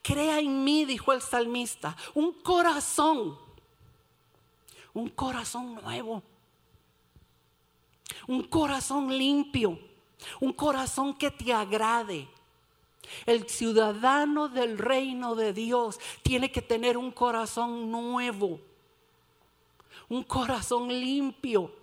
crea 0.00 0.38
en 0.38 0.64
mí, 0.64 0.86
dijo 0.86 1.12
el 1.12 1.20
salmista, 1.20 1.94
un 2.14 2.32
corazón, 2.32 3.38
un 4.94 5.10
corazón 5.10 5.74
nuevo 5.74 6.22
un 8.28 8.44
corazón 8.44 9.16
limpio, 9.16 9.78
un 10.38 10.52
corazón 10.52 11.16
que 11.16 11.30
te 11.30 11.52
agrade. 11.52 12.28
El 13.24 13.48
ciudadano 13.48 14.48
del 14.48 14.76
reino 14.76 15.34
de 15.34 15.54
Dios 15.54 15.98
tiene 16.22 16.52
que 16.52 16.60
tener 16.60 16.98
un 16.98 17.10
corazón 17.10 17.90
nuevo, 17.90 18.60
un 20.10 20.22
corazón 20.22 20.88
limpio. 20.88 21.74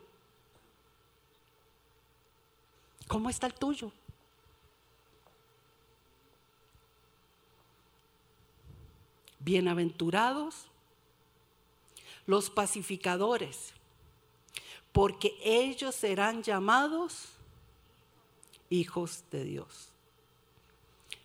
¿Cómo 3.08 3.30
está 3.30 3.48
el 3.48 3.56
tuyo? 3.56 3.92
Bienaventurados 9.40 10.68
los 12.28 12.50
pacificadores 12.50 13.74
porque 14.96 15.38
ellos 15.44 15.94
serán 15.94 16.42
llamados 16.42 17.28
hijos 18.70 19.26
de 19.30 19.44
Dios. 19.44 19.90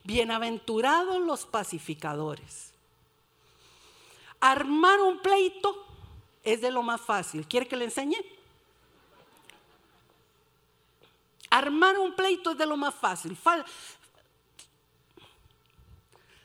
Bienaventurados 0.02 1.20
los 1.20 1.46
pacificadores. 1.46 2.72
Armar 4.40 5.00
un 5.00 5.20
pleito 5.20 5.86
es 6.42 6.60
de 6.60 6.72
lo 6.72 6.82
más 6.82 7.00
fácil. 7.00 7.46
¿Quiere 7.46 7.68
que 7.68 7.76
le 7.76 7.84
enseñe? 7.84 8.16
Armar 11.48 11.96
un 11.96 12.16
pleito 12.16 12.50
es 12.50 12.58
de 12.58 12.66
lo 12.66 12.76
más 12.76 12.96
fácil. 12.96 13.38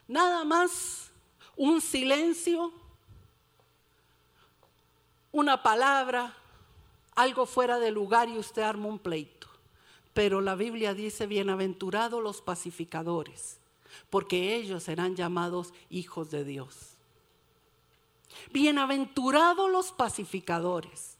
Nada 0.07 0.43
más 0.43 1.09
un 1.55 1.82
silencio, 1.82 2.71
una 5.32 5.63
palabra, 5.63 6.32
algo 7.16 7.45
fuera 7.45 7.80
de 7.80 7.91
lugar 7.91 8.30
y 8.30 8.38
usted 8.38 8.61
arma 8.61 8.88
un 8.88 8.99
pleito. 8.99 9.47
Pero 10.13 10.41
la 10.41 10.55
Biblia 10.55 10.93
dice, 10.93 11.28
bienaventurados 11.28 12.22
los 12.22 12.41
pacificadores, 12.41 13.59
porque 14.09 14.55
ellos 14.55 14.84
serán 14.84 15.16
llamados 15.16 15.74
hijos 15.89 16.32
de 16.32 16.43
Dios. 16.43 16.95
Bienaventurados 18.51 19.70
los 19.70 19.91
pacificadores. 19.91 21.18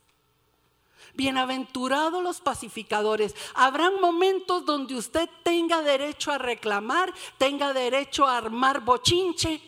Bienaventurados 1.14 2.22
los 2.22 2.40
pacificadores. 2.40 3.34
Habrán 3.54 4.00
momentos 4.00 4.64
donde 4.66 4.94
usted 4.94 5.28
tenga 5.42 5.82
derecho 5.82 6.30
a 6.30 6.38
reclamar, 6.38 7.12
tenga 7.38 7.72
derecho 7.72 8.26
a 8.26 8.36
armar 8.36 8.80
bochinche. 8.80 9.60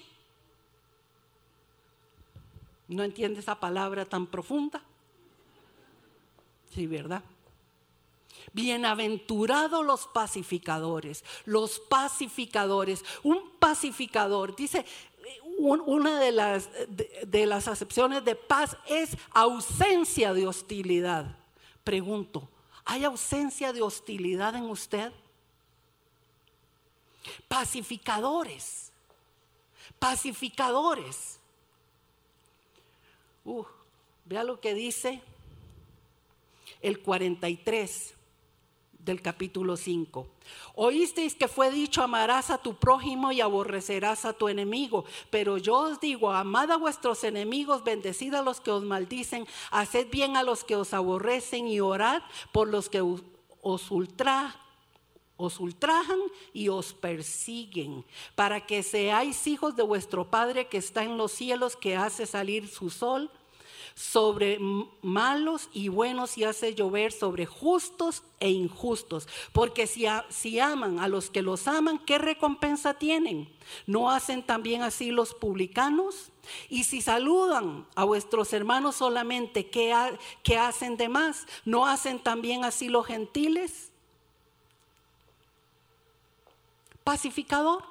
¿No 2.89 3.03
entiende 3.03 3.41
esa 3.41 3.59
palabra 3.59 4.05
tan 4.05 4.27
profunda? 4.27 4.83
Sí, 6.71 6.87
¿verdad? 6.87 7.23
Bienaventurados 8.53 9.85
los 9.85 10.07
pacificadores, 10.07 11.25
los 11.45 11.81
pacificadores. 11.81 13.05
Un 13.23 13.51
pacificador, 13.59 14.55
dice, 14.57 14.85
una 15.59 16.21
de 16.21 16.33
las, 16.33 16.69
de, 17.27 17.47
las 17.47 17.69
acepciones 17.69 18.25
de 18.25 18.35
paz 18.35 18.77
es 18.87 19.17
ausencia 19.33 20.33
de 20.33 20.47
hostilidad. 20.47 21.37
Pregunto, 21.85 22.49
¿hay 22.85 23.05
ausencia 23.05 23.73
de 23.73 23.83
hostilidad 23.83 24.55
en 24.55 24.65
usted? 24.65 25.13
Pacificadores, 27.49 28.93
pacificadores. 29.99 31.39
Uh, 33.45 33.65
vea 34.25 34.45
lo 34.45 34.61
que 34.61 34.75
dice 34.75 35.23
el 36.83 37.01
43 37.01 38.15
del 38.99 39.23
capítulo 39.23 39.77
5. 39.77 40.27
Oísteis 40.75 41.35
que 41.35 41.49
fue 41.49 41.71
dicho, 41.71 42.03
amarás 42.03 42.51
a 42.51 42.59
tu 42.59 42.75
prójimo 42.75 43.33
y 43.33 43.41
aborrecerás 43.41 44.25
a 44.25 44.33
tu 44.33 44.49
enemigo. 44.49 45.05
Pero 45.31 45.59
yo 45.59 45.79
os 45.79 46.01
digo, 46.01 46.31
amad 46.31 46.71
a 46.71 46.77
vuestros 46.77 47.25
enemigos, 47.25 47.85
bendecid 47.85 48.35
a 48.35 48.43
los 48.43 48.61
que 48.61 48.71
os 48.71 48.85
maldicen, 48.85 49.47
haced 49.71 50.09
bien 50.11 50.37
a 50.37 50.43
los 50.43 50.63
que 50.65 50.77
os 50.77 50.93
aborrecen 50.93 51.69
y 51.69 51.81
orad 51.81 52.23
por 52.53 52.69
los 52.69 52.89
que 52.89 53.01
os 53.01 53.91
ultrajan 53.91 54.69
os 55.41 55.61
ultrajan 55.61 56.19
y 56.53 56.69
os 56.69 56.93
persiguen, 56.93 58.05
para 58.35 58.67
que 58.67 58.83
seáis 58.83 59.47
hijos 59.47 59.77
de 59.77 59.85
vuestro 59.85 60.29
Padre 60.29 60.67
que 60.67 60.79
está 60.79 61.05
en 61.05 61.17
los 61.17 61.31
cielos, 61.31 61.77
que 61.77 61.97
hace 61.97 62.27
salir 62.27 62.67
su 62.67 62.91
sol 62.91 63.31
sobre 63.99 64.61
malos 65.03 65.69
y 65.73 65.89
buenos 65.89 66.39
y 66.39 66.45
hace 66.45 66.73
llover 66.73 67.11
sobre 67.11 67.47
justos 67.47 68.23
e 68.39 68.49
injustos. 68.49 69.27
Porque 69.53 69.89
si, 69.89 70.07
si 70.29 70.61
aman 70.61 71.01
a 71.01 71.09
los 71.09 71.31
que 71.31 71.43
los 71.43 71.67
aman, 71.67 71.99
¿qué 71.99 72.17
recompensa 72.17 72.95
tienen? 72.95 73.53
¿No 73.89 74.09
hacen 74.09 74.45
también 74.45 74.83
así 74.83 75.11
los 75.11 75.35
publicanos? 75.35 76.31
Y 76.69 76.85
si 76.85 77.01
saludan 77.03 77.89
a 77.97 78.05
vuestros 78.05 78.53
hermanos 78.53 78.95
solamente, 78.95 79.69
¿qué, 79.69 79.93
qué 80.45 80.57
hacen 80.57 80.97
de 80.97 81.09
más? 81.09 81.45
¿No 81.65 81.85
hacen 81.85 82.21
también 82.21 82.65
así 82.65 82.89
los 82.89 83.05
gentiles? 83.05 83.91
Pacificador. 87.03 87.83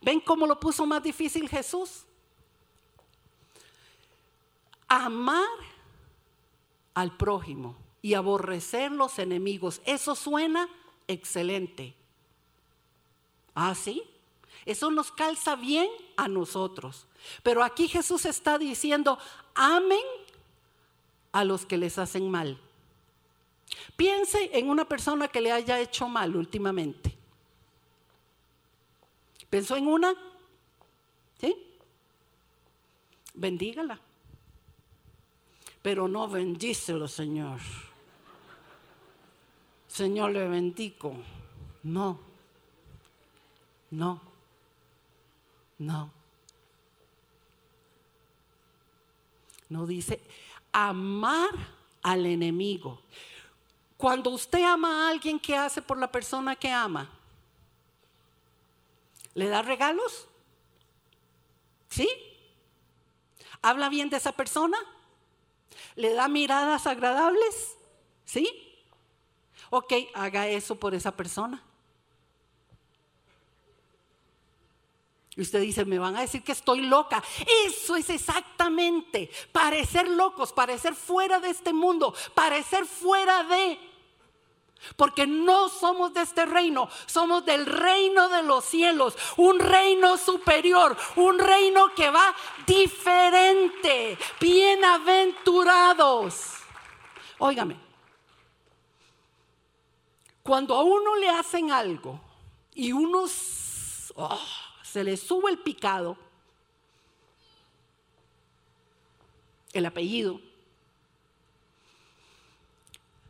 ¿Ven 0.00 0.18
cómo 0.18 0.46
lo 0.46 0.58
puso 0.58 0.86
más 0.86 1.02
difícil 1.02 1.46
Jesús? 1.46 2.06
Amar 4.90 5.48
al 6.94 7.16
prójimo 7.16 7.76
y 8.02 8.14
aborrecer 8.14 8.90
los 8.90 9.18
enemigos. 9.18 9.80
Eso 9.86 10.14
suena 10.14 10.68
excelente. 11.06 11.94
¿Ah, 13.54 13.74
sí? 13.74 14.02
Eso 14.66 14.90
nos 14.90 15.12
calza 15.12 15.56
bien 15.56 15.88
a 16.16 16.28
nosotros. 16.28 17.06
Pero 17.42 17.62
aquí 17.62 17.88
Jesús 17.88 18.26
está 18.26 18.58
diciendo, 18.58 19.18
amen 19.54 20.04
a 21.32 21.44
los 21.44 21.64
que 21.64 21.78
les 21.78 21.96
hacen 21.96 22.28
mal. 22.28 22.60
Piense 23.96 24.50
en 24.58 24.68
una 24.68 24.84
persona 24.84 25.28
que 25.28 25.40
le 25.40 25.52
haya 25.52 25.78
hecho 25.78 26.08
mal 26.08 26.34
últimamente. 26.34 27.16
¿Pensó 29.48 29.76
en 29.76 29.86
una? 29.86 30.14
¿Sí? 31.40 31.54
Bendígala 33.34 34.00
pero 35.82 36.08
no 36.08 36.28
bendícelo, 36.28 37.08
Señor. 37.08 37.60
Señor, 39.88 40.30
le 40.32 40.48
bendigo. 40.48 41.14
No, 41.82 42.18
no, 43.90 44.20
no. 45.78 46.10
No 49.68 49.86
dice 49.86 50.20
amar 50.72 51.50
al 52.02 52.26
enemigo. 52.26 53.00
Cuando 53.96 54.30
usted 54.30 54.62
ama 54.62 55.06
a 55.06 55.10
alguien, 55.10 55.38
¿qué 55.38 55.56
hace 55.56 55.82
por 55.82 55.98
la 55.98 56.10
persona 56.10 56.56
que 56.56 56.70
ama? 56.70 57.10
¿Le 59.34 59.48
da 59.48 59.62
regalos? 59.62 60.26
¿Sí? 61.88 62.08
¿Habla 63.62 63.88
bien 63.88 64.08
de 64.10 64.16
esa 64.16 64.32
persona? 64.32 64.78
¿Le 65.96 66.12
da 66.14 66.28
miradas 66.28 66.86
agradables? 66.86 67.76
¿Sí? 68.24 68.48
Ok, 69.70 69.92
haga 70.14 70.48
eso 70.48 70.74
por 70.76 70.94
esa 70.94 71.16
persona. 71.16 71.62
Y 75.36 75.42
usted 75.42 75.60
dice, 75.60 75.84
me 75.84 75.98
van 75.98 76.16
a 76.16 76.22
decir 76.22 76.42
que 76.42 76.52
estoy 76.52 76.82
loca. 76.82 77.22
Eso 77.66 77.96
es 77.96 78.10
exactamente. 78.10 79.30
Parecer 79.52 80.08
locos, 80.08 80.52
parecer 80.52 80.94
fuera 80.94 81.38
de 81.38 81.50
este 81.50 81.72
mundo, 81.72 82.14
parecer 82.34 82.84
fuera 82.84 83.44
de... 83.44 83.89
Porque 84.96 85.26
no 85.26 85.68
somos 85.68 86.14
de 86.14 86.22
este 86.22 86.46
reino, 86.46 86.88
somos 87.06 87.44
del 87.44 87.66
reino 87.66 88.30
de 88.30 88.42
los 88.42 88.64
cielos, 88.64 89.14
un 89.36 89.58
reino 89.58 90.16
superior, 90.16 90.96
un 91.16 91.38
reino 91.38 91.94
que 91.94 92.08
va 92.10 92.34
diferente. 92.66 94.16
Bienaventurados. 94.40 96.54
Óigame, 97.38 97.76
cuando 100.42 100.74
a 100.74 100.82
uno 100.82 101.16
le 101.16 101.28
hacen 101.28 101.70
algo 101.70 102.20
y 102.74 102.92
uno 102.92 103.24
oh, 104.16 104.40
se 104.82 105.04
le 105.04 105.16
sube 105.16 105.50
el 105.50 105.58
picado, 105.58 106.16
el 109.72 109.86
apellido, 109.86 110.40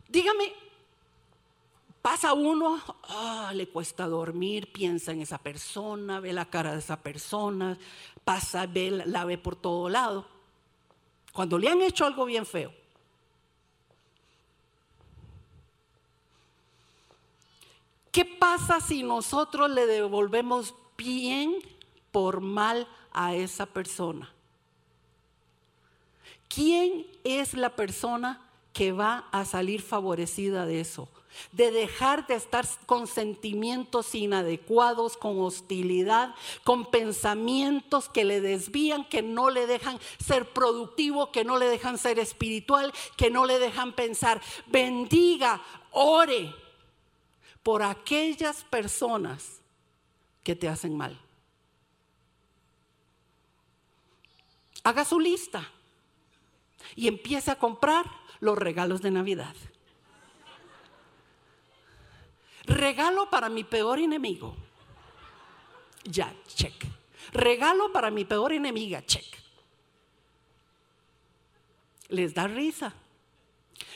dígame, 0.09 0.55
Pasa 2.03 2.33
uno, 2.33 2.81
ah, 3.09 3.53
le 3.55 3.69
cuesta 3.69 4.07
dormir, 4.07 4.73
piensa 4.73 5.13
en 5.13 5.21
esa 5.21 5.37
persona, 5.37 6.19
ve 6.19 6.33
la 6.33 6.47
cara 6.47 6.73
de 6.73 6.79
esa 6.79 7.03
persona, 7.03 7.77
pasa, 8.25 8.67
la 8.67 9.25
ve 9.27 9.37
por 9.37 9.57
todo 9.57 9.89
lado. 9.89 10.27
Cuando 11.33 11.59
le 11.59 11.69
han 11.69 11.83
hecho 11.83 12.07
algo 12.07 12.25
bien 12.25 12.47
feo. 12.47 12.73
¿Qué 18.11 18.25
pasa 18.25 18.81
si 18.81 19.03
nosotros 19.03 19.71
le 19.71 19.87
devolvemos 19.87 20.75
bien 20.97 21.55
por 22.11 22.41
mal 22.41 22.89
a 23.13 23.35
esa 23.35 23.67
persona? 23.67 24.33
¿Quién 26.49 27.07
es 27.23 27.55
la 27.55 27.77
persona 27.77 28.41
que 28.73 28.91
va 28.91 29.29
a 29.31 29.45
salir 29.45 29.83
favorecida 29.83 30.67
de 30.67 30.81
eso? 30.81 31.09
De 31.53 31.71
dejar 31.71 32.27
de 32.27 32.35
estar 32.35 32.67
con 32.87 33.07
sentimientos 33.07 34.15
inadecuados, 34.15 35.17
con 35.17 35.41
hostilidad, 35.41 36.35
con 36.65 36.87
pensamientos 36.87 38.09
que 38.09 38.25
le 38.25 38.41
desvían, 38.41 39.09
que 39.09 39.23
no 39.23 39.51
le 39.51 39.67
dejan 39.67 39.99
ser 40.25 40.53
productivo, 40.53 41.33
que 41.33 41.45
no 41.45 41.59
le 41.59 41.67
dejan 41.67 41.99
ser 41.99 42.19
espiritual, 42.19 42.93
que 43.17 43.31
no 43.31 43.47
le 43.47 43.59
dejan 43.59 43.93
pensar. 43.93 44.41
Bendiga, 44.67 45.63
ore 45.91 46.55
por 47.63 47.83
aquellas 47.83 48.65
personas 48.65 49.61
que 50.43 50.57
te 50.57 50.69
hacen 50.69 50.97
mal. 50.97 51.19
Haga 54.83 55.05
su 55.05 55.21
lista 55.21 55.69
y 56.97 57.09
empiece 57.09 57.51
a 57.51 57.59
comprar 57.59 58.07
los 58.41 58.57
regalos 58.57 59.03
de 59.03 59.11
Navidad. 59.11 59.55
Regalo 62.65 63.29
para 63.31 63.49
mi 63.49 63.65
peor 63.65 63.99
enemigo. 63.99 64.55
Ya, 66.05 66.35
check. 66.47 66.75
Regalo 67.33 67.93
para 67.93 68.11
mi 68.11 68.25
peor 68.25 68.53
enemiga, 68.53 69.05
check. 69.05 69.25
Les 72.09 72.35
da 72.35 72.49
risa, 72.49 72.93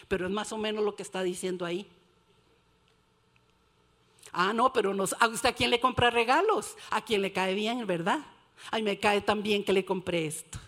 pero 0.07 0.27
es 0.27 0.33
más 0.33 0.53
o 0.53 0.59
menos 0.59 0.85
lo 0.85 0.95
que 0.95 1.03
está 1.03 1.23
diciendo 1.23 1.65
ahí. 1.65 1.87
Ah, 4.33 4.53
no, 4.53 4.73
pero 4.73 4.93
¿a 4.93 5.29
usted 5.29 5.49
a 5.49 5.53
quién 5.53 5.71
le 5.71 5.81
compra 5.81 6.11
regalos? 6.11 6.77
A 6.91 7.03
quien 7.03 7.23
le 7.23 7.33
cae 7.33 7.55
bien, 7.55 7.87
¿verdad? 7.87 8.21
Ay, 8.71 8.83
me 8.83 8.99
cae 8.99 9.21
tan 9.21 9.43
bien 9.43 9.65
que 9.65 9.73
le 9.73 9.85
compré 9.85 10.27
esto. 10.27 10.59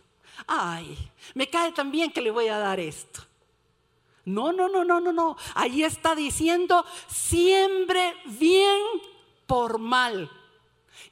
Ay, 0.47 0.97
me 1.35 1.49
cae 1.49 1.73
tan 1.73 1.91
bien 1.91 2.13
que 2.13 2.21
le 2.21 2.31
voy 2.31 2.49
a 2.49 2.59
dar 2.59 2.79
esto. 2.79 3.23
No, 4.27 4.53
no, 4.53 4.69
no, 4.69 4.85
no, 4.85 5.01
no, 5.01 5.13
no. 5.13 5.37
Ahí 5.55 5.85
está 5.85 6.17
diciendo, 6.17 6.85
siembre 7.07 8.13
bien 8.27 8.83
por 9.47 9.79
mal. 9.79 10.29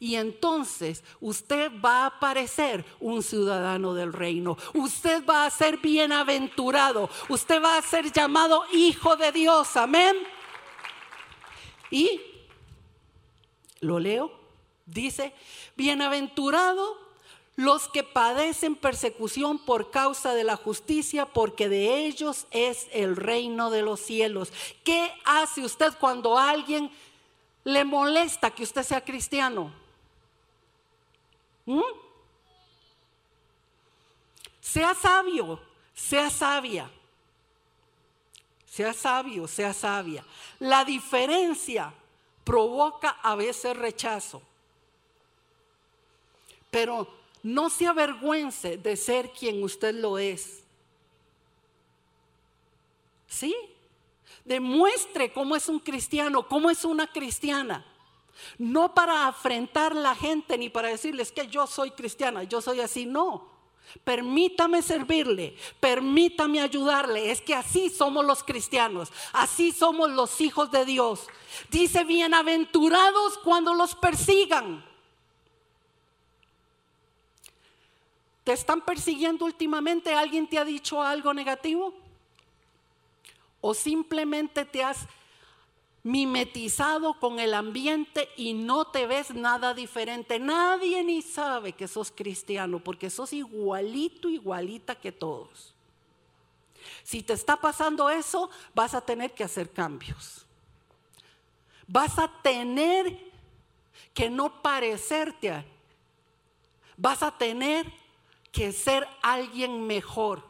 Y 0.01 0.17
entonces 0.17 1.05
usted 1.21 1.71
va 1.81 2.07
a 2.07 2.19
parecer 2.19 2.85
un 2.99 3.23
ciudadano 3.23 3.95
del 3.95 4.13
reino. 4.13 4.59
Usted 4.75 5.25
va 5.25 5.47
a 5.47 5.51
ser 5.51 5.79
bienaventurado. 5.79 7.09
Usted 7.29 7.63
va 7.63 7.79
a 7.79 7.83
ser 7.83 8.11
llamado 8.11 8.65
hijo 8.73 9.17
de 9.17 9.31
Dios. 9.31 9.77
Amén. 9.77 10.17
Y 11.91 12.21
lo 13.79 14.01
leo. 14.01 14.33
Dice, 14.87 15.33
bienaventurado 15.77 17.04
los 17.57 17.89
que 17.89 18.03
padecen 18.03 18.75
persecución 18.75 19.59
por 19.59 19.91
causa 19.91 20.35
de 20.35 20.45
la 20.45 20.57
justicia, 20.57 21.27
porque 21.27 21.69
de 21.69 22.05
ellos 22.07 22.47
es 22.51 22.89
el 22.93 23.17
reino 23.17 23.71
de 23.71 23.83
los 23.83 24.01
cielos. 24.01 24.53
¿Qué 24.83 25.13
hace 25.25 25.63
usted 25.63 25.93
cuando 26.01 26.37
alguien 26.37 26.91
le 27.63 27.85
molesta 27.85 28.51
que 28.51 28.65
usted 28.65 28.83
sea 28.83 29.05
cristiano? 29.05 29.73
¿Mm? 31.65 31.81
Sea 34.61 34.95
sabio, 34.95 35.61
sea 35.95 36.31
sabia. 36.31 36.91
Sea 38.67 38.93
sabio, 38.93 39.47
sea 39.47 39.73
sabia. 39.73 40.25
La 40.59 40.85
diferencia 40.85 41.95
provoca 42.43 43.11
a 43.23 43.37
veces 43.37 43.77
rechazo. 43.77 44.43
Pero 46.73 47.24
no 47.45 47.69
se 47.69 47.87
avergüence 47.87 48.79
de 48.79 48.97
ser 48.97 49.31
quien 49.31 49.63
usted 49.63 49.95
lo 49.95 50.17
es. 50.19 50.65
¿Sí? 53.29 53.55
Demuestre 54.47 55.31
cómo 55.31 55.55
es 55.55 55.69
un 55.69 55.79
cristiano, 55.79 56.49
cómo 56.49 56.71
es 56.71 56.87
una 56.87 57.07
cristiana. 57.07 57.85
No 58.57 58.95
para 58.95 59.29
afrentar 59.29 59.93
a 59.93 59.97
la 59.97 60.15
gente 60.15 60.57
ni 60.57 60.71
para 60.71 60.89
decirles 60.89 61.33
que 61.33 61.47
yo 61.47 61.67
soy 61.67 61.91
cristiana, 61.91 62.45
yo 62.45 62.63
soy 62.63 62.81
así, 62.81 63.05
no. 63.05 63.53
Permítame 64.05 64.81
servirle, 64.81 65.55
permítame 65.81 66.63
ayudarle. 66.63 67.31
Es 67.31 67.43
que 67.43 67.55
así 67.55 67.91
somos 67.91 68.25
los 68.25 68.43
cristianos, 68.43 69.13
así 69.35 69.71
somos 69.71 70.11
los 70.11 70.41
hijos 70.41 70.71
de 70.71 70.87
Dios. 70.87 71.27
Dice, 71.71 72.05
bienaventurados 72.05 73.37
cuando 73.37 73.75
los 73.75 73.95
persigan. 73.95 74.94
¿Te 78.45 78.53
están 78.53 78.83
persiguiendo 78.83 79.47
últimamente? 79.47 80.13
¿Alguien 80.13 80.47
te 80.47 80.59
ha 80.59 80.65
dicho 80.65 81.03
algo 81.03 81.33
negativo? 81.33 81.95
¿O 83.63 83.73
simplemente 83.73 84.67
te 84.67 84.85
has 84.85 85.07
mimetizado 86.03 87.15
con 87.15 87.41
el 87.41 87.55
ambiente 87.55 88.29
y 88.37 88.53
no 88.53 88.85
te 88.85 89.07
ves 89.07 89.35
nada 89.35 89.73
diferente? 89.73 90.39
Nadie 90.39 91.03
ni 91.03 91.23
sabe 91.23 91.73
que 91.73 91.89
sos 91.89 92.11
cristiano 92.11 92.79
porque 92.79 93.09
sos 93.09 93.33
igualito, 93.33 94.29
igualita 94.29 94.95
que 94.95 95.11
todos. 95.11 95.75
Si 97.03 97.23
te 97.23 97.33
está 97.33 97.57
pasando 97.57 98.11
eso, 98.11 98.51
vas 98.75 98.93
a 98.93 99.01
tener 99.01 99.33
que 99.33 99.45
hacer 99.45 99.71
cambios. 99.71 100.45
Vas 101.87 102.19
a 102.19 102.29
tener 102.43 103.33
que 104.13 104.29
no 104.29 104.61
parecerte. 104.61 105.65
Vas 106.99 107.23
a 107.23 107.37
tener 107.37 108.04
que 108.55 108.73
ser 108.73 109.07
alguien 109.21 109.87
mejor. 109.87 110.43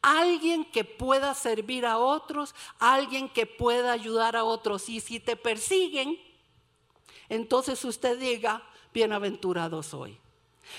Alguien 0.00 0.64
que 0.64 0.84
pueda 0.84 1.34
servir 1.34 1.84
a 1.84 1.98
otros, 1.98 2.54
alguien 2.78 3.28
que 3.28 3.44
pueda 3.46 3.92
ayudar 3.92 4.36
a 4.36 4.44
otros. 4.44 4.88
Y 4.88 5.00
si 5.00 5.20
te 5.20 5.36
persiguen, 5.36 6.18
entonces 7.28 7.84
usted 7.84 8.18
diga, 8.18 8.62
bienaventurado 8.94 9.82
soy. 9.82 10.18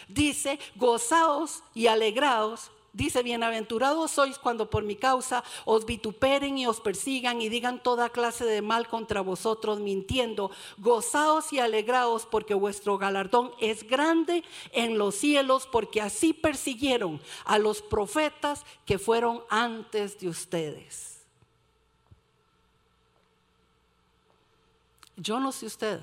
Dice, 0.08 0.60
gozaos 0.76 1.64
y 1.74 1.88
alegraos 1.88 2.72
Dice, 2.98 3.22
bienaventurados 3.22 4.10
sois 4.10 4.40
cuando 4.40 4.72
por 4.72 4.82
mi 4.82 4.96
causa 4.96 5.44
os 5.66 5.86
vituperen 5.86 6.58
y 6.58 6.66
os 6.66 6.82
persigan 6.82 7.40
y 7.44 7.48
digan 7.48 7.84
toda 7.84 8.10
clase 8.10 8.44
de 8.44 8.64
mal 8.64 8.88
contra 8.88 9.22
vosotros 9.22 9.80
mintiendo. 9.80 10.50
Gozaos 10.80 11.54
y 11.54 11.60
alegraos 11.60 12.26
porque 12.26 12.56
vuestro 12.56 12.98
galardón 12.98 13.52
es 13.62 13.88
grande 13.88 14.44
en 14.72 14.98
los 14.98 15.14
cielos 15.14 15.70
porque 15.72 16.02
así 16.02 16.34
persiguieron 16.34 17.22
a 17.46 17.60
los 17.60 17.84
profetas 17.84 18.66
que 18.84 18.98
fueron 18.98 19.44
antes 19.48 20.20
de 20.20 20.30
ustedes. 20.30 21.22
Yo 25.18 25.40
no 25.40 25.52
sé 25.52 25.68
usted, 25.68 26.02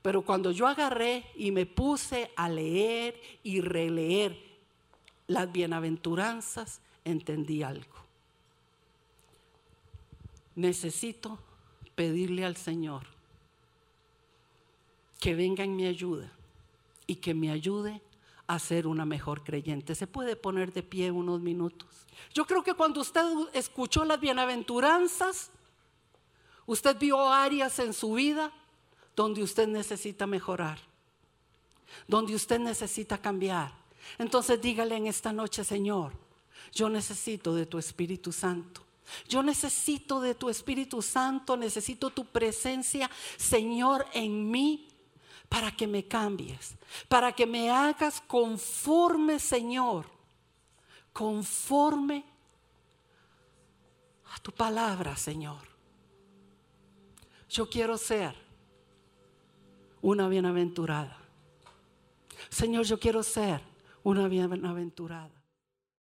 pero 0.00 0.22
cuando 0.22 0.52
yo 0.52 0.66
agarré 0.66 1.26
y 1.34 1.50
me 1.50 1.66
puse 1.66 2.30
a 2.34 2.48
leer 2.48 3.20
y 3.42 3.60
releer, 3.60 4.49
las 5.30 5.52
bienaventuranzas, 5.52 6.80
entendí 7.04 7.62
algo. 7.62 7.94
Necesito 10.56 11.38
pedirle 11.94 12.44
al 12.44 12.56
Señor 12.56 13.06
que 15.20 15.36
venga 15.36 15.62
en 15.62 15.76
mi 15.76 15.86
ayuda 15.86 16.32
y 17.06 17.14
que 17.16 17.32
me 17.32 17.52
ayude 17.52 18.02
a 18.48 18.58
ser 18.58 18.88
una 18.88 19.06
mejor 19.06 19.44
creyente. 19.44 19.94
Se 19.94 20.08
puede 20.08 20.34
poner 20.34 20.72
de 20.72 20.82
pie 20.82 21.12
unos 21.12 21.40
minutos. 21.40 21.88
Yo 22.34 22.44
creo 22.44 22.64
que 22.64 22.74
cuando 22.74 23.00
usted 23.00 23.22
escuchó 23.52 24.04
las 24.04 24.18
bienaventuranzas, 24.18 25.52
usted 26.66 26.98
vio 26.98 27.32
áreas 27.32 27.78
en 27.78 27.92
su 27.92 28.14
vida 28.14 28.50
donde 29.14 29.44
usted 29.44 29.68
necesita 29.68 30.26
mejorar, 30.26 30.80
donde 32.08 32.34
usted 32.34 32.58
necesita 32.58 33.16
cambiar. 33.16 33.79
Entonces 34.18 34.60
dígale 34.60 34.96
en 34.96 35.06
esta 35.06 35.32
noche, 35.32 35.64
Señor, 35.64 36.12
yo 36.72 36.88
necesito 36.88 37.54
de 37.54 37.66
tu 37.66 37.78
Espíritu 37.78 38.32
Santo. 38.32 38.82
Yo 39.28 39.42
necesito 39.42 40.20
de 40.20 40.34
tu 40.34 40.48
Espíritu 40.48 41.02
Santo, 41.02 41.56
necesito 41.56 42.10
tu 42.10 42.26
presencia, 42.26 43.10
Señor, 43.36 44.06
en 44.12 44.50
mí 44.50 44.88
para 45.48 45.72
que 45.72 45.86
me 45.86 46.06
cambies, 46.06 46.76
para 47.08 47.32
que 47.32 47.44
me 47.44 47.70
hagas 47.70 48.20
conforme, 48.20 49.40
Señor, 49.40 50.06
conforme 51.12 52.24
a 54.32 54.38
tu 54.38 54.52
palabra, 54.52 55.16
Señor. 55.16 55.68
Yo 57.48 57.68
quiero 57.68 57.98
ser 57.98 58.36
una 60.02 60.28
bienaventurada. 60.28 61.18
Señor, 62.48 62.84
yo 62.84 62.98
quiero 62.98 63.24
ser 63.24 63.60
una 64.02 64.28
bienaventurada. 64.28 65.39